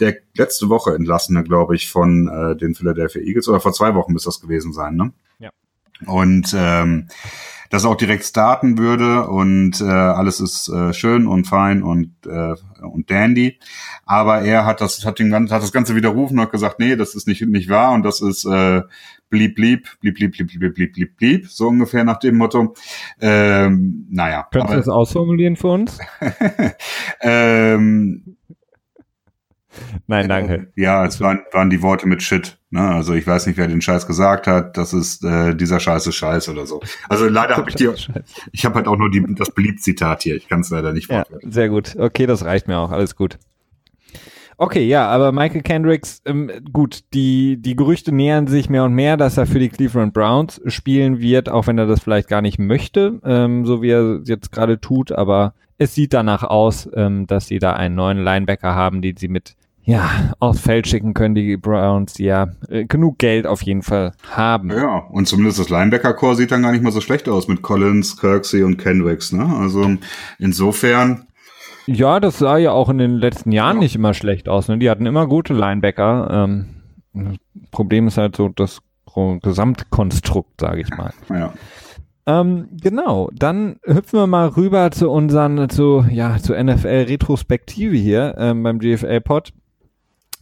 Der 0.00 0.16
letzte 0.36 0.68
Woche 0.68 0.94
entlassene, 0.94 1.44
glaube 1.44 1.76
ich, 1.76 1.90
von 1.90 2.28
äh, 2.28 2.56
den 2.56 2.74
Philadelphia 2.74 3.22
Eagles, 3.22 3.48
oder 3.48 3.60
vor 3.60 3.72
zwei 3.72 3.94
Wochen 3.94 4.12
müsste 4.12 4.28
das 4.28 4.40
gewesen 4.40 4.72
sein, 4.72 4.96
ne? 4.96 5.12
Ja. 5.38 5.50
Und 6.06 6.54
ähm, 6.56 7.08
das 7.72 7.86
auch 7.86 7.96
direkt 7.96 8.24
starten 8.24 8.76
würde 8.76 9.26
und 9.28 9.80
äh, 9.80 9.84
alles 9.84 10.40
ist 10.40 10.68
äh, 10.68 10.92
schön 10.92 11.26
und 11.26 11.46
fein 11.46 11.82
und 11.82 12.12
äh, 12.26 12.54
und 12.82 13.10
dandy. 13.10 13.58
Aber 14.04 14.42
er 14.42 14.66
hat 14.66 14.82
das 14.82 15.06
hat, 15.06 15.18
den, 15.18 15.32
hat 15.34 15.50
das 15.50 15.72
Ganze 15.72 15.96
widerrufen 15.96 16.38
und 16.38 16.44
hat 16.44 16.52
gesagt, 16.52 16.78
nee, 16.78 16.96
das 16.96 17.14
ist 17.14 17.26
nicht 17.26 17.40
nicht 17.40 17.70
wahr 17.70 17.92
und 17.92 18.02
das 18.02 18.20
ist 18.20 18.44
äh, 18.44 18.82
blieb 19.30 19.54
blieb 19.54 19.88
blieb 20.00 20.14
blieb 20.16 20.32
blieb 20.32 20.48
blieb 20.50 20.74
blieb 20.74 20.92
blieb 20.92 21.16
blieb 21.16 21.46
so 21.48 21.68
ungefähr 21.68 22.04
nach 22.04 22.18
dem 22.18 22.36
Motto. 22.36 22.74
Ähm, 23.22 24.06
naja. 24.10 24.46
Könntest 24.52 24.74
du 24.74 24.76
das 24.76 24.88
ausformulieren 24.90 25.56
für 25.56 25.68
uns? 25.68 25.98
ähm, 27.22 28.36
Nein, 30.06 30.28
danke. 30.28 30.70
Ja, 30.76 31.06
es 31.06 31.22
waren, 31.22 31.40
waren 31.52 31.70
die 31.70 31.80
Worte 31.80 32.06
mit 32.06 32.22
Shit. 32.22 32.58
Ne? 32.72 32.80
Also 32.80 33.12
ich 33.12 33.26
weiß 33.26 33.46
nicht, 33.46 33.58
wer 33.58 33.68
den 33.68 33.82
Scheiß 33.82 34.06
gesagt 34.06 34.46
hat. 34.46 34.78
Das 34.78 34.94
ist 34.94 35.22
äh, 35.24 35.54
dieser 35.54 35.78
Scheiß 35.78 36.06
ist 36.06 36.14
Scheiß 36.14 36.48
oder 36.48 36.66
so. 36.66 36.80
Also 37.08 37.28
leider 37.28 37.56
habe 37.56 37.68
ich 37.68 37.76
dir, 37.76 37.94
ich 38.52 38.64
habe 38.64 38.76
halt 38.76 38.88
auch 38.88 38.96
nur 38.96 39.10
die, 39.10 39.22
das 39.34 39.50
Beliebt-Zitat 39.50 40.22
hier. 40.22 40.36
Ich 40.36 40.48
kann 40.48 40.60
es 40.60 40.70
leider 40.70 40.92
nicht 40.92 41.10
ja, 41.10 41.24
Sehr 41.42 41.68
gut. 41.68 41.94
Okay, 41.96 42.26
das 42.26 42.44
reicht 42.44 42.68
mir 42.68 42.78
auch. 42.78 42.90
Alles 42.90 43.14
gut. 43.14 43.38
Okay, 44.56 44.86
ja, 44.86 45.06
aber 45.08 45.32
Michael 45.32 45.62
Kendricks, 45.62 46.22
ähm, 46.24 46.50
gut, 46.72 47.00
die, 47.12 47.60
die 47.60 47.76
Gerüchte 47.76 48.12
nähern 48.12 48.46
sich 48.46 48.70
mehr 48.70 48.84
und 48.84 48.94
mehr, 48.94 49.16
dass 49.16 49.36
er 49.36 49.46
für 49.46 49.58
die 49.58 49.68
Cleveland 49.68 50.14
Browns 50.14 50.60
spielen 50.66 51.20
wird, 51.20 51.48
auch 51.48 51.66
wenn 51.66 51.78
er 51.78 51.86
das 51.86 52.00
vielleicht 52.00 52.28
gar 52.28 52.42
nicht 52.42 52.58
möchte, 52.58 53.20
ähm, 53.24 53.66
so 53.66 53.82
wie 53.82 53.90
er 53.90 54.20
jetzt 54.24 54.52
gerade 54.52 54.80
tut, 54.80 55.10
aber 55.10 55.54
es 55.78 55.94
sieht 55.94 56.12
danach 56.12 56.44
aus, 56.44 56.88
ähm, 56.94 57.26
dass 57.26 57.48
sie 57.48 57.58
da 57.58 57.72
einen 57.72 57.96
neuen 57.96 58.22
Linebacker 58.22 58.74
haben, 58.74 59.02
den 59.02 59.16
sie 59.16 59.28
mit 59.28 59.56
ja, 59.84 60.34
aufs 60.38 60.60
Feld 60.60 60.86
schicken 60.86 61.12
können 61.12 61.34
die 61.34 61.56
Browns, 61.56 62.14
die 62.14 62.24
ja 62.24 62.48
äh, 62.68 62.84
genug 62.84 63.18
Geld 63.18 63.46
auf 63.46 63.62
jeden 63.62 63.82
Fall 63.82 64.12
haben. 64.30 64.70
Ja, 64.70 64.98
und 64.98 65.26
zumindest 65.26 65.58
das 65.58 65.70
Linebacker-Core 65.70 66.36
sieht 66.36 66.52
dann 66.52 66.62
gar 66.62 66.70
nicht 66.70 66.84
mal 66.84 66.92
so 66.92 67.00
schlecht 67.00 67.28
aus 67.28 67.48
mit 67.48 67.62
Collins, 67.62 68.16
Kirksey 68.16 68.62
und 68.62 68.76
Kendricks, 68.76 69.32
ne? 69.32 69.44
Also 69.44 69.96
insofern. 70.38 71.26
Ja, 71.86 72.20
das 72.20 72.38
sah 72.38 72.58
ja 72.58 72.70
auch 72.70 72.88
in 72.90 72.98
den 72.98 73.16
letzten 73.16 73.50
Jahren 73.50 73.78
ja. 73.78 73.82
nicht 73.82 73.96
immer 73.96 74.14
schlecht 74.14 74.48
aus, 74.48 74.68
ne? 74.68 74.78
Die 74.78 74.88
hatten 74.88 75.06
immer 75.06 75.26
gute 75.26 75.52
Linebacker. 75.52 76.28
Ähm, 76.30 77.36
Problem 77.72 78.06
ist 78.06 78.18
halt 78.18 78.36
so 78.36 78.48
das 78.48 78.78
Gesamtkonstrukt, 79.42 80.60
sage 80.60 80.80
ich 80.80 80.90
mal. 80.96 81.12
Ja. 81.28 81.52
Ähm, 82.24 82.68
genau, 82.80 83.30
dann 83.34 83.80
hüpfen 83.82 84.20
wir 84.20 84.26
mal 84.28 84.46
rüber 84.46 84.92
zu 84.92 85.10
unseren, 85.10 85.68
zu, 85.68 86.04
ja, 86.08 86.38
zu 86.38 86.54
NFL-Retrospektive 86.54 87.96
hier 87.96 88.36
ähm, 88.38 88.62
beim 88.62 88.78
GFL-Pod 88.78 89.52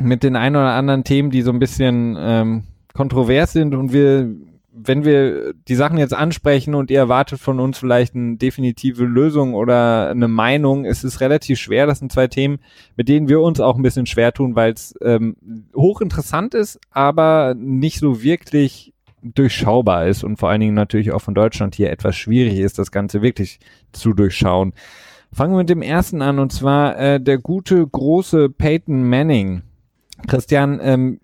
mit 0.00 0.22
den 0.22 0.36
ein 0.36 0.56
oder 0.56 0.72
anderen 0.72 1.04
Themen, 1.04 1.30
die 1.30 1.42
so 1.42 1.50
ein 1.50 1.58
bisschen 1.58 2.16
ähm, 2.18 2.64
kontrovers 2.94 3.52
sind 3.52 3.74
und 3.74 3.92
wir, 3.92 4.34
wenn 4.72 5.04
wir 5.04 5.52
die 5.68 5.74
Sachen 5.74 5.98
jetzt 5.98 6.14
ansprechen 6.14 6.74
und 6.74 6.90
ihr 6.90 6.98
erwartet 6.98 7.40
von 7.40 7.60
uns 7.60 7.78
vielleicht 7.78 8.14
eine 8.14 8.36
definitive 8.36 9.04
Lösung 9.04 9.54
oder 9.54 10.10
eine 10.10 10.28
Meinung, 10.28 10.84
es 10.84 11.04
ist 11.04 11.20
relativ 11.20 11.58
schwer. 11.58 11.86
Das 11.86 11.98
sind 11.98 12.12
zwei 12.12 12.26
Themen, 12.26 12.58
mit 12.96 13.08
denen 13.08 13.28
wir 13.28 13.40
uns 13.40 13.60
auch 13.60 13.76
ein 13.76 13.82
bisschen 13.82 14.06
schwer 14.06 14.32
tun, 14.32 14.56
weil 14.56 14.72
es 14.72 14.94
ähm, 15.02 15.36
hochinteressant 15.74 16.54
ist, 16.54 16.80
aber 16.90 17.54
nicht 17.56 17.98
so 17.98 18.22
wirklich 18.22 18.94
durchschaubar 19.22 20.06
ist 20.06 20.24
und 20.24 20.38
vor 20.38 20.48
allen 20.48 20.60
Dingen 20.60 20.74
natürlich 20.74 21.12
auch 21.12 21.20
von 21.20 21.34
Deutschland 21.34 21.74
hier 21.74 21.90
etwas 21.90 22.16
schwierig 22.16 22.58
ist, 22.58 22.78
das 22.78 22.90
Ganze 22.90 23.20
wirklich 23.22 23.60
zu 23.92 24.14
durchschauen. 24.14 24.72
Fangen 25.32 25.52
wir 25.52 25.58
mit 25.58 25.68
dem 25.68 25.82
ersten 25.82 26.22
an 26.22 26.38
und 26.38 26.52
zwar 26.52 26.98
äh, 26.98 27.20
der 27.20 27.38
gute 27.38 27.86
große 27.86 28.48
Peyton 28.48 29.08
Manning 29.08 29.62
Christian 30.26 30.80
ähm, 30.82 31.20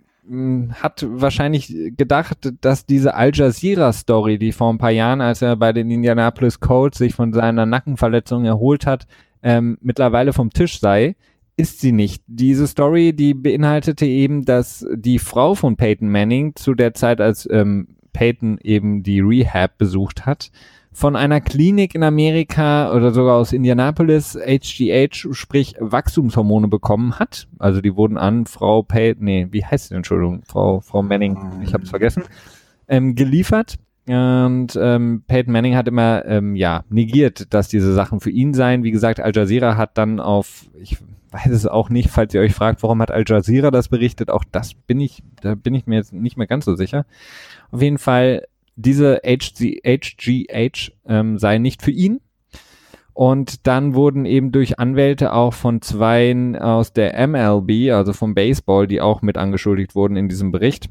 hat 0.72 1.06
wahrscheinlich 1.08 1.74
gedacht, 1.96 2.52
dass 2.60 2.86
diese 2.86 3.14
Al 3.14 3.30
Jazeera 3.32 3.92
Story, 3.92 4.38
die 4.38 4.52
vor 4.52 4.72
ein 4.72 4.78
paar 4.78 4.90
Jahren, 4.90 5.20
als 5.20 5.42
er 5.42 5.56
bei 5.56 5.72
den 5.72 5.90
Indianapolis 5.90 6.60
Colts 6.60 6.98
sich 6.98 7.14
von 7.14 7.32
seiner 7.32 7.66
Nackenverletzung 7.66 8.44
erholt 8.44 8.86
hat, 8.86 9.06
ähm, 9.42 9.78
mittlerweile 9.80 10.32
vom 10.32 10.50
Tisch 10.50 10.80
sei. 10.80 11.16
Ist 11.56 11.80
sie 11.80 11.92
nicht. 11.92 12.22
Diese 12.26 12.66
Story, 12.66 13.14
die 13.14 13.32
beinhaltete 13.32 14.04
eben, 14.04 14.44
dass 14.44 14.86
die 14.94 15.18
Frau 15.18 15.54
von 15.54 15.76
Peyton 15.76 16.10
Manning 16.10 16.54
zu 16.54 16.74
der 16.74 16.92
Zeit, 16.92 17.20
als 17.20 17.48
ähm, 17.50 17.96
Peyton 18.12 18.58
eben 18.62 19.02
die 19.02 19.20
Rehab 19.20 19.78
besucht 19.78 20.26
hat, 20.26 20.50
von 20.96 21.14
einer 21.14 21.42
Klinik 21.42 21.94
in 21.94 22.02
Amerika 22.02 22.90
oder 22.94 23.12
sogar 23.12 23.36
aus 23.36 23.52
Indianapolis 23.52 24.34
HGH, 24.34 25.34
sprich 25.34 25.74
Wachstumshormone 25.78 26.68
bekommen 26.68 27.18
hat. 27.18 27.48
Also 27.58 27.82
die 27.82 27.96
wurden 27.96 28.16
an 28.16 28.46
Frau 28.46 28.82
Payton, 28.82 29.22
nee, 29.22 29.46
wie 29.50 29.62
heißt 29.62 29.88
sie, 29.88 29.94
Entschuldigung, 29.94 30.40
Frau, 30.46 30.80
Frau 30.80 31.02
Manning, 31.02 31.36
ich 31.62 31.74
habe 31.74 31.84
es 31.84 31.90
vergessen, 31.90 32.22
ähm, 32.88 33.14
geliefert. 33.14 33.74
Und 34.08 34.68
ähm, 34.80 35.22
Peyton 35.28 35.52
Manning 35.52 35.76
hat 35.76 35.86
immer 35.86 36.24
ähm, 36.24 36.56
ja 36.56 36.84
negiert, 36.88 37.52
dass 37.52 37.68
diese 37.68 37.92
Sachen 37.92 38.20
für 38.20 38.30
ihn 38.30 38.54
seien. 38.54 38.82
Wie 38.82 38.90
gesagt, 38.90 39.20
Al 39.20 39.36
Jazeera 39.36 39.76
hat 39.76 39.98
dann 39.98 40.18
auf, 40.18 40.64
ich 40.80 40.96
weiß 41.30 41.52
es 41.52 41.66
auch 41.66 41.90
nicht, 41.90 42.08
falls 42.08 42.32
ihr 42.32 42.40
euch 42.40 42.54
fragt, 42.54 42.82
warum 42.82 43.02
hat 43.02 43.10
Al 43.10 43.24
Jazeera 43.26 43.70
das 43.70 43.88
berichtet, 43.88 44.30
auch 44.30 44.44
das 44.50 44.72
bin 44.72 45.00
ich, 45.02 45.22
da 45.42 45.56
bin 45.56 45.74
ich 45.74 45.86
mir 45.86 45.96
jetzt 45.96 46.14
nicht 46.14 46.38
mehr 46.38 46.46
ganz 46.46 46.64
so 46.64 46.74
sicher. 46.74 47.04
Auf 47.70 47.82
jeden 47.82 47.98
Fall 47.98 48.46
diese 48.76 49.20
HG, 49.24 49.80
HGH 49.84 50.92
ähm, 51.06 51.38
sei 51.38 51.58
nicht 51.58 51.82
für 51.82 51.90
ihn. 51.90 52.20
Und 53.14 53.66
dann 53.66 53.94
wurden 53.94 54.26
eben 54.26 54.52
durch 54.52 54.78
Anwälte 54.78 55.32
auch 55.32 55.54
von 55.54 55.80
zweien 55.80 56.54
aus 56.54 56.92
der 56.92 57.26
MLB, 57.26 57.90
also 57.90 58.12
vom 58.12 58.34
Baseball, 58.34 58.86
die 58.86 59.00
auch 59.00 59.22
mit 59.22 59.38
angeschuldigt 59.38 59.94
wurden 59.94 60.16
in 60.16 60.28
diesem 60.28 60.52
Bericht, 60.52 60.90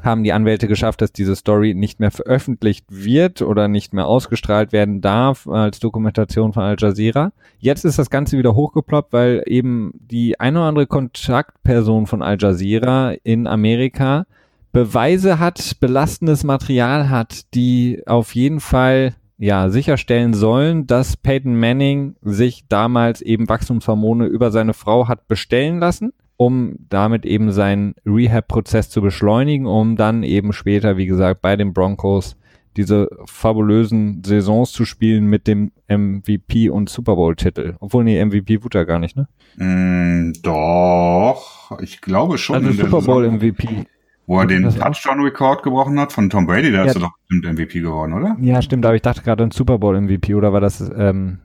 haben 0.00 0.22
die 0.22 0.32
Anwälte 0.32 0.68
geschafft, 0.68 1.02
dass 1.02 1.12
diese 1.12 1.34
Story 1.34 1.74
nicht 1.74 2.00
mehr 2.00 2.12
veröffentlicht 2.12 2.86
wird 2.88 3.42
oder 3.42 3.66
nicht 3.66 3.92
mehr 3.92 4.06
ausgestrahlt 4.06 4.72
werden 4.72 5.00
darf 5.00 5.48
als 5.48 5.80
Dokumentation 5.80 6.52
von 6.52 6.62
Al 6.62 6.76
Jazeera. 6.78 7.32
Jetzt 7.58 7.84
ist 7.84 7.98
das 7.98 8.10
Ganze 8.10 8.38
wieder 8.38 8.54
hochgeploppt, 8.54 9.12
weil 9.12 9.42
eben 9.46 9.92
die 9.94 10.38
eine 10.38 10.60
oder 10.60 10.68
andere 10.68 10.86
Kontaktperson 10.86 12.06
von 12.06 12.22
Al 12.22 12.36
Jazeera 12.40 13.14
in 13.24 13.48
Amerika 13.48 14.26
Beweise 14.72 15.38
hat, 15.38 15.76
belastendes 15.80 16.44
Material 16.44 17.10
hat, 17.10 17.54
die 17.54 18.02
auf 18.06 18.34
jeden 18.34 18.60
Fall 18.60 19.14
ja 19.38 19.70
sicherstellen 19.70 20.34
sollen, 20.34 20.86
dass 20.86 21.16
Peyton 21.16 21.58
Manning 21.58 22.14
sich 22.22 22.68
damals 22.68 23.22
eben 23.22 23.48
Wachstumshormone 23.48 24.26
über 24.26 24.50
seine 24.50 24.74
Frau 24.74 25.08
hat 25.08 25.26
bestellen 25.28 25.78
lassen, 25.78 26.12
um 26.36 26.76
damit 26.88 27.24
eben 27.24 27.50
seinen 27.50 27.94
Rehab-Prozess 28.04 28.90
zu 28.90 29.00
beschleunigen, 29.00 29.66
um 29.66 29.96
dann 29.96 30.22
eben 30.22 30.52
später, 30.52 30.96
wie 30.96 31.06
gesagt, 31.06 31.42
bei 31.42 31.56
den 31.56 31.72
Broncos 31.72 32.36
diese 32.76 33.08
fabulösen 33.24 34.22
Saisons 34.24 34.72
zu 34.72 34.84
spielen 34.84 35.26
mit 35.26 35.46
dem 35.46 35.72
MVP 35.88 36.70
und 36.70 36.88
Super 36.88 37.16
Bowl-Titel. 37.16 37.74
Obwohl, 37.80 38.04
nee, 38.04 38.24
MVP 38.24 38.62
wurde 38.62 38.78
er 38.78 38.86
gar 38.86 39.00
nicht, 39.00 39.16
ne? 39.16 39.26
Mm, 39.56 40.32
doch, 40.42 41.80
ich 41.80 42.00
glaube 42.00 42.38
schon. 42.38 42.56
Also 42.56 42.72
Super 42.72 43.02
Bowl-MVP. 43.02 43.86
Wo 44.30 44.38
er 44.38 44.46
den 44.46 44.62
Touchdown-Rekord 44.62 45.64
gebrochen 45.64 45.98
hat 45.98 46.12
von 46.12 46.30
Tom 46.30 46.46
Brady, 46.46 46.70
der 46.70 46.84
ja. 46.84 46.86
ist 46.86 47.02
doch 47.02 47.10
bestimmt 47.26 47.52
MVP 47.52 47.80
geworden, 47.80 48.12
oder? 48.12 48.36
Ja, 48.40 48.62
stimmt, 48.62 48.86
aber 48.86 48.94
ich 48.94 49.02
dachte 49.02 49.22
gerade 49.22 49.42
ein 49.42 49.50
Super 49.50 49.78
Bowl-MVP, 49.78 50.36
oder 50.36 50.52
war 50.52 50.60
das 50.60 50.80
ähm, 50.96 51.40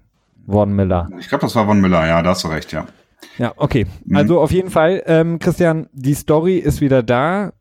Von 0.47 0.75
Miller? 0.75 1.09
Ich 1.19 1.27
glaube, 1.27 1.41
das 1.41 1.55
war 1.55 1.65
Von 1.65 1.81
Miller, 1.81 2.05
ja, 2.05 2.21
da 2.21 2.29
hast 2.29 2.43
du 2.43 2.47
recht, 2.47 2.71
ja. 2.73 2.85
Ja, 3.39 3.53
okay. 3.57 3.87
Mhm. 4.05 4.15
Also 4.15 4.39
auf 4.39 4.51
jeden 4.51 4.69
Fall, 4.69 5.01
ähm, 5.07 5.39
Christian, 5.39 5.87
die 5.93 6.13
Story 6.13 6.57
ist 6.59 6.79
wieder 6.79 7.01
da. 7.01 7.53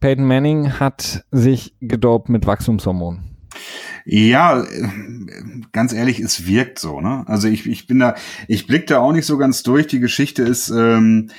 Peyton 0.00 0.26
Manning 0.26 0.78
hat 0.78 1.24
sich 1.30 1.74
gedopt 1.80 2.28
mit 2.28 2.46
Wachstumshormonen. 2.46 3.22
Ja, 4.04 4.62
ganz 5.72 5.94
ehrlich, 5.94 6.20
es 6.20 6.46
wirkt 6.46 6.78
so, 6.80 7.00
ne? 7.00 7.24
Also 7.26 7.48
ich, 7.48 7.66
ich 7.66 7.86
bin 7.86 8.00
da, 8.00 8.14
ich 8.46 8.66
blick 8.66 8.86
da 8.88 8.98
auch 8.98 9.12
nicht 9.12 9.24
so 9.24 9.38
ganz 9.38 9.62
durch. 9.62 9.86
Die 9.86 10.00
Geschichte 10.00 10.42
ist, 10.42 10.68
ähm, 10.68 11.30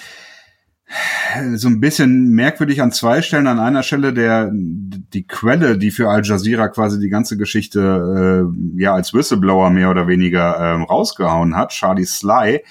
so 1.56 1.68
ein 1.68 1.80
bisschen 1.80 2.30
merkwürdig 2.30 2.82
an 2.82 2.92
zwei 2.92 3.22
Stellen. 3.22 3.48
An 3.48 3.60
einer 3.60 3.84
Stelle 3.84 4.14
der 4.14 4.50
die 4.54 5.28
Quelle, 5.28 5.78
die 5.78 5.92
für 5.92 6.10
Al 6.10 6.24
Jazeera 6.24 6.70
quasi 6.70 7.00
die 7.00 7.10
ganze 7.10 7.38
Geschichte 7.38 8.48
äh, 8.48 8.82
ja 8.82 8.94
als 8.94 9.14
Whistleblower 9.14 9.70
mehr 9.70 9.90
oder 9.90 10.08
weniger 10.08 10.56
äh, 10.56 10.82
rausgehauen 10.84 11.56
hat, 11.56 11.72
Charlie 11.72 12.06
Sly, 12.06 12.62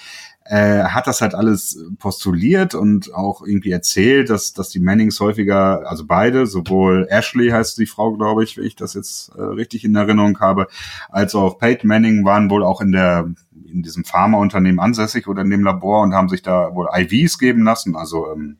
äh, 0.49 0.83
hat 0.83 1.07
das 1.07 1.21
halt 1.21 1.35
alles 1.35 1.83
postuliert 1.99 2.73
und 2.73 3.13
auch 3.13 3.41
irgendwie 3.45 3.71
erzählt, 3.71 4.29
dass, 4.29 4.53
dass 4.53 4.69
die 4.69 4.79
Mannings 4.79 5.19
häufiger, 5.19 5.87
also 5.89 6.05
beide, 6.05 6.47
sowohl 6.47 7.05
Ashley 7.09 7.49
heißt 7.49 7.77
die 7.77 7.85
Frau, 7.85 8.13
glaube 8.13 8.43
ich, 8.43 8.57
wenn 8.57 8.65
ich 8.65 8.75
das 8.75 8.93
jetzt 8.93 9.29
äh, 9.35 9.41
richtig 9.41 9.83
in 9.83 9.95
Erinnerung 9.95 10.39
habe, 10.39 10.67
als 11.09 11.35
auch 11.35 11.59
Peyton 11.59 11.87
Manning 11.87 12.23
waren 12.23 12.49
wohl 12.49 12.63
auch 12.63 12.81
in 12.81 12.93
der 12.93 13.29
in 13.71 13.83
diesem 13.83 14.03
Pharmaunternehmen 14.03 14.79
ansässig 14.79 15.27
oder 15.27 15.41
in 15.41 15.49
dem 15.49 15.63
Labor 15.63 16.01
und 16.01 16.13
haben 16.13 16.29
sich 16.29 16.41
da 16.41 16.73
wohl 16.73 16.87
IVs 16.93 17.37
geben 17.37 17.63
lassen, 17.63 17.95
also 17.95 18.31
ähm, 18.31 18.57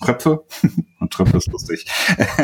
Tröpfe. 0.00 0.44
und 1.00 1.12
Tröpfe 1.12 1.36
ist 1.36 1.48
lustig. 1.48 1.86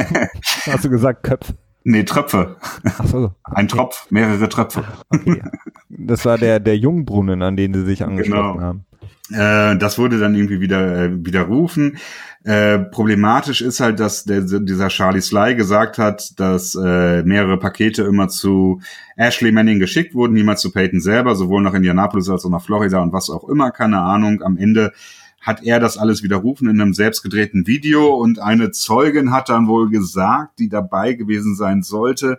Hast 0.67 0.85
du 0.85 0.91
gesagt 0.91 1.23
Köpfe? 1.23 1.55
Nee, 1.85 2.03
Tröpfe. 2.03 2.57
Ach 2.85 3.07
so. 3.07 3.33
Ein 3.45 3.69
Tropf, 3.69 4.11
mehrere 4.11 4.49
Tröpfe. 4.49 4.85
Okay. 5.09 5.41
Das 5.89 6.25
war 6.25 6.37
der, 6.37 6.59
der 6.59 6.77
Jungbrunnen, 6.77 7.43
an 7.43 7.57
den 7.57 7.73
sie 7.75 7.85
sich 7.85 8.03
angeschlossen 8.03 8.55
genau. 8.55 8.61
haben. 8.61 8.87
Äh, 9.31 9.77
das 9.77 9.99
wurde 9.99 10.19
dann 10.19 10.35
irgendwie 10.35 10.61
wieder 10.61 11.05
äh, 11.05 11.25
widerrufen. 11.25 11.99
Äh, 12.45 12.79
problematisch 12.79 13.61
ist 13.61 13.81
halt, 13.81 13.99
dass 13.99 14.25
der, 14.25 14.43
dieser 14.43 14.89
Charlie 14.89 15.21
Sly 15.21 15.57
gesagt 15.57 15.99
hat, 15.99 16.39
dass 16.39 16.77
äh, 16.77 17.25
mehrere 17.25 17.59
Pakete 17.59 18.05
immer 18.05 18.29
zu 18.29 18.81
Ashley 19.17 19.51
Manning 19.51 19.81
geschickt 19.81 20.15
wurden, 20.15 20.35
niemals 20.35 20.61
zu 20.61 20.71
Peyton 20.71 21.01
selber, 21.01 21.35
sowohl 21.35 21.63
nach 21.63 21.75
Indianapolis 21.75 22.29
als 22.29 22.45
auch 22.45 22.51
nach 22.51 22.63
Florida 22.63 23.03
und 23.03 23.13
was 23.13 23.31
auch 23.31 23.49
immer, 23.49 23.73
keine 23.73 24.01
Ahnung. 24.01 24.43
Am 24.43 24.57
Ende 24.57 24.93
hat 25.41 25.63
er 25.65 25.81
das 25.81 25.97
alles 25.97 26.23
widerrufen 26.23 26.69
in 26.69 26.81
einem 26.81 26.95
selbstgedrehten 26.95 27.67
Video 27.67 28.15
und 28.15 28.41
eine 28.41 28.71
Zeugin 28.71 29.33
hat 29.33 29.49
dann 29.49 29.69
wohl 29.69 29.91
gesagt, 29.91 30.59
die 30.59 30.69
dabei 30.69 31.15
gewesen 31.15 31.55
sein 31.55 31.83
sollte, 31.83 32.39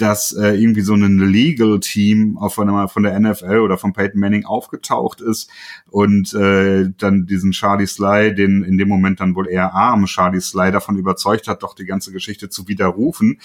dass 0.00 0.32
äh, 0.32 0.54
irgendwie 0.54 0.80
so 0.82 0.94
ein 0.94 1.18
Legal 1.18 1.80
Team 1.80 2.38
auf 2.38 2.54
von, 2.54 2.88
von 2.88 3.02
der 3.02 3.18
NFL 3.18 3.58
oder 3.58 3.78
von 3.78 3.92
Peyton 3.92 4.20
Manning 4.20 4.44
aufgetaucht 4.44 5.20
ist 5.20 5.50
und 5.90 6.32
äh, 6.34 6.90
dann 6.96 7.26
diesen 7.26 7.52
Charlie 7.52 7.86
Sly, 7.86 8.34
den 8.34 8.62
in 8.62 8.78
dem 8.78 8.88
Moment 8.88 9.20
dann 9.20 9.34
wohl 9.34 9.48
eher 9.48 9.74
arm 9.74 10.06
Charlie 10.06 10.40
Sly 10.40 10.70
davon 10.72 10.96
überzeugt 10.96 11.48
hat, 11.48 11.62
doch 11.62 11.74
die 11.74 11.84
ganze 11.84 12.12
Geschichte 12.12 12.48
zu 12.48 12.68
widerrufen. 12.68 13.40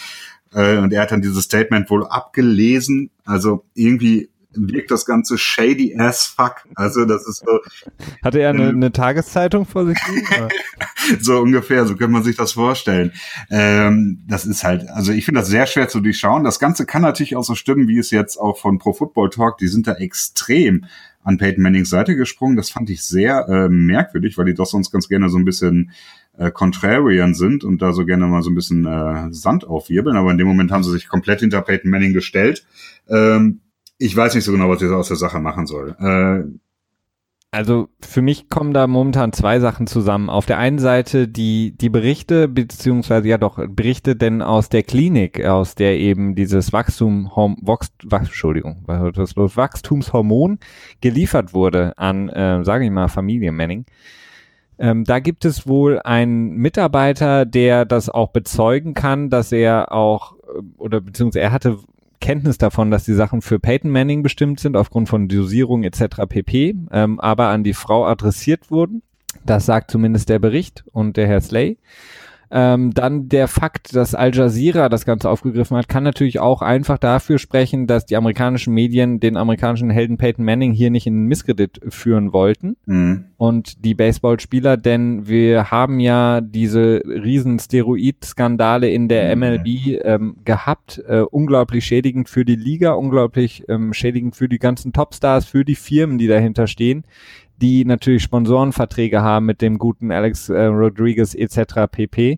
Äh, 0.53 0.77
und 0.77 0.93
er 0.93 1.01
hat 1.01 1.11
dann 1.11 1.21
dieses 1.21 1.43
Statement 1.43 1.89
wohl 1.89 2.05
abgelesen. 2.05 3.09
Also 3.25 3.65
irgendwie 3.73 4.29
wirkt 4.55 4.91
das 4.91 5.05
Ganze 5.05 5.37
shady 5.37 5.95
as 5.97 6.25
fuck. 6.25 6.63
Also 6.75 7.05
das 7.05 7.27
ist 7.27 7.43
so. 7.45 7.59
Hatte 8.23 8.39
er 8.39 8.49
eine, 8.49 8.69
eine 8.69 8.91
Tageszeitung 8.91 9.65
vor 9.65 9.85
sich 9.85 9.97
so 11.19 11.39
ungefähr, 11.39 11.85
so 11.85 11.95
könnte 11.95 12.13
man 12.13 12.23
sich 12.23 12.35
das 12.35 12.53
vorstellen. 12.53 13.11
Ähm, 13.49 14.23
das 14.27 14.45
ist 14.45 14.63
halt, 14.63 14.89
also 14.89 15.11
ich 15.11 15.25
finde 15.25 15.41
das 15.41 15.49
sehr 15.49 15.65
schwer 15.67 15.89
zu 15.89 15.99
durchschauen. 15.99 16.43
Das 16.43 16.59
Ganze 16.59 16.85
kann 16.85 17.01
natürlich 17.01 17.35
auch 17.35 17.43
so 17.43 17.55
stimmen, 17.55 17.87
wie 17.87 17.97
es 17.97 18.11
jetzt 18.11 18.37
auch 18.37 18.57
von 18.57 18.77
Pro 18.77 18.93
Football 18.93 19.29
Talk, 19.29 19.57
die 19.57 19.67
sind 19.67 19.87
da 19.87 19.93
extrem 19.93 20.85
an 21.23 21.37
Peyton 21.37 21.63
Mannings 21.63 21.89
Seite 21.89 22.15
gesprungen. 22.15 22.55
Das 22.55 22.69
fand 22.69 22.89
ich 22.89 23.03
sehr 23.03 23.47
äh, 23.47 23.69
merkwürdig, 23.69 24.37
weil 24.37 24.45
die 24.45 24.53
doch 24.53 24.65
sonst 24.65 24.91
ganz 24.91 25.07
gerne 25.07 25.29
so 25.29 25.37
ein 25.37 25.45
bisschen 25.45 25.91
äh, 26.37 26.51
Contrarian 26.51 27.33
sind 27.33 27.63
und 27.63 27.81
da 27.81 27.93
so 27.93 28.05
gerne 28.05 28.27
mal 28.27 28.41
so 28.41 28.49
ein 28.49 28.55
bisschen 28.55 28.85
äh, 28.85 29.31
Sand 29.31 29.65
aufwirbeln. 29.65 30.17
Aber 30.17 30.31
in 30.31 30.37
dem 30.37 30.47
Moment 30.47 30.71
haben 30.71 30.83
sie 30.83 30.91
sich 30.91 31.07
komplett 31.07 31.39
hinter 31.39 31.61
Peyton 31.61 31.89
Manning 31.89 32.13
gestellt. 32.13 32.65
Ähm, 33.07 33.61
ich 33.97 34.15
weiß 34.15 34.35
nicht 34.35 34.43
so 34.43 34.51
genau, 34.51 34.69
was 34.69 34.81
ich 34.81 34.89
aus 34.89 35.07
der 35.07 35.17
Sache 35.17 35.39
machen 35.39 35.65
soll. 35.67 35.95
Äh, 35.99 36.59
also 37.53 37.87
für 38.01 38.23
mich 38.23 38.49
kommen 38.49 38.73
da 38.73 38.87
momentan 38.87 39.31
zwei 39.31 39.59
Sachen 39.59 39.85
zusammen. 39.85 40.31
Auf 40.31 40.47
der 40.47 40.57
einen 40.57 40.79
Seite 40.79 41.27
die, 41.27 41.77
die 41.77 41.89
Berichte, 41.89 42.47
beziehungsweise 42.47 43.27
ja 43.27 43.37
doch 43.37 43.59
Berichte 43.67 44.15
denn 44.15 44.41
aus 44.41 44.69
der 44.69 44.81
Klinik, 44.81 45.45
aus 45.45 45.75
der 45.75 45.99
eben 45.99 46.33
dieses 46.33 46.73
Wachstum, 46.73 47.29
was 47.35 47.91
ist 49.21 49.35
los? 49.35 49.55
Wachstumshormon 49.55 50.57
geliefert 50.99 51.53
wurde 51.53 51.95
an, 51.95 52.27
äh, 52.29 52.63
sage 52.63 52.85
ich 52.85 52.91
mal, 52.91 53.07
Familie 53.07 53.51
Manning. 53.51 53.85
Ähm, 54.79 55.03
da 55.03 55.19
gibt 55.19 55.45
es 55.45 55.67
wohl 55.67 55.99
einen 55.99 56.55
Mitarbeiter, 56.55 57.45
der 57.45 57.85
das 57.85 58.09
auch 58.09 58.31
bezeugen 58.31 58.95
kann, 58.95 59.29
dass 59.29 59.51
er 59.51 59.91
auch, 59.91 60.33
äh, 60.39 60.61
oder 60.79 61.01
beziehungsweise 61.01 61.41
er 61.41 61.51
hatte 61.51 61.77
Kenntnis 62.23 62.57
davon, 62.57 62.89
dass 62.89 63.03
die 63.03 63.13
Sachen 63.13 63.41
für 63.41 63.59
Peyton 63.59 63.91
Manning 63.91 64.23
bestimmt 64.23 64.61
sind, 64.61 64.77
aufgrund 64.77 65.09
von 65.09 65.27
Dosierung 65.27 65.83
etc. 65.83 66.21
pp., 66.29 66.73
ähm, 66.89 67.19
aber 67.19 67.49
an 67.49 67.65
die 67.65 67.73
Frau 67.73 68.05
adressiert 68.05 68.71
wurden. 68.71 69.01
Das 69.45 69.65
sagt 69.65 69.91
zumindest 69.91 70.29
der 70.29 70.39
Bericht 70.39 70.85
und 70.93 71.17
der 71.17 71.27
Herr 71.27 71.41
Slay. 71.41 71.77
Ähm, 72.55 72.93
dann 72.93 73.29
der 73.29 73.47
Fakt, 73.47 73.95
dass 73.95 74.13
Al 74.13 74.31
Jazeera 74.31 74.87
das 74.87 75.05
Ganze 75.05 75.27
aufgegriffen 75.27 75.75
hat, 75.75 75.89
kann 75.89 76.03
natürlich 76.03 76.39
auch 76.39 76.61
einfach 76.61 76.99
dafür 76.99 77.39
sprechen, 77.39 77.87
dass 77.87 78.05
die 78.05 78.15
amerikanischen 78.15 78.75
Medien 78.75 79.19
den 79.19 79.37
amerikanischen 79.37 79.89
Helden 79.89 80.17
Peyton 80.17 80.45
Manning 80.45 80.71
hier 80.71 80.91
nicht 80.91 81.07
in 81.07 81.25
Misskredit 81.25 81.81
führen 81.89 82.31
wollten 82.31 82.77
mhm. 82.85 83.25
und 83.37 83.83
die 83.83 83.95
Baseballspieler, 83.95 84.77
denn 84.77 85.27
wir 85.27 85.71
haben 85.71 85.99
ja 85.99 86.41
diese 86.41 87.01
riesen 87.05 87.57
Steroid-Skandale 87.57 88.87
in 88.87 89.07
der 89.07 89.35
MLB 89.35 89.65
mhm. 89.65 89.99
ähm, 90.03 90.35
gehabt, 90.45 91.03
äh, 91.07 91.21
unglaublich 91.21 91.83
schädigend 91.85 92.29
für 92.29 92.45
die 92.45 92.55
Liga, 92.55 92.91
unglaublich 92.91 93.63
ähm, 93.67 93.93
schädigend 93.93 94.35
für 94.35 94.47
die 94.47 94.59
ganzen 94.59 94.93
Topstars, 94.93 95.45
für 95.45 95.65
die 95.65 95.75
Firmen, 95.75 96.19
die 96.19 96.27
dahinter 96.27 96.67
stehen 96.67 97.03
die 97.63 97.85
natürlich 97.85 98.23
Sponsorenverträge 98.23 99.21
haben 99.21 99.45
mit 99.45 99.61
dem 99.61 99.77
guten 99.77 100.11
Alex 100.11 100.49
äh, 100.49 100.65
Rodriguez 100.65 101.33
etc. 101.33 101.87
pp. 101.89 102.37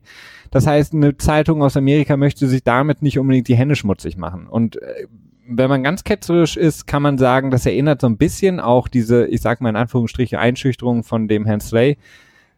Das 0.51 0.67
heißt, 0.67 0.93
eine 0.93 1.17
Zeitung 1.17 1.63
aus 1.63 1.75
Amerika 1.75 2.15
möchte 2.15 2.47
sich 2.47 2.63
damit 2.63 3.01
nicht 3.01 3.17
unbedingt 3.17 3.47
die 3.47 3.55
Hände 3.55 3.75
schmutzig 3.75 4.17
machen. 4.17 4.45
Und 4.47 4.79
äh, 4.79 5.07
wenn 5.47 5.67
man 5.69 5.81
ganz 5.81 6.03
ketzerisch 6.03 6.57
ist, 6.57 6.85
kann 6.85 7.01
man 7.01 7.17
sagen, 7.17 7.49
das 7.49 7.65
erinnert 7.65 8.01
so 8.01 8.07
ein 8.07 8.17
bisschen 8.17 8.59
auch 8.59 8.87
diese, 8.87 9.25
ich 9.25 9.41
sag 9.41 9.61
mal 9.61 9.69
in 9.69 9.75
Anführungsstriche, 9.75 10.37
Einschüchterung 10.37 11.03
von 11.03 11.27
dem 11.27 11.45
Herrn 11.45 11.59
Slay 11.59 11.97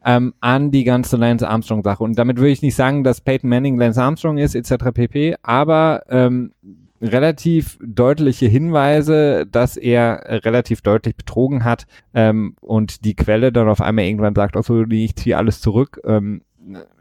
ähm, 0.03 0.33
an 0.41 0.69
die 0.71 0.83
ganze 0.83 1.15
Lance 1.15 1.47
Armstrong 1.47 1.83
Sache. 1.83 2.03
Und 2.03 2.19
damit 2.19 2.35
würde 2.35 2.49
ich 2.49 2.61
nicht 2.61 2.75
sagen, 2.75 3.05
dass 3.05 3.21
Peyton 3.21 3.49
Manning 3.49 3.77
Lance 3.77 4.01
Armstrong 4.01 4.37
ist, 4.37 4.55
etc. 4.55 4.91
pp. 4.93 5.35
Aber 5.41 6.03
ähm, 6.09 6.51
relativ 7.01 7.77
deutliche 7.81 8.47
Hinweise, 8.47 9.45
dass 9.45 9.77
er 9.77 10.23
relativ 10.45 10.81
deutlich 10.81 11.15
betrogen 11.15 11.63
hat 11.63 11.85
ähm, 12.13 12.55
und 12.61 13.05
die 13.05 13.15
Quelle 13.15 13.51
dann 13.51 13.69
auf 13.69 13.81
einmal 13.81 14.05
irgendwann 14.05 14.35
sagt, 14.35 14.57
ach 14.57 14.63
so, 14.63 14.83
ich 14.83 15.15
ziehe 15.15 15.37
alles 15.37 15.61
zurück, 15.61 16.01
ähm, 16.05 16.41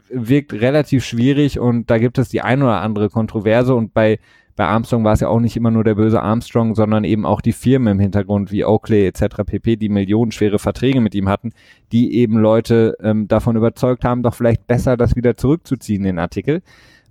wirkt 0.09 0.53
relativ 0.53 1.03
schwierig 1.03 1.59
und 1.59 1.89
da 1.89 1.97
gibt 1.97 2.17
es 2.17 2.29
die 2.29 2.41
ein 2.41 2.61
oder 2.61 2.81
andere 2.81 3.09
Kontroverse 3.09 3.75
und 3.75 3.93
bei 3.93 4.19
bei 4.57 4.65
Armstrong 4.65 5.03
war 5.03 5.13
es 5.13 5.19
ja 5.19 5.27
auch 5.27 5.39
nicht 5.39 5.55
immer 5.55 5.69
nur 5.69 5.83
der 5.83 5.93
böse 5.93 6.19
Armstrong, 6.19 6.73
sondern 6.73 7.03
eben 7.03 7.27
auch 7.27 7.41
die 7.41 7.53
Firmen 7.53 7.91
im 7.91 7.99
Hintergrund 7.99 8.51
wie 8.51 8.65
Oakley 8.65 9.05
etc. 9.05 9.43
pp, 9.45 9.75
die 9.75 9.87
millionenschwere 9.87 10.57
Verträge 10.57 10.99
mit 10.99 11.13
ihm 11.13 11.29
hatten, 11.29 11.51
die 11.91 12.15
eben 12.15 12.39
Leute 12.39 12.97
ähm, 12.99 13.27
davon 13.27 13.55
überzeugt 13.55 14.03
haben, 14.03 14.23
doch 14.23 14.33
vielleicht 14.33 14.65
besser 14.65 14.97
das 14.97 15.15
wieder 15.15 15.37
zurückzuziehen, 15.37 16.01
den 16.01 16.17
Artikel, 16.17 16.63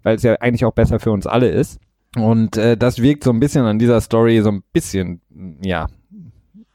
weil 0.02 0.16
es 0.16 0.24
ja 0.24 0.34
eigentlich 0.40 0.64
auch 0.64 0.72
besser 0.72 0.98
für 0.98 1.12
uns 1.12 1.28
alle 1.28 1.48
ist. 1.48 1.78
Und 2.16 2.56
äh, 2.56 2.76
das 2.76 3.00
wirkt 3.00 3.24
so 3.24 3.30
ein 3.30 3.40
bisschen 3.40 3.64
an 3.64 3.78
dieser 3.78 4.00
Story 4.00 4.40
so 4.42 4.50
ein 4.50 4.62
bisschen, 4.72 5.20
ja, 5.62 5.88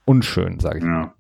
unschön, 0.06 0.60
sage 0.60 0.80
ich. 0.80 0.84
Ja. 0.86 1.14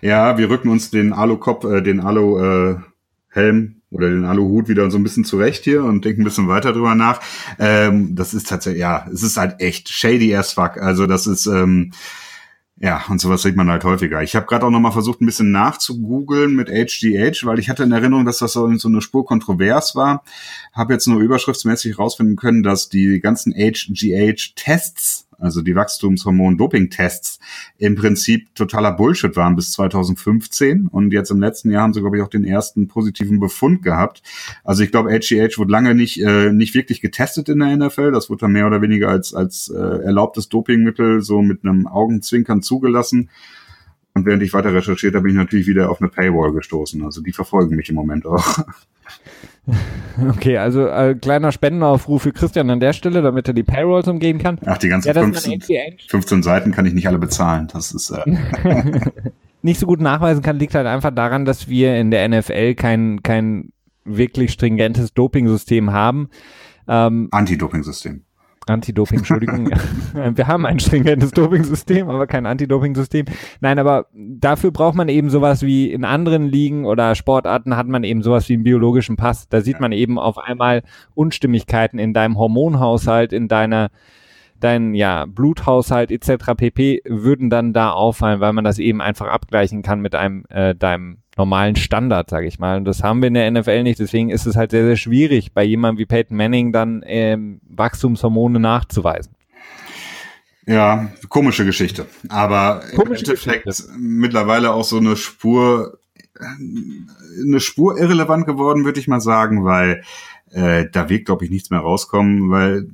ja, 0.00 0.38
wir 0.38 0.50
rücken 0.50 0.68
uns 0.68 0.90
den 0.90 1.12
Alu-Kopf, 1.12 1.64
äh, 1.64 1.80
den 1.80 2.00
Alu-Helm 2.00 3.64
äh, 3.64 3.94
oder 3.94 4.10
den 4.10 4.24
Aluhut 4.24 4.68
wieder 4.68 4.90
so 4.90 4.98
ein 4.98 5.04
bisschen 5.04 5.24
zurecht 5.24 5.64
hier 5.64 5.84
und 5.84 6.04
denken 6.04 6.22
ein 6.22 6.24
bisschen 6.24 6.48
weiter 6.48 6.72
drüber 6.72 6.94
nach. 6.94 7.20
Ähm, 7.58 8.14
das 8.16 8.34
ist 8.34 8.48
tatsächlich, 8.48 8.80
ja, 8.80 9.06
es 9.12 9.22
ist 9.22 9.36
halt 9.36 9.60
echt 9.60 9.88
shady 9.88 10.34
as 10.34 10.52
fuck. 10.52 10.78
Also 10.78 11.06
das 11.06 11.26
ist, 11.26 11.46
ähm, 11.46 11.92
ja, 12.84 13.04
und 13.08 13.20
sowas 13.20 13.42
sieht 13.42 13.54
man 13.54 13.70
halt 13.70 13.84
häufiger. 13.84 14.24
Ich 14.24 14.34
habe 14.34 14.46
gerade 14.46 14.66
auch 14.66 14.70
noch 14.70 14.80
mal 14.80 14.90
versucht, 14.90 15.20
ein 15.20 15.26
bisschen 15.26 15.52
nachzugoogeln 15.52 16.56
mit 16.56 16.68
HGH, 16.68 17.46
weil 17.46 17.60
ich 17.60 17.70
hatte 17.70 17.84
in 17.84 17.92
Erinnerung, 17.92 18.24
dass 18.24 18.38
das 18.38 18.54
so 18.54 18.66
eine 18.66 19.00
Spur 19.00 19.24
kontrovers 19.24 19.94
war. 19.94 20.24
Habe 20.72 20.94
jetzt 20.94 21.06
nur 21.06 21.20
überschriftsmäßig 21.20 22.00
rausfinden 22.00 22.34
können, 22.34 22.64
dass 22.64 22.88
die 22.88 23.20
ganzen 23.20 23.54
HGH-Tests 23.54 25.28
also 25.42 25.60
die 25.60 25.74
Wachstumshormon-Doping-Tests, 25.74 27.40
im 27.78 27.96
Prinzip 27.96 28.54
totaler 28.54 28.92
Bullshit 28.92 29.36
waren 29.36 29.56
bis 29.56 29.72
2015. 29.72 30.86
Und 30.86 31.12
jetzt 31.12 31.30
im 31.30 31.40
letzten 31.40 31.70
Jahr 31.70 31.82
haben 31.82 31.92
sie, 31.92 32.00
glaube 32.00 32.16
ich, 32.16 32.22
auch 32.22 32.28
den 32.28 32.44
ersten 32.44 32.88
positiven 32.88 33.40
Befund 33.40 33.82
gehabt. 33.82 34.22
Also 34.64 34.82
ich 34.82 34.90
glaube, 34.90 35.10
HGH 35.10 35.58
wurde 35.58 35.72
lange 35.72 35.94
nicht, 35.94 36.22
äh, 36.22 36.52
nicht 36.52 36.74
wirklich 36.74 37.00
getestet 37.00 37.48
in 37.48 37.58
der 37.58 37.76
NFL. 37.76 38.12
Das 38.12 38.30
wurde 38.30 38.42
dann 38.42 38.52
mehr 38.52 38.66
oder 38.66 38.82
weniger 38.82 39.08
als, 39.08 39.34
als 39.34 39.68
äh, 39.68 39.78
erlaubtes 39.78 40.48
Dopingmittel 40.48 41.22
so 41.22 41.42
mit 41.42 41.64
einem 41.64 41.86
Augenzwinkern 41.86 42.62
zugelassen. 42.62 43.30
Und 44.14 44.26
während 44.26 44.42
ich 44.42 44.52
weiter 44.52 44.74
recherchiert 44.74 45.14
habe, 45.14 45.24
bin 45.24 45.32
ich 45.32 45.38
natürlich 45.38 45.66
wieder 45.66 45.90
auf 45.90 46.00
eine 46.00 46.10
Paywall 46.10 46.52
gestoßen. 46.52 47.02
Also 47.02 47.22
die 47.22 47.32
verfolgen 47.32 47.76
mich 47.76 47.88
im 47.88 47.94
Moment 47.94 48.26
auch. 48.26 48.58
Okay, 50.28 50.58
also 50.58 50.86
äh, 50.88 51.14
kleiner 51.14 51.52
Spendenaufruf 51.52 52.22
für 52.22 52.32
Christian 52.32 52.68
an 52.68 52.80
der 52.80 52.92
Stelle, 52.92 53.22
damit 53.22 53.48
er 53.48 53.54
die 53.54 53.62
Payrolls 53.62 54.06
umgehen 54.08 54.38
kann. 54.38 54.58
Ach, 54.66 54.76
die 54.76 54.88
ganzen 54.88 55.08
ja, 55.08 55.14
15, 55.14 55.62
15, 56.06 56.42
Seiten 56.42 56.70
kann 56.70 56.84
ich 56.84 56.92
nicht 56.92 57.08
alle 57.08 57.18
bezahlen. 57.18 57.68
Das 57.72 57.92
ist 57.92 58.10
äh 58.10 58.22
nicht 59.62 59.80
so 59.80 59.86
gut 59.86 60.00
nachweisen 60.00 60.42
kann, 60.42 60.58
liegt 60.58 60.74
halt 60.74 60.86
einfach 60.86 61.14
daran, 61.14 61.46
dass 61.46 61.68
wir 61.68 61.96
in 61.96 62.10
der 62.10 62.28
NFL 62.28 62.74
kein, 62.74 63.22
kein 63.22 63.72
wirklich 64.04 64.52
stringentes 64.52 65.14
Doping-System 65.14 65.92
haben. 65.92 66.28
Ähm, 66.88 67.28
Anti-Doping-System. 67.30 68.22
Anti-Doping, 68.66 69.18
Entschuldigung. 69.18 69.70
Wir 70.12 70.46
haben 70.46 70.66
ein 70.66 70.78
stringentes 70.78 71.32
Doping-System, 71.32 72.08
aber 72.08 72.26
kein 72.26 72.46
Anti-Doping-System. 72.46 73.26
Nein, 73.60 73.78
aber 73.78 74.06
dafür 74.14 74.70
braucht 74.70 74.94
man 74.94 75.08
eben 75.08 75.30
sowas 75.30 75.62
wie 75.62 75.92
in 75.92 76.04
anderen 76.04 76.46
Ligen 76.48 76.84
oder 76.84 77.14
Sportarten 77.14 77.76
hat 77.76 77.88
man 77.88 78.04
eben 78.04 78.22
sowas 78.22 78.48
wie 78.48 78.54
einen 78.54 78.64
biologischen 78.64 79.16
Pass. 79.16 79.48
Da 79.48 79.60
sieht 79.60 79.80
man 79.80 79.92
eben 79.92 80.18
auf 80.18 80.38
einmal 80.38 80.82
Unstimmigkeiten 81.14 81.98
in 81.98 82.14
deinem 82.14 82.38
Hormonhaushalt, 82.38 83.32
in 83.32 83.48
deiner 83.48 83.90
dein 84.60 84.94
ja, 84.94 85.26
Bluthaushalt 85.26 86.12
etc. 86.12 86.54
pp. 86.56 87.02
würden 87.04 87.50
dann 87.50 87.72
da 87.72 87.90
auffallen, 87.90 88.38
weil 88.40 88.52
man 88.52 88.64
das 88.64 88.78
eben 88.78 89.00
einfach 89.00 89.26
abgleichen 89.26 89.82
kann 89.82 90.00
mit 90.00 90.14
einem 90.14 90.44
äh, 90.50 90.74
deinem 90.74 91.18
normalen 91.36 91.76
Standard, 91.76 92.30
sage 92.30 92.46
ich 92.46 92.58
mal. 92.58 92.76
Und 92.76 92.84
das 92.84 93.02
haben 93.02 93.22
wir 93.22 93.28
in 93.28 93.34
der 93.34 93.50
NFL 93.50 93.82
nicht. 93.82 93.98
Deswegen 93.98 94.30
ist 94.30 94.46
es 94.46 94.56
halt 94.56 94.70
sehr, 94.70 94.84
sehr 94.84 94.96
schwierig, 94.96 95.52
bei 95.52 95.64
jemandem 95.64 95.98
wie 95.98 96.06
Peyton 96.06 96.36
Manning 96.36 96.72
dann 96.72 97.02
ähm, 97.06 97.60
Wachstumshormone 97.68 98.60
nachzuweisen. 98.60 99.34
Ja, 100.66 101.08
komische 101.28 101.64
Geschichte. 101.64 102.06
Aber 102.28 102.82
komische 102.94 103.24
im 103.24 103.30
Endeffekt 103.30 103.64
Geschichte. 103.64 103.92
mittlerweile 103.98 104.72
auch 104.72 104.84
so 104.84 104.98
eine 104.98 105.16
Spur, 105.16 105.98
eine 106.38 107.60
Spur 107.60 107.98
irrelevant 107.98 108.46
geworden, 108.46 108.84
würde 108.84 109.00
ich 109.00 109.08
mal 109.08 109.20
sagen, 109.20 109.64
weil 109.64 110.02
äh, 110.50 110.86
da 110.92 111.08
wird, 111.08 111.24
glaube 111.24 111.44
ich, 111.44 111.50
nichts 111.50 111.70
mehr 111.70 111.80
rauskommen, 111.80 112.50
weil 112.50 112.88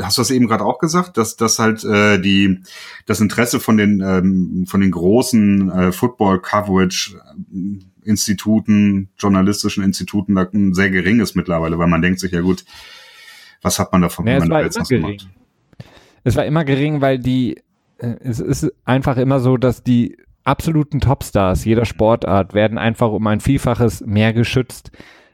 hast 0.00 0.18
du 0.18 0.20
das 0.20 0.30
eben 0.30 0.46
gerade 0.46 0.64
auch 0.64 0.78
gesagt, 0.78 1.16
dass 1.16 1.36
dass 1.36 1.58
halt 1.58 1.84
äh, 1.84 2.20
die 2.20 2.60
das 3.06 3.20
Interesse 3.20 3.60
von 3.60 3.76
den 3.76 4.00
ähm, 4.00 4.64
von 4.66 4.80
den 4.80 4.90
großen 4.90 5.70
äh, 5.70 5.92
Football 5.92 6.40
Coverage 6.40 7.18
Instituten, 8.02 9.10
journalistischen 9.18 9.84
Instituten 9.84 10.34
da 10.34 10.48
sehr 10.72 10.90
gering 10.90 11.20
ist 11.20 11.36
mittlerweile, 11.36 11.78
weil 11.78 11.88
man 11.88 12.02
denkt 12.02 12.20
sich 12.20 12.32
ja 12.32 12.40
gut, 12.40 12.64
was 13.60 13.78
hat 13.78 13.92
man 13.92 14.02
davon, 14.02 14.24
naja, 14.24 14.40
wenn 14.40 14.48
man 14.48 14.64
jetzt 14.64 14.80
was 14.80 14.88
gering. 14.88 15.02
macht? 15.02 15.28
Es 16.24 16.36
war 16.36 16.46
immer 16.46 16.64
gering, 16.64 17.00
weil 17.00 17.18
die 17.18 17.58
äh, 17.98 18.16
es 18.20 18.40
ist 18.40 18.72
einfach 18.84 19.16
immer 19.16 19.40
so, 19.40 19.56
dass 19.56 19.82
die 19.82 20.16
absoluten 20.44 21.00
Topstars 21.00 21.64
jeder 21.64 21.84
Sportart 21.84 22.54
werden 22.54 22.78
einfach 22.78 23.10
um 23.10 23.26
ein 23.26 23.40
Vielfaches 23.40 24.02
mehr 24.06 24.32
geschützt 24.32 24.90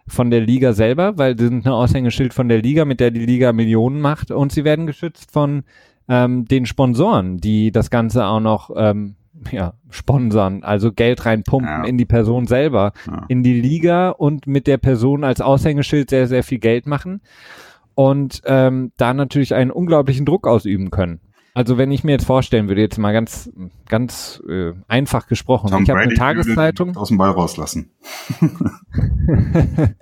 von 0.06 0.30
der 0.30 0.40
Liga 0.40 0.72
selber, 0.72 1.16
weil 1.16 1.38
sie 1.38 1.46
sind 1.46 1.66
ein 1.66 1.72
Aushängeschild 1.72 2.34
von 2.34 2.48
der 2.48 2.60
Liga, 2.60 2.84
mit 2.84 3.00
der 3.00 3.10
die 3.10 3.24
Liga 3.24 3.52
Millionen 3.52 4.00
macht 4.00 4.30
und 4.30 4.52
sie 4.52 4.64
werden 4.64 4.86
geschützt 4.86 5.30
von 5.30 5.64
ähm, 6.08 6.44
den 6.44 6.66
Sponsoren, 6.66 7.38
die 7.38 7.72
das 7.72 7.90
Ganze 7.90 8.26
auch 8.26 8.40
noch 8.40 8.70
ähm, 8.76 9.16
ja, 9.50 9.74
sponsern, 9.90 10.62
also 10.62 10.92
Geld 10.92 11.24
reinpumpen 11.24 11.68
ja. 11.68 11.84
in 11.84 11.98
die 11.98 12.04
Person 12.04 12.46
selber, 12.46 12.92
ja. 13.06 13.24
in 13.28 13.42
die 13.42 13.58
Liga 13.60 14.10
und 14.10 14.46
mit 14.46 14.66
der 14.66 14.78
Person 14.78 15.24
als 15.24 15.40
Aushängeschild 15.40 16.10
sehr, 16.10 16.26
sehr 16.26 16.42
viel 16.42 16.58
Geld 16.58 16.86
machen 16.86 17.20
und 17.94 18.42
ähm, 18.44 18.92
da 18.96 19.14
natürlich 19.14 19.54
einen 19.54 19.70
unglaublichen 19.70 20.26
Druck 20.26 20.46
ausüben 20.46 20.90
können. 20.90 21.20
Also 21.54 21.78
wenn 21.78 21.92
ich 21.92 22.02
mir 22.02 22.12
jetzt 22.12 22.26
vorstellen 22.26 22.66
würde, 22.66 22.80
jetzt 22.80 22.98
mal 22.98 23.12
ganz, 23.12 23.48
ganz 23.88 24.42
äh, 24.48 24.72
einfach 24.88 25.28
gesprochen, 25.28 25.70
Tom 25.70 25.84
ich 25.84 25.90
habe 25.90 26.00
eine 26.00 26.14
Tageszeitung. 26.14 26.96
Aus 26.96 27.08
dem 27.08 27.18
Ball 27.18 27.30
rauslassen. 27.30 27.92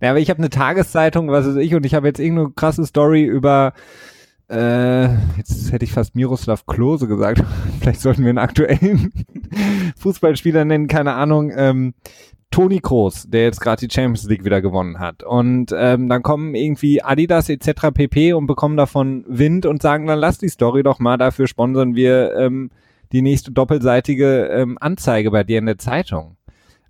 ja, 0.00 0.10
aber 0.10 0.20
ich 0.20 0.30
habe 0.30 0.38
eine 0.38 0.50
Tageszeitung, 0.50 1.28
was 1.28 1.46
ist 1.46 1.56
ich, 1.56 1.74
und 1.74 1.84
ich 1.84 1.94
habe 1.94 2.06
jetzt 2.06 2.20
irgendeine 2.20 2.52
krasse 2.52 2.86
Story 2.86 3.24
über 3.24 3.72
äh, 4.48 5.08
jetzt 5.36 5.72
hätte 5.72 5.84
ich 5.84 5.92
fast 5.92 6.14
Miroslav 6.14 6.66
Klose 6.66 7.08
gesagt. 7.08 7.42
Vielleicht 7.80 8.00
sollten 8.00 8.22
wir 8.22 8.28
einen 8.28 8.38
aktuellen 8.38 9.12
Fußballspieler 9.98 10.64
nennen, 10.64 10.86
keine 10.86 11.14
Ahnung. 11.14 11.50
Ähm, 11.54 11.94
Toni 12.54 12.78
Kroos, 12.78 13.28
der 13.28 13.42
jetzt 13.42 13.60
gerade 13.60 13.84
die 13.84 13.92
Champions 13.92 14.28
League 14.28 14.44
wieder 14.44 14.62
gewonnen 14.62 15.00
hat. 15.00 15.24
Und 15.24 15.74
ähm, 15.76 16.08
dann 16.08 16.22
kommen 16.22 16.54
irgendwie 16.54 17.02
Adidas 17.02 17.48
etc. 17.48 17.90
pp. 17.92 18.32
und 18.32 18.46
bekommen 18.46 18.76
davon 18.76 19.24
Wind 19.26 19.66
und 19.66 19.82
sagen, 19.82 20.06
dann 20.06 20.20
lass 20.20 20.38
die 20.38 20.48
Story 20.48 20.84
doch 20.84 21.00
mal, 21.00 21.16
dafür 21.16 21.48
sponsern 21.48 21.96
wir 21.96 22.32
ähm, 22.36 22.70
die 23.10 23.22
nächste 23.22 23.50
doppelseitige 23.50 24.46
ähm, 24.52 24.78
Anzeige 24.80 25.32
bei 25.32 25.42
dir 25.42 25.58
in 25.58 25.66
der 25.66 25.78
Zeitung. 25.78 26.36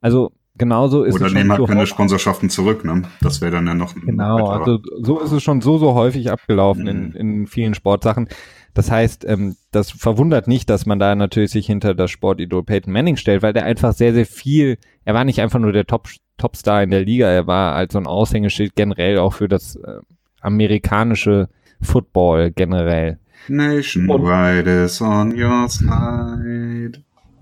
Also 0.02 0.32
genauso 0.58 1.02
ist 1.02 1.14
Oder 1.14 1.26
es. 1.26 1.32
Oder 1.32 1.40
nehmen 1.40 1.52
halt 1.52 1.66
keine 1.66 1.86
Sponsorschaften 1.86 2.50
zurück, 2.50 2.84
ne? 2.84 3.04
Das 3.22 3.40
wäre 3.40 3.52
dann 3.52 3.66
ja 3.66 3.72
noch. 3.72 3.94
Genau, 3.94 4.48
also 4.48 4.80
so 5.00 5.18
ist 5.20 5.32
es 5.32 5.42
schon 5.42 5.62
so, 5.62 5.78
so 5.78 5.94
häufig 5.94 6.30
abgelaufen 6.30 6.82
mhm. 6.82 6.88
in, 6.88 7.12
in 7.12 7.46
vielen 7.46 7.72
Sportsachen. 7.72 8.28
Das 8.74 8.90
heißt, 8.90 9.24
ähm, 9.26 9.56
das 9.70 9.92
verwundert 9.92 10.48
nicht, 10.48 10.68
dass 10.68 10.84
man 10.84 10.98
da 10.98 11.14
natürlich 11.14 11.52
sich 11.52 11.66
hinter 11.66 11.94
das 11.94 12.10
Sportidol 12.10 12.64
Peyton 12.64 12.92
Manning 12.92 13.16
stellt, 13.16 13.42
weil 13.42 13.52
der 13.52 13.64
einfach 13.64 13.92
sehr, 13.92 14.12
sehr 14.12 14.26
viel, 14.26 14.78
er 15.04 15.14
war 15.14 15.24
nicht 15.24 15.40
einfach 15.40 15.60
nur 15.60 15.72
der 15.72 15.86
Top, 15.86 16.08
Topstar 16.36 16.82
in 16.82 16.90
der 16.90 17.04
Liga, 17.04 17.28
er 17.28 17.46
war 17.46 17.74
als 17.74 17.92
so 17.92 17.98
ein 18.00 18.08
Aushängeschild 18.08 18.74
generell 18.74 19.18
auch 19.18 19.32
für 19.32 19.48
das 19.48 19.76
äh, 19.76 20.00
amerikanische 20.40 21.48
Football 21.80 22.50
generell. 22.50 23.18
Nationwide 23.48 24.84
is 24.84 25.00
on 25.00 25.32
your 25.38 25.68
side. 25.68 26.53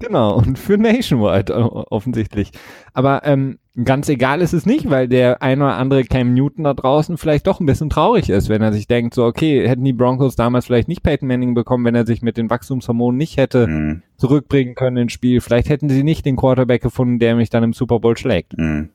Genau, 0.02 0.34
und 0.34 0.58
für 0.58 0.78
Nationwide 0.78 1.54
offensichtlich. 1.92 2.50
Aber 2.92 3.24
ähm, 3.24 3.60
ganz 3.84 4.08
egal 4.08 4.40
ist 4.40 4.52
es 4.52 4.66
nicht, 4.66 4.90
weil 4.90 5.06
der 5.06 5.42
ein 5.42 5.62
oder 5.62 5.76
andere 5.76 6.02
Cam 6.02 6.34
Newton 6.34 6.64
da 6.64 6.74
draußen 6.74 7.18
vielleicht 7.18 7.46
doch 7.46 7.60
ein 7.60 7.66
bisschen 7.66 7.88
traurig 7.88 8.28
ist, 8.28 8.48
wenn 8.48 8.62
er 8.62 8.72
sich 8.72 8.88
denkt, 8.88 9.14
so 9.14 9.24
okay, 9.24 9.68
hätten 9.68 9.84
die 9.84 9.92
Broncos 9.92 10.34
damals 10.34 10.66
vielleicht 10.66 10.88
nicht 10.88 11.04
Peyton 11.04 11.28
Manning 11.28 11.54
bekommen, 11.54 11.84
wenn 11.84 11.94
er 11.94 12.04
sich 12.04 12.20
mit 12.20 12.36
den 12.36 12.50
Wachstumshormonen 12.50 13.16
nicht 13.16 13.36
hätte 13.36 13.68
mhm. 13.68 14.02
zurückbringen 14.16 14.74
können 14.74 14.96
ins 14.96 15.12
Spiel. 15.12 15.40
Vielleicht 15.40 15.68
hätten 15.68 15.88
sie 15.88 16.02
nicht 16.02 16.26
den 16.26 16.34
Quarterback 16.34 16.82
gefunden, 16.82 17.20
der 17.20 17.36
mich 17.36 17.48
dann 17.48 17.62
im 17.62 17.72
Super 17.72 18.00
Bowl 18.00 18.16
schlägt. 18.16 18.58
Mhm. 18.58 18.90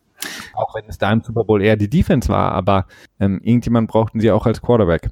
Auch 0.55 0.75
wenn 0.75 0.89
es 0.89 0.97
da 0.97 1.13
im 1.13 1.21
Super 1.21 1.45
Bowl 1.45 1.61
eher 1.61 1.77
die 1.77 1.89
Defense 1.89 2.27
war, 2.27 2.51
aber 2.51 2.85
ähm, 3.21 3.39
irgendjemand 3.41 3.89
brauchten 3.89 4.19
sie 4.19 4.31
auch 4.31 4.45
als 4.45 4.61
Quarterback. 4.61 5.09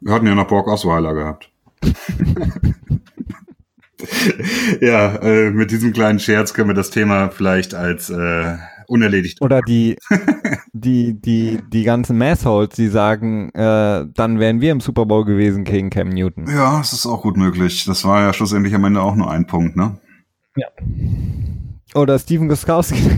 Wir 0.00 0.12
hatten 0.12 0.26
ja 0.26 0.34
noch 0.34 0.48
Brock 0.48 0.66
Osweiler 0.66 1.14
gehabt. 1.14 1.52
ja, 4.80 5.16
äh, 5.16 5.50
mit 5.50 5.70
diesem 5.70 5.92
kleinen 5.92 6.18
Scherz 6.18 6.54
können 6.54 6.70
wir 6.70 6.74
das 6.74 6.90
Thema 6.90 7.30
vielleicht 7.30 7.74
als 7.74 8.10
äh, 8.10 8.56
unerledigt. 8.86 9.40
Oder 9.40 9.60
die, 9.62 9.96
die, 10.72 11.20
die, 11.20 11.60
die 11.72 11.84
ganzen 11.84 12.18
Massholes, 12.18 12.70
die 12.70 12.88
sagen, 12.88 13.50
äh, 13.50 14.06
dann 14.14 14.38
wären 14.38 14.60
wir 14.60 14.72
im 14.72 14.80
Super 14.80 15.06
Bowl 15.06 15.24
gewesen 15.24 15.64
gegen 15.64 15.90
Cam 15.90 16.08
Newton. 16.08 16.46
Ja, 16.48 16.78
das 16.78 16.92
ist 16.92 17.06
auch 17.06 17.22
gut 17.22 17.36
möglich. 17.36 17.84
Das 17.84 18.04
war 18.04 18.22
ja 18.22 18.32
schlussendlich 18.32 18.74
am 18.74 18.84
Ende 18.84 19.00
auch 19.00 19.14
nur 19.14 19.30
ein 19.30 19.46
Punkt, 19.46 19.76
ne? 19.76 19.98
Ja. 20.56 20.68
Oder 21.94 22.18
Steven 22.18 22.48
Guskowski. 22.48 22.98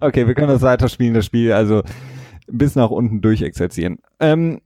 okay, 0.00 0.26
wir 0.26 0.34
können 0.34 0.48
das 0.48 0.62
weiterspielen, 0.62 1.14
das 1.14 1.26
Spiel, 1.26 1.52
also 1.52 1.82
bis 2.46 2.76
nach 2.76 2.90
unten 2.90 3.20
durchexerzieren. 3.20 3.98
Ähm, 4.20 4.60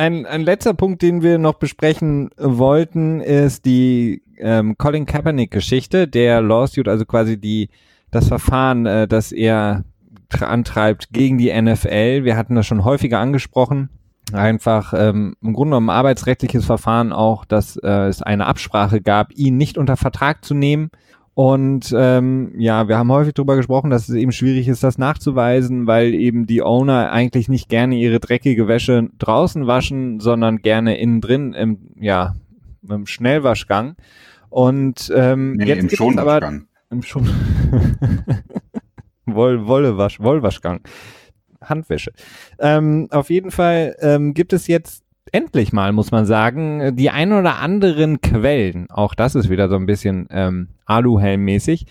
ein, 0.00 0.24
ein 0.24 0.42
letzter 0.42 0.72
Punkt, 0.72 1.02
den 1.02 1.22
wir 1.22 1.36
noch 1.36 1.54
besprechen 1.54 2.30
wollten, 2.38 3.20
ist 3.20 3.66
die 3.66 4.22
ähm, 4.38 4.78
Colin 4.78 5.04
Kaepernick-Geschichte, 5.04 6.08
der 6.08 6.40
Lawsuit, 6.40 6.88
also 6.88 7.04
quasi 7.04 7.38
die 7.38 7.68
das 8.10 8.28
Verfahren, 8.28 8.86
äh, 8.86 9.06
das 9.06 9.30
er 9.30 9.84
antreibt 10.40 11.12
gegen 11.12 11.36
die 11.36 11.52
NFL. 11.52 12.24
Wir 12.24 12.36
hatten 12.36 12.54
das 12.54 12.66
schon 12.66 12.84
häufiger 12.84 13.18
angesprochen. 13.18 13.90
Einfach 14.32 14.94
ähm, 14.96 15.34
im 15.42 15.52
Grunde 15.52 15.72
genommen 15.72 15.90
arbeitsrechtliches 15.90 16.64
Verfahren 16.64 17.12
auch, 17.12 17.44
dass 17.44 17.76
äh, 17.76 18.06
es 18.06 18.22
eine 18.22 18.46
Absprache 18.46 19.00
gab, 19.02 19.32
ihn 19.32 19.56
nicht 19.56 19.76
unter 19.76 19.96
Vertrag 19.96 20.44
zu 20.44 20.54
nehmen 20.54 20.90
und 21.34 21.94
ähm, 21.96 22.52
ja, 22.58 22.88
wir 22.88 22.98
haben 22.98 23.12
häufig 23.12 23.34
darüber 23.34 23.56
gesprochen, 23.56 23.90
dass 23.90 24.08
es 24.08 24.14
eben 24.14 24.32
schwierig 24.32 24.68
ist, 24.68 24.82
das 24.82 24.98
nachzuweisen, 24.98 25.86
weil 25.86 26.12
eben 26.14 26.46
die 26.46 26.62
Owner 26.62 27.12
eigentlich 27.12 27.48
nicht 27.48 27.68
gerne 27.68 27.96
ihre 27.96 28.20
dreckige 28.20 28.68
Wäsche 28.68 29.08
draußen 29.18 29.66
waschen, 29.66 30.20
sondern 30.20 30.58
gerne 30.58 30.98
innen 30.98 31.20
drin 31.20 31.54
im, 31.54 31.78
ja, 31.96 32.34
im 32.88 33.06
Schnellwaschgang. 33.06 33.96
Und 34.48 35.12
ähm, 35.14 35.54
nee, 35.54 35.66
jetzt 35.66 35.82
im 35.82 35.90
Schonwaschgang. 35.90 36.66
Im 36.90 37.02
Schon 37.02 37.28
Woll, 39.26 39.66
Wollewasch, 39.66 40.18
Wollwaschgang. 40.18 40.80
Handwäsche. 41.62 42.12
Ähm, 42.58 43.06
auf 43.10 43.30
jeden 43.30 43.52
Fall 43.52 43.94
ähm, 44.00 44.34
gibt 44.34 44.52
es 44.52 44.66
jetzt 44.66 45.04
endlich 45.32 45.72
mal, 45.72 45.92
muss 45.92 46.10
man 46.10 46.26
sagen, 46.26 46.96
die 46.96 47.10
ein 47.10 47.32
oder 47.32 47.58
anderen 47.58 48.20
Quellen, 48.20 48.88
auch 48.90 49.14
das 49.14 49.34
ist 49.34 49.48
wieder 49.48 49.68
so 49.68 49.76
ein 49.76 49.86
bisschen 49.86 50.28
ähm, 50.30 50.68
Aluhelm-mäßig, 50.86 51.86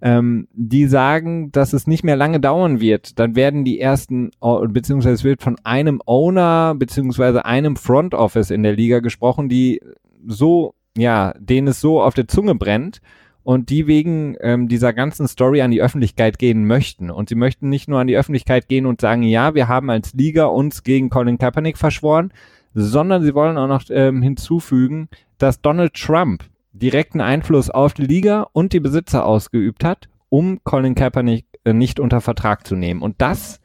ähm, 0.00 0.48
die 0.52 0.86
sagen, 0.86 1.50
dass 1.52 1.72
es 1.72 1.86
nicht 1.86 2.04
mehr 2.04 2.16
lange 2.16 2.40
dauern 2.40 2.80
wird. 2.80 3.18
Dann 3.18 3.36
werden 3.36 3.64
die 3.64 3.80
ersten, 3.80 4.30
beziehungsweise 4.68 5.14
es 5.14 5.24
wird 5.24 5.42
von 5.42 5.56
einem 5.64 6.00
Owner, 6.06 6.74
beziehungsweise 6.76 7.44
einem 7.44 7.76
Front 7.76 8.14
Office 8.14 8.50
in 8.50 8.62
der 8.62 8.74
Liga 8.74 9.00
gesprochen, 9.00 9.48
die 9.48 9.80
so, 10.26 10.74
ja, 10.96 11.34
denen 11.38 11.68
es 11.68 11.80
so 11.80 12.02
auf 12.02 12.14
der 12.14 12.28
Zunge 12.28 12.54
brennt 12.54 13.00
und 13.48 13.70
die 13.70 13.86
wegen 13.86 14.36
ähm, 14.40 14.68
dieser 14.68 14.92
ganzen 14.92 15.26
Story 15.26 15.62
an 15.62 15.70
die 15.70 15.80
Öffentlichkeit 15.80 16.38
gehen 16.38 16.66
möchten. 16.66 17.10
Und 17.10 17.30
sie 17.30 17.34
möchten 17.34 17.70
nicht 17.70 17.88
nur 17.88 17.98
an 17.98 18.06
die 18.06 18.16
Öffentlichkeit 18.16 18.68
gehen 18.68 18.84
und 18.84 19.00
sagen, 19.00 19.22
ja, 19.22 19.54
wir 19.54 19.68
haben 19.68 19.88
als 19.88 20.12
Liga 20.12 20.44
uns 20.44 20.82
gegen 20.82 21.08
Colin 21.08 21.38
Kaepernick 21.38 21.78
verschworen, 21.78 22.30
sondern 22.74 23.22
sie 23.22 23.34
wollen 23.34 23.58
auch 23.58 23.68
noch 23.68 23.82
ähm, 23.90 24.22
hinzufügen, 24.22 25.08
dass 25.38 25.60
Donald 25.60 25.94
Trump 25.94 26.44
direkten 26.72 27.20
Einfluss 27.20 27.70
auf 27.70 27.94
die 27.94 28.04
Liga 28.04 28.46
und 28.52 28.72
die 28.72 28.80
Besitzer 28.80 29.24
ausgeübt 29.26 29.84
hat, 29.84 30.08
um 30.28 30.62
Colin 30.64 30.94
Kaepernick 30.94 31.46
äh, 31.64 31.72
nicht 31.72 32.00
unter 32.00 32.20
Vertrag 32.20 32.66
zu 32.66 32.76
nehmen. 32.76 33.02
Und 33.02 33.20
das 33.20 33.60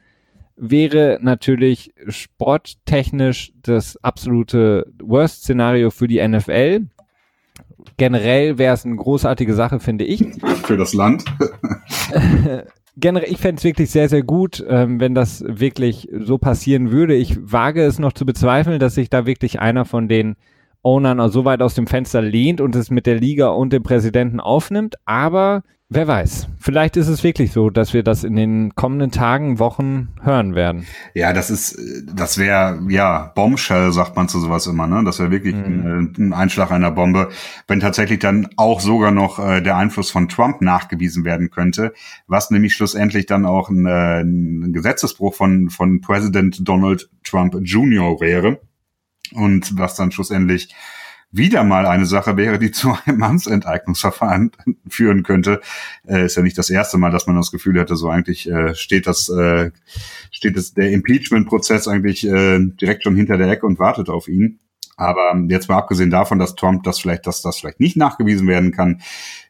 wäre 0.56 1.20
natürlich 1.22 1.94
sporttechnisch 2.08 3.54
das 3.62 3.98
absolute 4.04 4.92
Worst-Szenario 5.02 5.90
für 5.90 6.08
die 6.08 6.26
NFL. 6.26 6.88
Generell 7.98 8.58
wäre 8.58 8.74
es 8.74 8.86
eine 8.86 8.96
großartige 8.96 9.54
Sache, 9.54 9.80
finde 9.80 10.06
ich. 10.06 10.24
Für 10.64 10.78
das 10.78 10.94
Land. 10.94 11.26
generell, 12.98 13.32
ich 13.32 13.38
fände 13.38 13.60
es 13.60 13.64
wirklich 13.64 13.90
sehr, 13.90 14.10
sehr 14.10 14.24
gut, 14.24 14.64
ähm, 14.68 15.00
wenn 15.00 15.16
das 15.16 15.44
wirklich 15.48 16.10
so 16.12 16.38
passieren 16.38 16.92
würde. 16.92 17.16
Ich 17.16 17.38
wage 17.40 17.84
es 17.84 18.00
noch 18.00 18.14
zu 18.14 18.26
bezweifeln, 18.26 18.80
dass 18.80 18.96
sich 18.96 19.10
da 19.10 19.26
wirklich 19.26 19.60
einer 19.60 19.86
von 19.86 20.08
den 20.08 20.36
Ownern 20.84 21.30
so 21.32 21.46
weit 21.46 21.62
aus 21.62 21.74
dem 21.74 21.88
Fenster 21.88 22.22
lehnt 22.22 22.62
und 22.62 22.76
es 22.76 22.92
mit 22.92 23.06
der 23.06 23.16
Liga 23.16 23.48
und 23.48 23.74
dem 23.74 23.84
Präsidenten 23.84 24.40
aufnimmt. 24.40 24.96
Aber 25.06 25.64
wer 25.90 26.08
weiß, 26.08 26.48
vielleicht 26.60 26.98
ist 26.98 27.08
es 27.08 27.24
wirklich 27.24 27.52
so, 27.52 27.70
dass 27.70 27.94
wir 27.94 28.04
das 28.04 28.24
in 28.24 28.36
den 28.36 28.76
kommenden 28.76 29.12
Tagen, 29.12 29.60
Wochen 29.60 30.10
hören 30.22 30.56
werden. 30.56 30.86
Ja, 31.14 31.34
das 31.34 31.50
ist, 31.50 31.80
das 32.14 32.38
wäre, 32.38 32.82
ja, 32.90 33.32
Bombshell, 33.36 33.92
sagt 33.92 34.16
man 34.16 34.28
zu 34.28 34.40
sowas 34.40 34.68
immer, 34.68 34.88
ne? 34.88 35.04
Das 35.06 35.20
wäre 35.20 35.32
wirklich 35.32 35.56
mhm. 35.56 35.64
ein, 35.64 36.14
ein, 36.18 36.34
Einschlag 36.34 36.72
einer 36.72 36.92
Bombe, 36.92 37.30
wenn 37.68 37.80
tatsächlich 37.80 38.20
dann 38.20 38.50
auch 38.58 38.80
sogar 38.80 39.12
noch 39.12 39.40
äh, 39.40 39.62
der 39.62 39.78
Einfluss 39.78 40.12
von 40.12 40.28
Trump 40.28 40.62
nachgewiesen 40.62 41.24
werden 41.26 41.50
könnte, 41.50 41.94
was 42.28 42.52
nämlich 42.52 42.74
schlussendlich 42.74 43.26
dann 43.26 43.46
auch 43.46 43.70
ein, 43.70 43.86
äh, 43.86 44.22
ein 44.22 44.74
Gesetzesbruch 44.74 45.34
von, 45.34 45.70
von 45.70 46.02
Präsident 46.02 46.68
Donald 46.68 47.10
Trump 47.24 47.56
Jr. 47.64 48.20
wäre 48.20 48.60
und 49.36 49.78
was 49.78 49.96
dann 49.96 50.12
schlussendlich 50.12 50.74
wieder 51.34 51.64
mal 51.64 51.86
eine 51.86 52.06
Sache 52.06 52.38
wäre, 52.38 52.60
die 52.60 52.72
zu 52.72 52.96
einem 53.06 53.24
Amtsenteignungsverfahren 53.24 54.52
führen 54.88 55.24
könnte. 55.24 55.60
Äh, 56.08 56.26
ist 56.26 56.38
ja 56.38 56.44
nicht 56.44 56.58
das 56.58 56.70
erste 56.70 56.98
Mal, 56.98 57.12
dass 57.12 57.28
man 57.28 57.36
das 57.36 57.52
Gefühl 57.52 57.80
hätte, 57.80 57.96
so 57.96 58.10
eigentlich 58.10 58.50
äh, 58.50 58.74
steht 58.76 59.08
das, 59.08 59.28
äh, 59.30 59.72
steht 60.32 60.56
das, 60.56 60.74
der 60.74 60.92
Impeachment-Prozess 60.92 61.88
eigentlich 61.88 62.26
äh, 62.26 62.60
direkt 62.60 63.04
schon 63.04 63.16
hinter 63.16 63.38
der 63.38 63.50
Ecke 63.50 63.66
und 63.66 63.80
wartet 63.80 64.10
auf 64.10 64.28
ihn. 64.28 64.60
Aber 64.96 65.36
jetzt 65.50 65.70
mal 65.70 65.78
abgesehen 65.78 66.12
davon, 66.12 66.38
dass 66.38 66.54
Trump 66.54 66.84
das 66.84 67.00
vielleicht, 67.00 67.26
dass 67.26 67.42
das 67.42 67.58
vielleicht 67.58 67.80
nicht 67.80 67.98
nachgewiesen 67.98 68.48
werden 68.48 68.72
kann, 68.72 69.02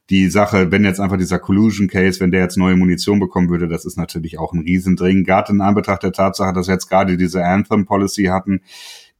die 0.09 0.29
Sache, 0.29 0.71
wenn 0.71 0.84
jetzt 0.84 0.99
einfach 0.99 1.17
dieser 1.17 1.39
Collusion 1.39 1.88
Case, 1.88 2.19
wenn 2.19 2.31
der 2.31 2.41
jetzt 2.41 2.57
neue 2.57 2.75
Munition 2.75 3.19
bekommen 3.19 3.49
würde, 3.49 3.67
das 3.67 3.86
ist 3.86 3.97
natürlich 3.97 4.38
auch 4.38 4.53
ein 4.53 4.59
Riesendring. 4.59 5.23
Gerade 5.23 5.53
in 5.53 5.61
Anbetracht 5.61 6.03
der 6.03 6.11
Tatsache, 6.11 6.53
dass 6.53 6.67
wir 6.67 6.73
jetzt 6.73 6.89
gerade 6.89 7.17
diese 7.17 7.43
Anthem 7.43 7.86
Policy 7.86 8.25
hatten, 8.25 8.61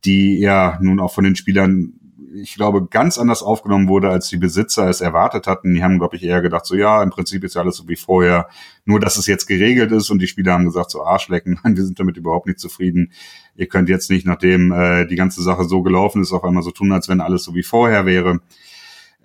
die 0.06 0.40
ja 0.40 0.78
nun 0.82 1.00
auch 1.00 1.14
von 1.14 1.24
den 1.24 1.36
Spielern 1.36 1.94
ich 2.34 2.56
glaube, 2.56 2.88
ganz 2.88 3.18
anders 3.18 3.44
aufgenommen 3.44 3.88
wurde, 3.88 4.10
als 4.10 4.28
die 4.28 4.38
Besitzer 4.38 4.90
es 4.90 5.02
erwartet 5.02 5.48
hatten. 5.48 5.74
Die 5.74 5.84
haben, 5.84 6.00
glaube 6.00 6.16
ich, 6.16 6.24
eher 6.24 6.42
gedacht, 6.42 6.66
so 6.66 6.76
ja, 6.76 7.04
im 7.04 7.10
Prinzip 7.10 7.44
ist 7.44 7.56
ja 7.56 7.62
alles 7.62 7.78
so 7.78 7.88
wie 7.88 7.96
vorher, 7.96 8.48
nur 8.86 9.00
dass 9.00 9.18
es 9.18 9.28
jetzt 9.28 9.46
geregelt 9.46 9.92
ist 9.92 10.10
und 10.10 10.20
die 10.20 10.28
Spieler 10.28 10.54
haben 10.54 10.66
gesagt, 10.66 10.92
so 10.92 11.04
Arschlecken, 11.04 11.60
nein, 11.64 11.76
wir 11.76 11.86
sind 11.86 12.00
damit 12.00 12.18
überhaupt 12.18 12.48
nicht 12.48 12.60
zufrieden. 12.60 13.12
Ihr 13.56 13.68
könnt 13.68 13.90
jetzt 13.90 14.10
nicht, 14.10 14.26
nachdem 14.26 14.72
äh, 14.72 15.06
die 15.06 15.16
ganze 15.16 15.44
Sache 15.44 15.66
so 15.66 15.84
gelaufen 15.84 16.22
ist, 16.22 16.34
auf 16.34 16.44
einmal 16.44 16.64
so 16.64 16.72
tun, 16.72 16.92
als 16.92 17.08
wenn 17.08 17.22
alles 17.22 17.44
so 17.44 17.54
wie 17.56 17.64
vorher 17.64 18.06
wäre. 18.06 18.40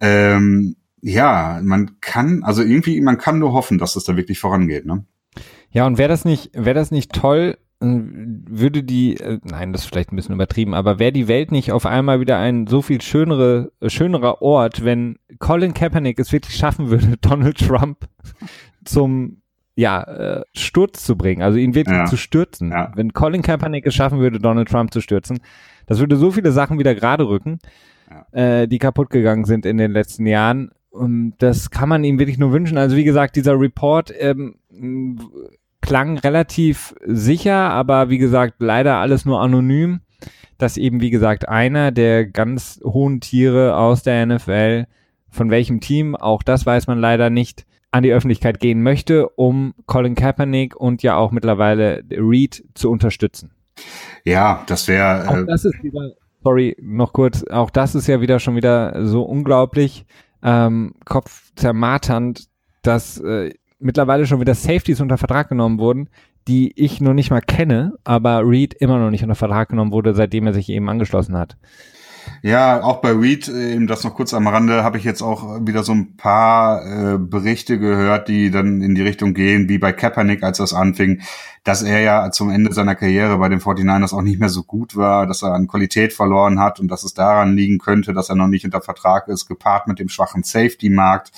Ähm, 0.00 0.76
ja, 1.00 1.60
man 1.62 2.00
kann, 2.00 2.42
also 2.42 2.62
irgendwie, 2.62 3.00
man 3.00 3.18
kann 3.18 3.38
nur 3.38 3.52
hoffen, 3.52 3.78
dass 3.78 3.96
es 3.96 4.04
da 4.04 4.16
wirklich 4.16 4.38
vorangeht, 4.38 4.84
ne? 4.84 5.04
Ja, 5.70 5.86
und 5.86 5.98
wäre 5.98 6.08
das 6.08 6.24
nicht, 6.24 6.50
wäre 6.54 6.74
das 6.74 6.90
nicht 6.90 7.12
toll, 7.12 7.58
würde 7.80 8.82
die, 8.82 9.18
äh, 9.18 9.38
nein, 9.44 9.72
das 9.72 9.82
ist 9.82 9.88
vielleicht 9.88 10.12
ein 10.12 10.16
bisschen 10.16 10.34
übertrieben, 10.34 10.74
aber 10.74 10.98
wäre 10.98 11.12
die 11.12 11.28
Welt 11.28 11.52
nicht 11.52 11.70
auf 11.70 11.86
einmal 11.86 12.20
wieder 12.20 12.38
ein 12.38 12.66
so 12.66 12.82
viel 12.82 13.00
schönere, 13.00 13.70
schönerer 13.86 14.42
Ort, 14.42 14.84
wenn 14.84 15.18
Colin 15.38 15.74
Kaepernick 15.74 16.18
es 16.18 16.32
wirklich 16.32 16.56
schaffen 16.56 16.90
würde, 16.90 17.16
Donald 17.20 17.58
Trump 17.58 18.08
zum 18.84 19.42
ja, 19.76 20.02
äh, 20.02 20.42
Sturz 20.56 21.04
zu 21.04 21.16
bringen, 21.16 21.42
also 21.42 21.56
ihn 21.56 21.76
wirklich 21.76 21.96
ja. 21.96 22.06
zu 22.06 22.16
stürzen. 22.16 22.72
Ja. 22.72 22.90
Wenn 22.96 23.12
Colin 23.12 23.42
Kaepernick 23.42 23.86
es 23.86 23.94
schaffen 23.94 24.18
würde, 24.18 24.40
Donald 24.40 24.68
Trump 24.68 24.92
zu 24.92 25.00
stürzen, 25.00 25.38
das 25.86 26.00
würde 26.00 26.16
so 26.16 26.32
viele 26.32 26.50
Sachen 26.50 26.80
wieder 26.80 26.96
gerade 26.96 27.28
rücken, 27.28 27.60
ja. 28.10 28.62
äh, 28.62 28.66
die 28.66 28.78
kaputt 28.78 29.10
gegangen 29.10 29.44
sind 29.44 29.64
in 29.64 29.76
den 29.76 29.92
letzten 29.92 30.26
Jahren. 30.26 30.72
Und 30.90 31.34
das 31.38 31.70
kann 31.70 31.88
man 31.88 32.02
ihm 32.02 32.18
wirklich 32.18 32.38
nur 32.38 32.50
wünschen. 32.50 32.76
Also 32.76 32.96
wie 32.96 33.04
gesagt, 33.04 33.36
dieser 33.36 33.60
Report 33.60 34.12
ähm, 34.18 34.56
klang 35.80 36.18
relativ 36.18 36.94
sicher, 37.04 37.70
aber 37.70 38.10
wie 38.10 38.18
gesagt, 38.18 38.56
leider 38.58 38.96
alles 38.96 39.24
nur 39.24 39.40
anonym, 39.40 40.00
dass 40.58 40.76
eben, 40.76 41.00
wie 41.00 41.10
gesagt, 41.10 41.48
einer 41.48 41.92
der 41.92 42.26
ganz 42.26 42.80
hohen 42.84 43.20
Tiere 43.20 43.76
aus 43.76 44.02
der 44.02 44.26
NFL, 44.26 44.86
von 45.30 45.50
welchem 45.50 45.80
Team, 45.80 46.16
auch 46.16 46.42
das 46.42 46.66
weiß 46.66 46.86
man 46.86 46.98
leider 46.98 47.30
nicht, 47.30 47.64
an 47.90 48.02
die 48.02 48.12
Öffentlichkeit 48.12 48.60
gehen 48.60 48.82
möchte, 48.82 49.28
um 49.30 49.74
Colin 49.86 50.14
Kaepernick 50.14 50.76
und 50.76 51.02
ja 51.02 51.16
auch 51.16 51.30
mittlerweile 51.30 52.02
Reed 52.10 52.64
zu 52.74 52.90
unterstützen. 52.90 53.52
Ja, 54.24 54.62
das 54.66 54.88
wäre. 54.88 55.42
Äh 55.42 55.46
das 55.46 55.64
ist 55.64 55.82
wieder, 55.82 56.12
sorry, 56.42 56.76
noch 56.80 57.12
kurz, 57.12 57.44
auch 57.44 57.70
das 57.70 57.94
ist 57.94 58.06
ja 58.06 58.20
wieder 58.20 58.40
schon 58.40 58.56
wieder 58.56 59.06
so 59.06 59.22
unglaublich 59.22 60.04
ähm, 60.42 60.94
kopfzermarternd, 61.04 62.48
dass 62.82 63.18
äh, 63.20 63.54
mittlerweile 63.78 64.26
schon 64.26 64.40
wieder 64.40 64.54
Safeties 64.54 65.00
unter 65.00 65.18
Vertrag 65.18 65.48
genommen 65.48 65.78
wurden, 65.78 66.08
die 66.46 66.72
ich 66.76 67.00
noch 67.00 67.14
nicht 67.14 67.30
mal 67.30 67.40
kenne, 67.40 67.94
aber 68.04 68.42
Reed 68.46 68.74
immer 68.74 68.98
noch 68.98 69.10
nicht 69.10 69.22
unter 69.22 69.34
Vertrag 69.34 69.68
genommen 69.68 69.92
wurde, 69.92 70.14
seitdem 70.14 70.46
er 70.46 70.54
sich 70.54 70.68
eben 70.68 70.88
angeschlossen 70.88 71.36
hat. 71.36 71.56
Ja, 72.42 72.82
auch 72.82 73.00
bei 73.00 73.12
Reed, 73.12 73.48
eben 73.48 73.86
das 73.86 74.04
noch 74.04 74.14
kurz 74.14 74.34
am 74.34 74.46
Rande, 74.46 74.84
habe 74.84 74.98
ich 74.98 75.04
jetzt 75.04 75.22
auch 75.22 75.66
wieder 75.66 75.82
so 75.82 75.92
ein 75.92 76.16
paar 76.16 76.84
äh, 76.84 77.18
Berichte 77.18 77.78
gehört, 77.78 78.28
die 78.28 78.50
dann 78.50 78.80
in 78.82 78.94
die 78.94 79.02
Richtung 79.02 79.34
gehen, 79.34 79.68
wie 79.68 79.78
bei 79.78 79.92
Kaepernick, 79.92 80.42
als 80.42 80.58
das 80.58 80.74
anfing, 80.74 81.22
dass 81.64 81.82
er 81.82 82.00
ja 82.00 82.30
zum 82.30 82.50
Ende 82.50 82.72
seiner 82.72 82.94
Karriere 82.94 83.38
bei 83.38 83.48
den 83.48 83.60
49ers 83.60 84.14
auch 84.14 84.22
nicht 84.22 84.40
mehr 84.40 84.48
so 84.48 84.62
gut 84.62 84.96
war, 84.96 85.26
dass 85.26 85.42
er 85.42 85.52
an 85.52 85.68
Qualität 85.68 86.12
verloren 86.12 86.60
hat 86.60 86.80
und 86.80 86.88
dass 86.88 87.02
es 87.02 87.14
daran 87.14 87.56
liegen 87.56 87.78
könnte, 87.78 88.12
dass 88.12 88.28
er 88.28 88.36
noch 88.36 88.48
nicht 88.48 88.64
unter 88.64 88.80
Vertrag 88.80 89.28
ist, 89.28 89.46
gepaart 89.46 89.86
mit 89.88 89.98
dem 89.98 90.08
schwachen 90.08 90.42
Safety-Markt 90.42 91.32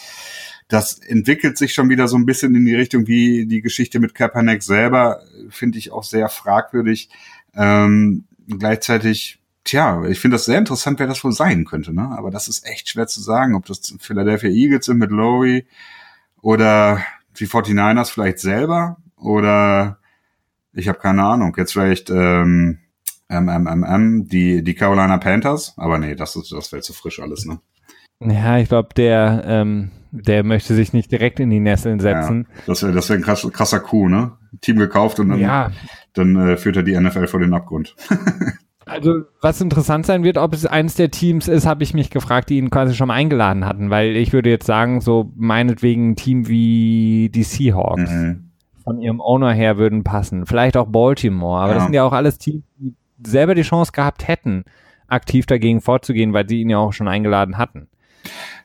das 0.70 1.00
entwickelt 1.00 1.58
sich 1.58 1.74
schon 1.74 1.88
wieder 1.88 2.06
so 2.06 2.16
ein 2.16 2.26
bisschen 2.26 2.54
in 2.54 2.64
die 2.64 2.76
Richtung 2.76 3.08
wie 3.08 3.44
die 3.44 3.60
Geschichte 3.60 3.98
mit 3.98 4.14
Kaepernick 4.14 4.62
selber, 4.62 5.20
finde 5.50 5.78
ich 5.78 5.90
auch 5.90 6.04
sehr 6.04 6.28
fragwürdig. 6.28 7.10
Ähm, 7.54 8.24
gleichzeitig, 8.46 9.42
tja, 9.64 10.04
ich 10.04 10.20
finde 10.20 10.36
das 10.36 10.44
sehr 10.44 10.58
interessant, 10.58 11.00
wer 11.00 11.08
das 11.08 11.24
wohl 11.24 11.32
sein 11.32 11.64
könnte, 11.64 11.92
ne? 11.92 12.14
Aber 12.16 12.30
das 12.30 12.46
ist 12.46 12.64
echt 12.64 12.88
schwer 12.88 13.08
zu 13.08 13.20
sagen, 13.20 13.56
ob 13.56 13.66
das 13.66 13.94
Philadelphia 13.98 14.48
Eagles 14.48 14.86
sind 14.86 14.98
mit 14.98 15.10
Lowry 15.10 15.66
oder 16.40 17.04
die 17.40 17.48
49ers 17.48 18.12
vielleicht 18.12 18.38
selber 18.38 18.96
oder 19.16 19.98
ich 20.72 20.86
habe 20.86 21.00
keine 21.00 21.24
Ahnung, 21.24 21.52
jetzt 21.56 21.72
vielleicht 21.72 22.10
ähm, 22.10 22.78
MMMM, 23.28 24.28
die, 24.28 24.62
die 24.62 24.74
Carolina 24.74 25.18
Panthers, 25.18 25.74
aber 25.76 25.98
nee, 25.98 26.14
das 26.14 26.36
ist, 26.36 26.52
das 26.52 26.70
wäre 26.70 26.82
zu 26.82 26.92
frisch 26.92 27.18
alles, 27.18 27.44
ne? 27.44 27.58
Ja, 28.22 28.58
ich 28.58 28.68
glaube, 28.68 28.90
der, 28.94 29.42
ähm, 29.46 29.90
der 30.10 30.44
möchte 30.44 30.74
sich 30.74 30.92
nicht 30.92 31.10
direkt 31.10 31.40
in 31.40 31.50
die 31.50 31.60
Nesseln 31.60 32.00
setzen. 32.00 32.46
Ja, 32.48 32.62
das 32.66 32.82
wäre 32.82 32.92
das 32.92 33.08
wär 33.08 33.16
ein 33.16 33.22
krasser, 33.22 33.50
krasser 33.50 33.80
Coup, 33.80 34.08
ne? 34.08 34.32
Team 34.60 34.76
gekauft 34.76 35.20
und 35.20 35.30
dann, 35.30 35.40
ja. 35.40 35.70
dann 36.12 36.36
äh, 36.36 36.56
führt 36.56 36.76
er 36.76 36.82
die 36.82 36.98
NFL 36.98 37.28
vor 37.28 37.40
den 37.40 37.54
Abgrund. 37.54 37.94
also, 38.86 39.22
was 39.40 39.60
interessant 39.60 40.04
sein 40.04 40.24
wird, 40.24 40.36
ob 40.36 40.52
es 40.52 40.66
eins 40.66 40.96
der 40.96 41.10
Teams 41.10 41.48
ist, 41.48 41.66
habe 41.66 41.82
ich 41.82 41.94
mich 41.94 42.10
gefragt, 42.10 42.50
die 42.50 42.58
ihn 42.58 42.70
quasi 42.70 42.94
schon 42.94 43.08
mal 43.08 43.14
eingeladen 43.14 43.64
hatten, 43.64 43.90
weil 43.90 44.16
ich 44.16 44.32
würde 44.32 44.50
jetzt 44.50 44.66
sagen, 44.66 45.00
so 45.00 45.32
meinetwegen 45.36 46.10
ein 46.10 46.16
Team 46.16 46.48
wie 46.48 47.30
die 47.32 47.44
Seahawks 47.44 48.10
mhm. 48.10 48.50
von 48.82 49.00
ihrem 49.00 49.20
Owner 49.20 49.52
her 49.52 49.78
würden 49.78 50.02
passen. 50.02 50.44
Vielleicht 50.46 50.76
auch 50.76 50.88
Baltimore, 50.88 51.60
aber 51.60 51.70
ja. 51.70 51.74
das 51.76 51.84
sind 51.84 51.94
ja 51.94 52.04
auch 52.04 52.12
alles 52.12 52.38
Teams, 52.38 52.64
die 52.76 52.94
selber 53.24 53.54
die 53.54 53.62
Chance 53.62 53.92
gehabt 53.92 54.26
hätten, 54.26 54.64
aktiv 55.06 55.46
dagegen 55.46 55.80
vorzugehen, 55.80 56.32
weil 56.32 56.48
sie 56.48 56.60
ihn 56.60 56.70
ja 56.70 56.78
auch 56.78 56.92
schon 56.92 57.08
eingeladen 57.08 57.56
hatten. 57.56 57.88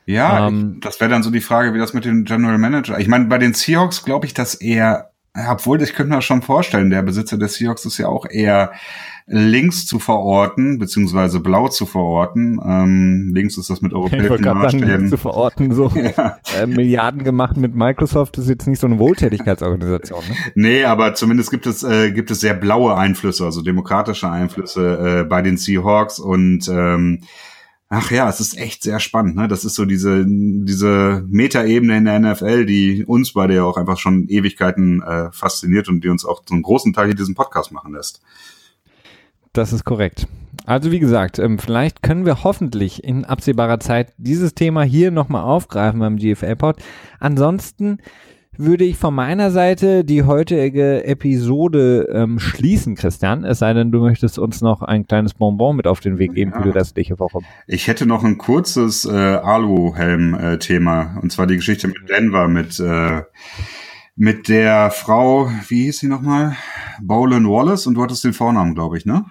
Ja, 0.06 0.48
ähm, 0.48 0.74
ich, 0.76 0.80
das 0.80 1.00
wäre 1.00 1.10
dann 1.10 1.22
so 1.22 1.30
die 1.30 1.40
Frage, 1.40 1.74
wie 1.74 1.78
das 1.78 1.92
mit 1.92 2.04
dem 2.04 2.24
General 2.24 2.58
Manager. 2.58 2.98
Ich 2.98 3.08
meine, 3.08 3.26
bei 3.26 3.38
den 3.38 3.54
Seahawks 3.54 4.04
glaube 4.04 4.26
ich, 4.26 4.34
dass 4.34 4.54
er, 4.54 5.10
obwohl 5.48 5.82
ich 5.82 5.94
könnte 5.94 6.10
mir 6.10 6.16
das 6.16 6.24
schon 6.24 6.42
vorstellen, 6.42 6.90
der 6.90 7.02
Besitzer 7.02 7.36
des 7.36 7.54
Seahawks 7.54 7.84
ist 7.84 7.98
ja 7.98 8.08
auch 8.08 8.26
eher 8.28 8.72
links 9.28 9.86
zu 9.86 9.98
verorten, 9.98 10.78
beziehungsweise 10.78 11.40
blau 11.40 11.66
zu 11.66 11.84
verorten. 11.84 12.60
Ähm, 12.64 13.32
links 13.34 13.58
ist 13.58 13.68
das 13.68 13.82
mit 13.82 13.92
europäischen 13.92 14.40
Maßstäben. 14.40 15.08
zu 15.08 15.16
verorten, 15.16 15.74
so 15.74 15.90
ja. 16.16 16.38
äh, 16.56 16.66
Milliarden 16.66 17.24
gemacht 17.24 17.56
mit 17.56 17.74
Microsoft 17.74 18.38
ist 18.38 18.48
jetzt 18.48 18.68
nicht 18.68 18.78
so 18.78 18.86
eine 18.86 19.00
Wohltätigkeitsorganisation. 19.00 20.20
Ne? 20.20 20.36
Nee, 20.54 20.84
aber 20.84 21.14
zumindest 21.14 21.50
gibt 21.50 21.66
es, 21.66 21.82
äh, 21.82 22.12
gibt 22.12 22.30
es 22.30 22.40
sehr 22.40 22.54
blaue 22.54 22.96
Einflüsse, 22.96 23.44
also 23.44 23.62
demokratische 23.62 24.30
Einflüsse 24.30 25.22
äh, 25.22 25.24
bei 25.24 25.42
den 25.42 25.56
Seahawks 25.56 26.20
und 26.20 26.68
ähm, 26.68 27.20
Ach 27.88 28.10
ja, 28.10 28.28
es 28.28 28.40
ist 28.40 28.58
echt 28.58 28.82
sehr 28.82 28.98
spannend. 28.98 29.36
Ne? 29.36 29.46
Das 29.46 29.64
ist 29.64 29.74
so 29.74 29.84
diese, 29.84 30.24
diese 30.26 31.24
Metaebene 31.28 31.96
in 31.96 32.04
der 32.04 32.18
NFL, 32.18 32.66
die 32.66 33.04
uns 33.04 33.32
beide 33.32 33.54
ja 33.54 33.64
auch 33.64 33.76
einfach 33.76 33.98
schon 33.98 34.28
Ewigkeiten 34.28 35.02
äh, 35.02 35.30
fasziniert 35.30 35.88
und 35.88 36.02
die 36.02 36.08
uns 36.08 36.24
auch 36.24 36.44
zum 36.44 36.62
großen 36.62 36.92
Teil 36.92 37.06
hier 37.06 37.14
diesen 37.14 37.36
Podcast 37.36 37.70
machen 37.70 37.94
lässt. 37.94 38.20
Das 39.52 39.72
ist 39.72 39.84
korrekt. 39.84 40.26
Also 40.64 40.90
wie 40.90 40.98
gesagt, 40.98 41.38
ähm, 41.38 41.60
vielleicht 41.60 42.02
können 42.02 42.26
wir 42.26 42.42
hoffentlich 42.42 43.04
in 43.04 43.24
absehbarer 43.24 43.78
Zeit 43.78 44.12
dieses 44.16 44.54
Thema 44.54 44.82
hier 44.82 45.12
nochmal 45.12 45.44
aufgreifen 45.44 46.00
beim 46.00 46.16
GFL-Pod. 46.16 46.82
Ansonsten 47.20 47.98
würde 48.58 48.84
ich 48.84 48.96
von 48.96 49.14
meiner 49.14 49.50
Seite 49.50 50.04
die 50.04 50.22
heutige 50.22 51.04
Episode 51.04 52.08
ähm, 52.12 52.38
schließen, 52.38 52.94
Christian. 52.94 53.44
Es 53.44 53.58
sei 53.58 53.72
denn, 53.72 53.92
du 53.92 54.00
möchtest 54.00 54.38
uns 54.38 54.60
noch 54.60 54.82
ein 54.82 55.06
kleines 55.06 55.34
Bonbon 55.34 55.76
mit 55.76 55.86
auf 55.86 56.00
den 56.00 56.18
Weg 56.18 56.34
geben 56.34 56.52
ja. 56.52 56.58
für 56.58 56.64
die 56.64 56.70
restliche 56.70 57.18
Woche. 57.18 57.40
Ich 57.66 57.86
hätte 57.86 58.06
noch 58.06 58.24
ein 58.24 58.38
kurzes 58.38 59.04
äh, 59.04 59.10
Aluhelm-Thema. 59.10 61.18
und 61.22 61.32
zwar 61.32 61.46
die 61.46 61.56
Geschichte 61.56 61.88
mit 61.88 62.08
Denver, 62.08 62.48
mit, 62.48 62.78
äh, 62.80 63.22
mit 64.14 64.48
der 64.48 64.90
Frau, 64.90 65.50
wie 65.68 65.84
hieß 65.84 65.98
sie 65.98 66.08
nochmal? 66.08 66.56
Bowlen 67.02 67.48
Wallace 67.48 67.86
und 67.86 67.94
du 67.94 68.02
hattest 68.02 68.24
den 68.24 68.32
Vornamen, 68.32 68.74
glaube 68.74 68.96
ich, 68.96 69.06
ne? 69.06 69.24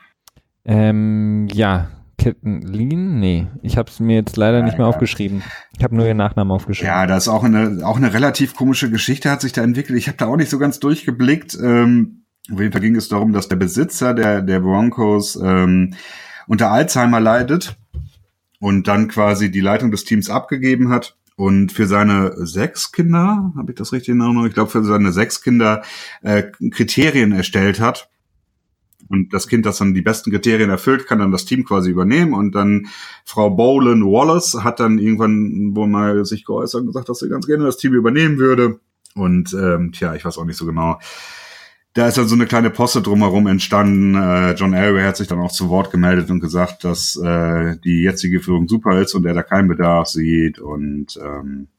Ähm, 0.65 1.47
ja, 1.51 1.89
Ketlin? 2.17 3.19
Nee, 3.19 3.47
ich 3.61 3.77
habe 3.77 3.89
es 3.89 3.99
mir 3.99 4.15
jetzt 4.15 4.37
leider 4.37 4.63
nicht 4.63 4.77
mehr 4.77 4.87
aufgeschrieben. 4.87 5.43
Ich 5.77 5.83
habe 5.83 5.95
nur 5.95 6.05
ihren 6.05 6.17
Nachnamen 6.17 6.51
aufgeschrieben. 6.51 6.87
Ja, 6.87 7.05
das 7.05 7.23
ist 7.23 7.29
auch 7.29 7.43
eine, 7.43 7.85
auch 7.85 7.97
eine 7.97 8.13
relativ 8.13 8.55
komische 8.55 8.89
Geschichte 8.89 9.29
hat 9.29 9.41
sich 9.41 9.51
da 9.51 9.61
entwickelt. 9.63 9.97
Ich 9.97 10.07
habe 10.07 10.17
da 10.17 10.27
auch 10.27 10.37
nicht 10.37 10.49
so 10.49 10.59
ganz 10.59 10.79
durchgeblickt. 10.79 11.57
Ähm, 11.61 12.25
auf 12.51 12.59
jeden 12.59 12.71
Fall 12.71 12.81
ging 12.81 12.95
es 12.95 13.09
darum, 13.09 13.33
dass 13.33 13.47
der 13.47 13.55
Besitzer 13.55 14.13
der, 14.13 14.41
der 14.41 14.59
Broncos 14.59 15.35
ähm, 15.35 15.93
unter 16.47 16.71
Alzheimer 16.71 17.19
leidet 17.19 17.75
und 18.59 18.87
dann 18.87 19.07
quasi 19.07 19.51
die 19.51 19.61
Leitung 19.61 19.91
des 19.91 20.03
Teams 20.03 20.29
abgegeben 20.29 20.89
hat 20.89 21.15
und 21.35 21.71
für 21.71 21.85
seine 21.85 22.33
sechs 22.45 22.91
Kinder, 22.91 23.51
habe 23.57 23.71
ich 23.71 23.77
das 23.77 23.91
richtig 23.91 24.13
in 24.13 24.21
Erinnerung? 24.21 24.47
Ich 24.47 24.53
glaube, 24.53 24.71
für 24.71 24.83
seine 24.83 25.11
sechs 25.11 25.41
Kinder 25.41 25.83
äh, 26.21 26.43
Kriterien 26.71 27.33
erstellt 27.33 27.79
hat. 27.79 28.09
Und 29.09 29.33
das 29.33 29.47
Kind, 29.47 29.65
das 29.65 29.77
dann 29.77 29.93
die 29.93 30.01
besten 30.01 30.31
Kriterien 30.31 30.69
erfüllt, 30.69 31.05
kann 31.07 31.19
dann 31.19 31.31
das 31.31 31.45
Team 31.45 31.63
quasi 31.63 31.91
übernehmen. 31.91 32.33
Und 32.33 32.55
dann 32.55 32.87
Frau 33.23 33.49
Bolan 33.49 34.03
Wallace 34.03 34.63
hat 34.63 34.79
dann 34.79 34.97
irgendwann 34.99 35.75
wohl 35.75 35.87
mal 35.87 36.25
sich 36.25 36.45
geäußert 36.45 36.81
und 36.81 36.87
gesagt, 36.87 37.09
dass 37.09 37.19
sie 37.19 37.29
ganz 37.29 37.45
gerne 37.45 37.65
das 37.65 37.77
Team 37.77 37.93
übernehmen 37.93 38.37
würde. 38.37 38.79
Und 39.15 39.53
ähm, 39.53 39.91
tja, 39.91 40.15
ich 40.15 40.25
weiß 40.25 40.37
auch 40.37 40.45
nicht 40.45 40.57
so 40.57 40.65
genau, 40.65 40.99
da 41.95 42.09
ist 42.09 42.17
dann 42.17 42.27
so 42.27 42.35
eine 42.35 42.45
kleine 42.45 42.69
Posse 42.71 43.01
drumherum 43.01 43.47
entstanden. 43.47 44.15
Äh, 44.15 44.53
John 44.55 44.73
Elway 44.73 45.03
hat 45.03 45.15
sich 45.15 45.29
dann 45.29 45.39
auch 45.39 45.51
zu 45.51 45.69
Wort 45.69 45.91
gemeldet 45.91 46.29
und 46.29 46.41
gesagt, 46.41 46.83
dass 46.83 47.15
äh, 47.15 47.77
die 47.85 48.01
jetzige 48.01 48.41
Führung 48.41 48.67
super 48.67 48.99
ist 48.99 49.13
und 49.13 49.25
er 49.25 49.33
da 49.33 49.43
keinen 49.43 49.69
Bedarf 49.69 50.09
sieht. 50.09 50.59
Und 50.59 51.17
ähm, 51.23 51.69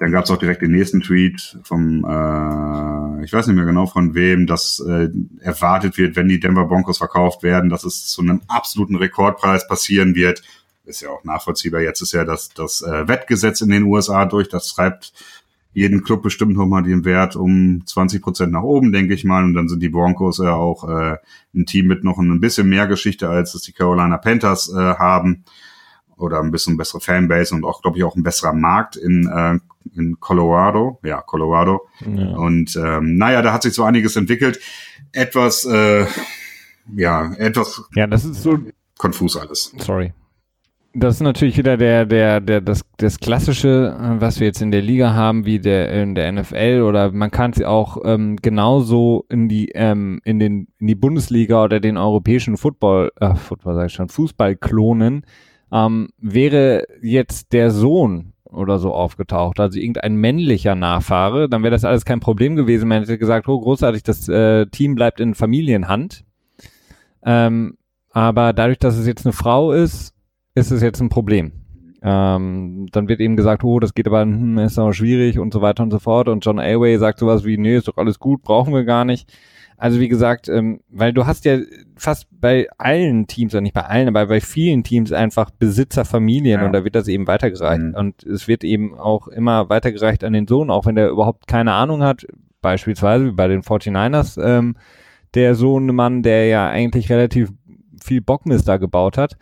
dann 0.00 0.12
gab 0.12 0.24
es 0.24 0.30
auch 0.30 0.38
direkt 0.38 0.62
den 0.62 0.72
nächsten 0.72 1.02
Tweet 1.02 1.58
vom, 1.62 2.04
äh, 2.04 3.22
ich 3.22 3.32
weiß 3.34 3.46
nicht 3.46 3.56
mehr 3.56 3.66
genau 3.66 3.86
von 3.86 4.14
wem, 4.14 4.46
dass 4.46 4.80
äh, 4.80 5.10
erwartet 5.40 5.98
wird, 5.98 6.16
wenn 6.16 6.26
die 6.26 6.40
Denver 6.40 6.64
Broncos 6.64 6.96
verkauft 6.96 7.42
werden, 7.42 7.68
dass 7.68 7.84
es 7.84 8.06
zu 8.06 8.22
einem 8.22 8.40
absoluten 8.48 8.96
Rekordpreis 8.96 9.68
passieren 9.68 10.14
wird. 10.14 10.42
Ist 10.86 11.02
ja 11.02 11.10
auch 11.10 11.22
nachvollziehbar. 11.24 11.82
Jetzt 11.82 12.00
ist 12.00 12.12
ja 12.12 12.24
das, 12.24 12.48
das 12.48 12.80
äh, 12.80 13.08
Wettgesetz 13.08 13.60
in 13.60 13.68
den 13.68 13.82
USA 13.82 14.24
durch. 14.24 14.48
Das 14.48 14.68
treibt 14.68 15.12
jeden 15.74 16.02
Club 16.02 16.22
bestimmt 16.22 16.56
nochmal 16.56 16.82
den 16.82 17.04
Wert 17.04 17.36
um 17.36 17.82
20 17.84 18.22
Prozent 18.22 18.52
nach 18.52 18.62
oben, 18.62 18.92
denke 18.92 19.12
ich 19.12 19.24
mal. 19.24 19.44
Und 19.44 19.52
dann 19.52 19.68
sind 19.68 19.82
die 19.82 19.90
Broncos 19.90 20.38
ja 20.38 20.54
auch 20.54 20.88
äh, 20.88 21.18
ein 21.54 21.66
Team 21.66 21.86
mit 21.86 22.04
noch 22.04 22.18
ein 22.18 22.40
bisschen 22.40 22.70
mehr 22.70 22.86
Geschichte, 22.86 23.28
als 23.28 23.54
es 23.54 23.62
die 23.62 23.72
Carolina 23.72 24.16
Panthers 24.16 24.72
äh, 24.72 24.94
haben. 24.94 25.44
Oder 26.20 26.40
ein 26.40 26.50
bisschen 26.50 26.76
bessere 26.76 27.00
Fanbase 27.00 27.54
und 27.54 27.64
auch, 27.64 27.82
glaube 27.82 27.98
ich, 27.98 28.04
auch 28.04 28.16
ein 28.16 28.22
besserer 28.22 28.52
Markt 28.52 28.96
in, 28.96 29.26
äh, 29.26 29.58
in 29.98 30.20
Colorado. 30.20 31.00
Ja, 31.02 31.22
Colorado. 31.22 31.88
Ja. 32.00 32.36
Und 32.36 32.76
ähm, 32.76 33.16
naja, 33.16 33.42
da 33.42 33.52
hat 33.52 33.62
sich 33.62 33.74
so 33.74 33.84
einiges 33.84 34.16
entwickelt. 34.16 34.60
Etwas, 35.12 35.64
äh, 35.64 36.06
ja, 36.94 37.32
etwas 37.34 37.82
ja, 37.94 38.06
das 38.06 38.24
ist 38.24 38.42
so 38.42 38.58
konfus 38.98 39.36
alles. 39.36 39.72
Sorry. 39.78 40.12
Das 40.92 41.14
ist 41.14 41.20
natürlich 41.20 41.56
wieder 41.56 41.76
der, 41.76 42.04
der, 42.04 42.40
der, 42.40 42.60
das, 42.60 42.82
das 42.96 43.20
klassische, 43.20 43.96
was 44.18 44.40
wir 44.40 44.48
jetzt 44.48 44.60
in 44.60 44.72
der 44.72 44.82
Liga 44.82 45.14
haben, 45.14 45.46
wie 45.46 45.60
der 45.60 46.02
in 46.02 46.16
der 46.16 46.32
NFL 46.32 46.82
oder 46.84 47.12
man 47.12 47.30
kann 47.30 47.52
sie 47.52 47.64
auch 47.64 47.98
ähm, 48.04 48.36
genauso 48.42 49.24
in 49.28 49.48
die, 49.48 49.70
ähm, 49.74 50.20
in 50.24 50.40
den, 50.40 50.66
in 50.80 50.88
die 50.88 50.96
Bundesliga 50.96 51.62
oder 51.62 51.78
den 51.78 51.96
europäischen 51.96 52.56
Football, 52.56 53.12
äh, 53.20 53.36
Football 53.36 53.76
sag 53.76 53.86
ich 53.86 53.92
schon, 53.92 54.08
Fußball 54.08 54.56
klonen. 54.56 55.24
Ähm, 55.72 56.08
wäre 56.18 56.86
jetzt 57.02 57.52
der 57.52 57.70
Sohn 57.70 58.32
oder 58.44 58.78
so 58.78 58.92
aufgetaucht, 58.92 59.60
also 59.60 59.78
irgendein 59.78 60.16
männlicher 60.16 60.74
Nachfahre, 60.74 61.48
dann 61.48 61.62
wäre 61.62 61.70
das 61.70 61.84
alles 61.84 62.04
kein 62.04 62.20
Problem 62.20 62.56
gewesen. 62.56 62.88
Man 62.88 63.00
hätte 63.00 63.18
gesagt, 63.18 63.48
oh, 63.48 63.60
großartig, 63.60 64.02
das 64.02 64.28
äh, 64.28 64.66
Team 64.66 64.94
bleibt 64.96 65.20
in 65.20 65.34
Familienhand. 65.34 66.24
Ähm, 67.24 67.76
aber 68.10 68.52
dadurch, 68.52 68.78
dass 68.78 68.96
es 68.96 69.06
jetzt 69.06 69.24
eine 69.24 69.32
Frau 69.32 69.72
ist, 69.72 70.14
ist 70.54 70.70
es 70.70 70.82
jetzt 70.82 71.00
ein 71.00 71.10
Problem. 71.10 71.52
Ähm, 72.02 72.86
dann 72.92 73.08
wird 73.08 73.20
eben 73.20 73.36
gesagt, 73.36 73.62
oh, 73.62 73.78
das 73.78 73.94
geht 73.94 74.06
aber, 74.06 74.22
hm, 74.22 74.58
ist 74.58 74.78
aber 74.78 74.94
schwierig 74.94 75.38
und 75.38 75.52
so 75.52 75.60
weiter 75.60 75.82
und 75.82 75.90
so 75.90 75.98
fort. 75.98 76.28
Und 76.28 76.44
John 76.44 76.58
Elway 76.58 76.96
sagt 76.98 77.18
sowas 77.18 77.44
wie, 77.44 77.58
nee, 77.58 77.76
ist 77.76 77.88
doch 77.88 77.98
alles 77.98 78.18
gut, 78.18 78.42
brauchen 78.42 78.74
wir 78.74 78.84
gar 78.84 79.04
nicht. 79.04 79.30
Also 79.80 79.98
wie 79.98 80.08
gesagt, 80.08 80.50
ähm, 80.50 80.80
weil 80.90 81.14
du 81.14 81.26
hast 81.26 81.46
ja 81.46 81.58
fast 81.96 82.26
bei 82.30 82.68
allen 82.76 83.26
Teams, 83.26 83.54
oder 83.54 83.62
nicht 83.62 83.72
bei 83.72 83.86
allen, 83.86 84.08
aber 84.08 84.26
bei 84.26 84.42
vielen 84.42 84.84
Teams 84.84 85.10
einfach 85.10 85.50
Besitzerfamilien 85.50 86.60
ja. 86.60 86.66
und 86.66 86.72
da 86.72 86.84
wird 86.84 86.94
das 86.94 87.08
eben 87.08 87.26
weitergereicht. 87.26 87.80
Mhm. 87.80 87.94
Und 87.94 88.22
es 88.24 88.46
wird 88.46 88.62
eben 88.62 88.98
auch 88.98 89.26
immer 89.26 89.70
weitergereicht 89.70 90.22
an 90.22 90.34
den 90.34 90.46
Sohn, 90.46 90.70
auch 90.70 90.84
wenn 90.84 90.96
der 90.96 91.08
überhaupt 91.08 91.46
keine 91.46 91.72
Ahnung 91.72 92.02
hat, 92.02 92.26
beispielsweise 92.60 93.24
wie 93.24 93.32
bei 93.32 93.48
den 93.48 93.62
49ers, 93.62 94.38
ähm, 94.42 94.76
der 95.32 95.54
Sohnemann, 95.54 96.22
der 96.22 96.46
ja 96.46 96.68
eigentlich 96.68 97.10
relativ 97.10 97.50
viel 98.04 98.20
Bockmist 98.20 98.68
da 98.68 98.76
gebaut 98.76 99.16
hat. 99.16 99.38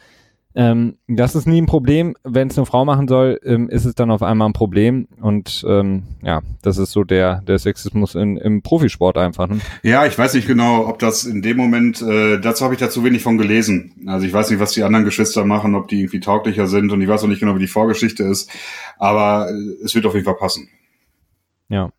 Ähm, 0.54 0.96
das 1.06 1.34
ist 1.34 1.46
nie 1.46 1.60
ein 1.60 1.66
Problem. 1.66 2.16
Wenn 2.24 2.48
es 2.48 2.56
eine 2.56 2.66
Frau 2.66 2.84
machen 2.84 3.06
soll, 3.06 3.38
ähm, 3.44 3.68
ist 3.68 3.84
es 3.84 3.94
dann 3.94 4.10
auf 4.10 4.22
einmal 4.22 4.48
ein 4.48 4.54
Problem. 4.54 5.06
Und 5.20 5.64
ähm, 5.68 6.04
ja, 6.22 6.40
das 6.62 6.78
ist 6.78 6.92
so 6.92 7.04
der, 7.04 7.42
der 7.42 7.58
Sexismus 7.58 8.14
in, 8.14 8.36
im 8.36 8.62
Profisport 8.62 9.18
einfach. 9.18 9.46
Ne? 9.48 9.60
Ja, 9.82 10.06
ich 10.06 10.18
weiß 10.18 10.34
nicht 10.34 10.46
genau, 10.46 10.86
ob 10.88 10.98
das 10.98 11.24
in 11.24 11.42
dem 11.42 11.56
Moment, 11.56 12.02
äh, 12.02 12.40
dazu 12.40 12.64
habe 12.64 12.74
ich 12.74 12.80
da 12.80 12.90
zu 12.90 13.04
wenig 13.04 13.22
von 13.22 13.38
gelesen. 13.38 13.92
Also 14.06 14.26
ich 14.26 14.32
weiß 14.32 14.50
nicht, 14.50 14.60
was 14.60 14.72
die 14.72 14.82
anderen 14.82 15.04
Geschwister 15.04 15.44
machen, 15.44 15.74
ob 15.74 15.88
die 15.88 16.00
irgendwie 16.00 16.20
tauglicher 16.20 16.66
sind 16.66 16.90
und 16.92 17.00
ich 17.02 17.08
weiß 17.08 17.22
auch 17.22 17.28
nicht 17.28 17.40
genau, 17.40 17.54
wie 17.54 17.60
die 17.60 17.66
Vorgeschichte 17.66 18.24
ist. 18.24 18.50
Aber 18.98 19.50
äh, 19.50 19.84
es 19.84 19.94
wird 19.94 20.06
auf 20.06 20.14
jeden 20.14 20.24
Fall 20.24 20.36
passen. 20.36 20.68
Ja. 21.68 21.90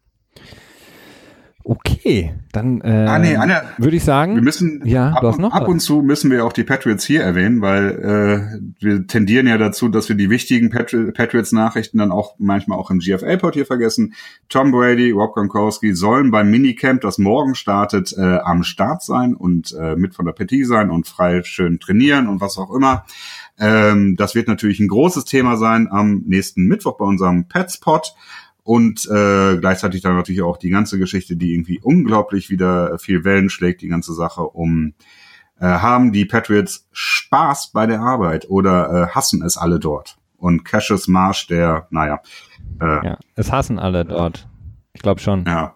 Okay, 1.71 2.33
dann 2.51 2.81
äh, 2.81 3.05
ah, 3.07 3.19
nee, 3.19 3.35
Anna, 3.35 3.61
würde 3.77 3.95
ich 3.95 4.03
sagen, 4.03 4.33
wir 4.33 4.41
müssen 4.41 4.81
ja, 4.85 5.09
ab, 5.09 5.23
ab 5.23 5.67
und 5.67 5.79
zu 5.79 6.01
müssen 6.01 6.31
wir 6.31 6.43
auch 6.43 6.51
die 6.51 6.63
Patriots 6.63 7.05
hier 7.05 7.21
erwähnen, 7.21 7.61
weil 7.61 7.91
äh, 7.91 8.83
wir 8.83 9.05
tendieren 9.05 9.45
ja 9.45 9.59
dazu, 9.59 9.87
dass 9.87 10.09
wir 10.09 10.15
die 10.15 10.31
wichtigen 10.31 10.71
Patri 10.71 11.11
Patriots-Nachrichten 11.11 11.99
dann 11.99 12.11
auch 12.11 12.33
manchmal 12.39 12.79
auch 12.79 12.89
im 12.89 12.97
GFL-Pod 12.97 13.53
hier 13.53 13.67
vergessen. 13.67 14.15
Tom 14.49 14.71
Brady, 14.71 15.11
Rob 15.11 15.35
Gronkowski 15.35 15.93
sollen 15.93 16.31
beim 16.31 16.49
Minicamp, 16.49 17.01
das 17.01 17.19
morgen 17.19 17.53
startet, 17.53 18.15
äh, 18.17 18.39
am 18.39 18.63
Start 18.63 19.03
sein 19.03 19.35
und 19.35 19.71
äh, 19.79 19.95
mit 19.95 20.15
von 20.15 20.25
der 20.25 20.33
Partie 20.33 20.63
sein 20.63 20.89
und 20.89 21.07
frei 21.07 21.43
schön 21.43 21.79
trainieren 21.79 22.27
und 22.27 22.41
was 22.41 22.57
auch 22.57 22.73
immer. 22.73 23.05
Ähm, 23.59 24.15
das 24.15 24.33
wird 24.33 24.47
natürlich 24.47 24.79
ein 24.79 24.87
großes 24.87 25.25
Thema 25.25 25.55
sein 25.55 25.87
am 25.87 26.23
nächsten 26.25 26.63
Mittwoch 26.63 26.97
bei 26.97 27.05
unserem 27.05 27.47
Petspot 27.47 28.15
und 28.69 29.09
äh, 29.09 29.57
gleichzeitig 29.57 30.01
dann 30.01 30.15
natürlich 30.15 30.43
auch 30.43 30.55
die 30.55 30.69
ganze 30.69 30.99
Geschichte, 30.99 31.35
die 31.35 31.55
irgendwie 31.55 31.79
unglaublich 31.81 32.51
wieder 32.51 32.99
viel 32.99 33.23
Wellen 33.23 33.49
schlägt, 33.49 33.81
die 33.81 33.87
ganze 33.87 34.13
Sache 34.13 34.43
um 34.43 34.93
äh, 35.59 35.65
haben 35.65 36.11
die 36.11 36.25
Patriots 36.25 36.87
Spaß 36.91 37.71
bei 37.73 37.87
der 37.87 37.99
Arbeit 37.99 38.47
oder 38.47 38.91
äh, 38.91 39.07
hassen 39.07 39.41
es 39.41 39.57
alle 39.57 39.79
dort? 39.79 40.19
Und 40.37 40.65
Cassius 40.65 41.07
Marsh, 41.07 41.47
der, 41.47 41.87
naja. 41.89 42.21
Äh, 42.79 43.07
ja, 43.07 43.17
es 43.33 43.51
hassen 43.51 43.79
alle 43.79 44.05
dort. 44.05 44.47
Ich 44.93 45.01
glaube 45.01 45.19
schon. 45.19 45.45
Ja. 45.45 45.75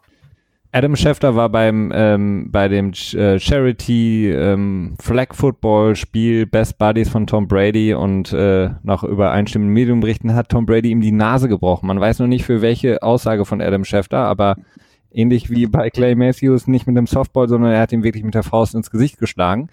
Adam 0.76 0.96
Schefter 0.96 1.36
war 1.36 1.50
beim 1.50 1.92
ähm, 1.94 2.48
bei 2.52 2.68
dem 2.68 2.94
äh, 3.14 3.40
Charity 3.40 4.32
ähm, 4.32 4.96
Flag 5.00 5.36
Football 5.36 5.96
Spiel 5.96 6.48
Best 6.48 6.80
Buddies 6.80 7.10
von 7.10 7.28
Tom 7.28 7.48
Brady 7.48 7.94
und 7.94 8.34
äh, 8.34 8.72
nach 8.82 9.04
übereinstimmenden 9.04 9.72
Medienberichten 9.72 10.34
hat 10.34 10.50
Tom 10.50 10.66
Brady 10.66 10.90
ihm 10.90 11.02
die 11.02 11.12
Nase 11.12 11.48
gebrochen. 11.48 11.86
Man 11.86 12.00
weiß 12.00 12.18
noch 12.18 12.28
nicht 12.28 12.44
für 12.44 12.64
welche 12.64 13.04
Aussage 13.04 13.46
von 13.46 13.62
Adam 13.62 13.86
Schefter, 13.86 14.18
aber 14.18 14.56
ähnlich 15.12 15.52
wie 15.52 15.68
bei 15.68 15.92
Clay 15.92 16.16
Matthews 16.16 16.66
nicht 16.66 16.88
mit 16.88 16.98
dem 16.98 17.06
Softball, 17.06 17.48
sondern 17.48 17.72
er 17.72 17.80
hat 17.80 17.92
ihm 17.92 18.04
wirklich 18.04 18.24
mit 18.24 18.34
der 18.34 18.42
Faust 18.42 18.74
ins 18.74 18.90
Gesicht 18.90 19.20
geschlagen. 19.20 19.70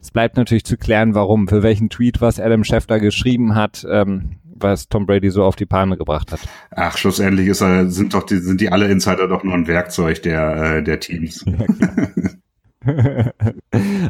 Es 0.00 0.10
bleibt 0.10 0.36
natürlich 0.36 0.64
zu 0.64 0.76
klären, 0.76 1.14
warum, 1.14 1.46
für 1.46 1.62
welchen 1.62 1.88
Tweet, 1.88 2.20
was 2.20 2.40
Adam 2.40 2.64
Schefter 2.64 2.98
geschrieben 2.98 3.54
hat. 3.54 3.86
Ähm, 3.88 4.38
was 4.54 4.88
Tom 4.88 5.06
Brady 5.06 5.30
so 5.30 5.44
auf 5.44 5.56
die 5.56 5.66
Palme 5.66 5.96
gebracht 5.96 6.32
hat. 6.32 6.40
Ach, 6.70 6.96
schlussendlich 6.96 7.48
ist 7.48 7.60
er, 7.60 7.88
sind 7.90 8.14
doch 8.14 8.24
die, 8.24 8.38
sind 8.38 8.60
die 8.60 8.70
alle 8.70 8.88
Insider 8.88 9.28
doch 9.28 9.44
nur 9.44 9.54
ein 9.54 9.66
Werkzeug 9.66 10.22
der, 10.22 10.76
äh, 10.76 10.82
der 10.82 11.00
Teams. 11.00 11.44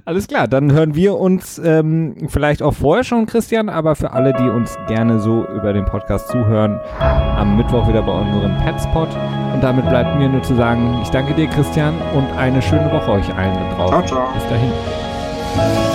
Alles 0.04 0.28
klar, 0.28 0.48
dann 0.48 0.72
hören 0.72 0.94
wir 0.94 1.16
uns 1.18 1.60
ähm, 1.62 2.16
vielleicht 2.28 2.62
auch 2.62 2.72
vorher 2.72 3.04
schon, 3.04 3.26
Christian, 3.26 3.68
aber 3.68 3.94
für 3.96 4.12
alle, 4.12 4.32
die 4.32 4.48
uns 4.48 4.78
gerne 4.88 5.20
so 5.20 5.46
über 5.54 5.72
den 5.72 5.84
Podcast 5.84 6.28
zuhören, 6.28 6.80
am 6.98 7.56
Mittwoch 7.56 7.86
wieder 7.88 8.02
bei 8.02 8.12
unserem 8.12 8.56
Petspot. 8.58 9.08
Und 9.52 9.62
damit 9.62 9.88
bleibt 9.88 10.16
mir 10.16 10.28
nur 10.28 10.42
zu 10.42 10.54
sagen, 10.54 10.98
ich 11.02 11.08
danke 11.10 11.34
dir, 11.34 11.48
Christian, 11.48 11.94
und 12.14 12.26
eine 12.36 12.62
schöne 12.62 12.90
Woche 12.90 13.10
euch 13.12 13.34
allen 13.34 13.54
da 13.54 13.74
draußen. 13.74 14.06
Ciao, 14.06 14.32
ciao. 14.32 14.32
Bis 14.34 14.44
dahin. 14.48 15.91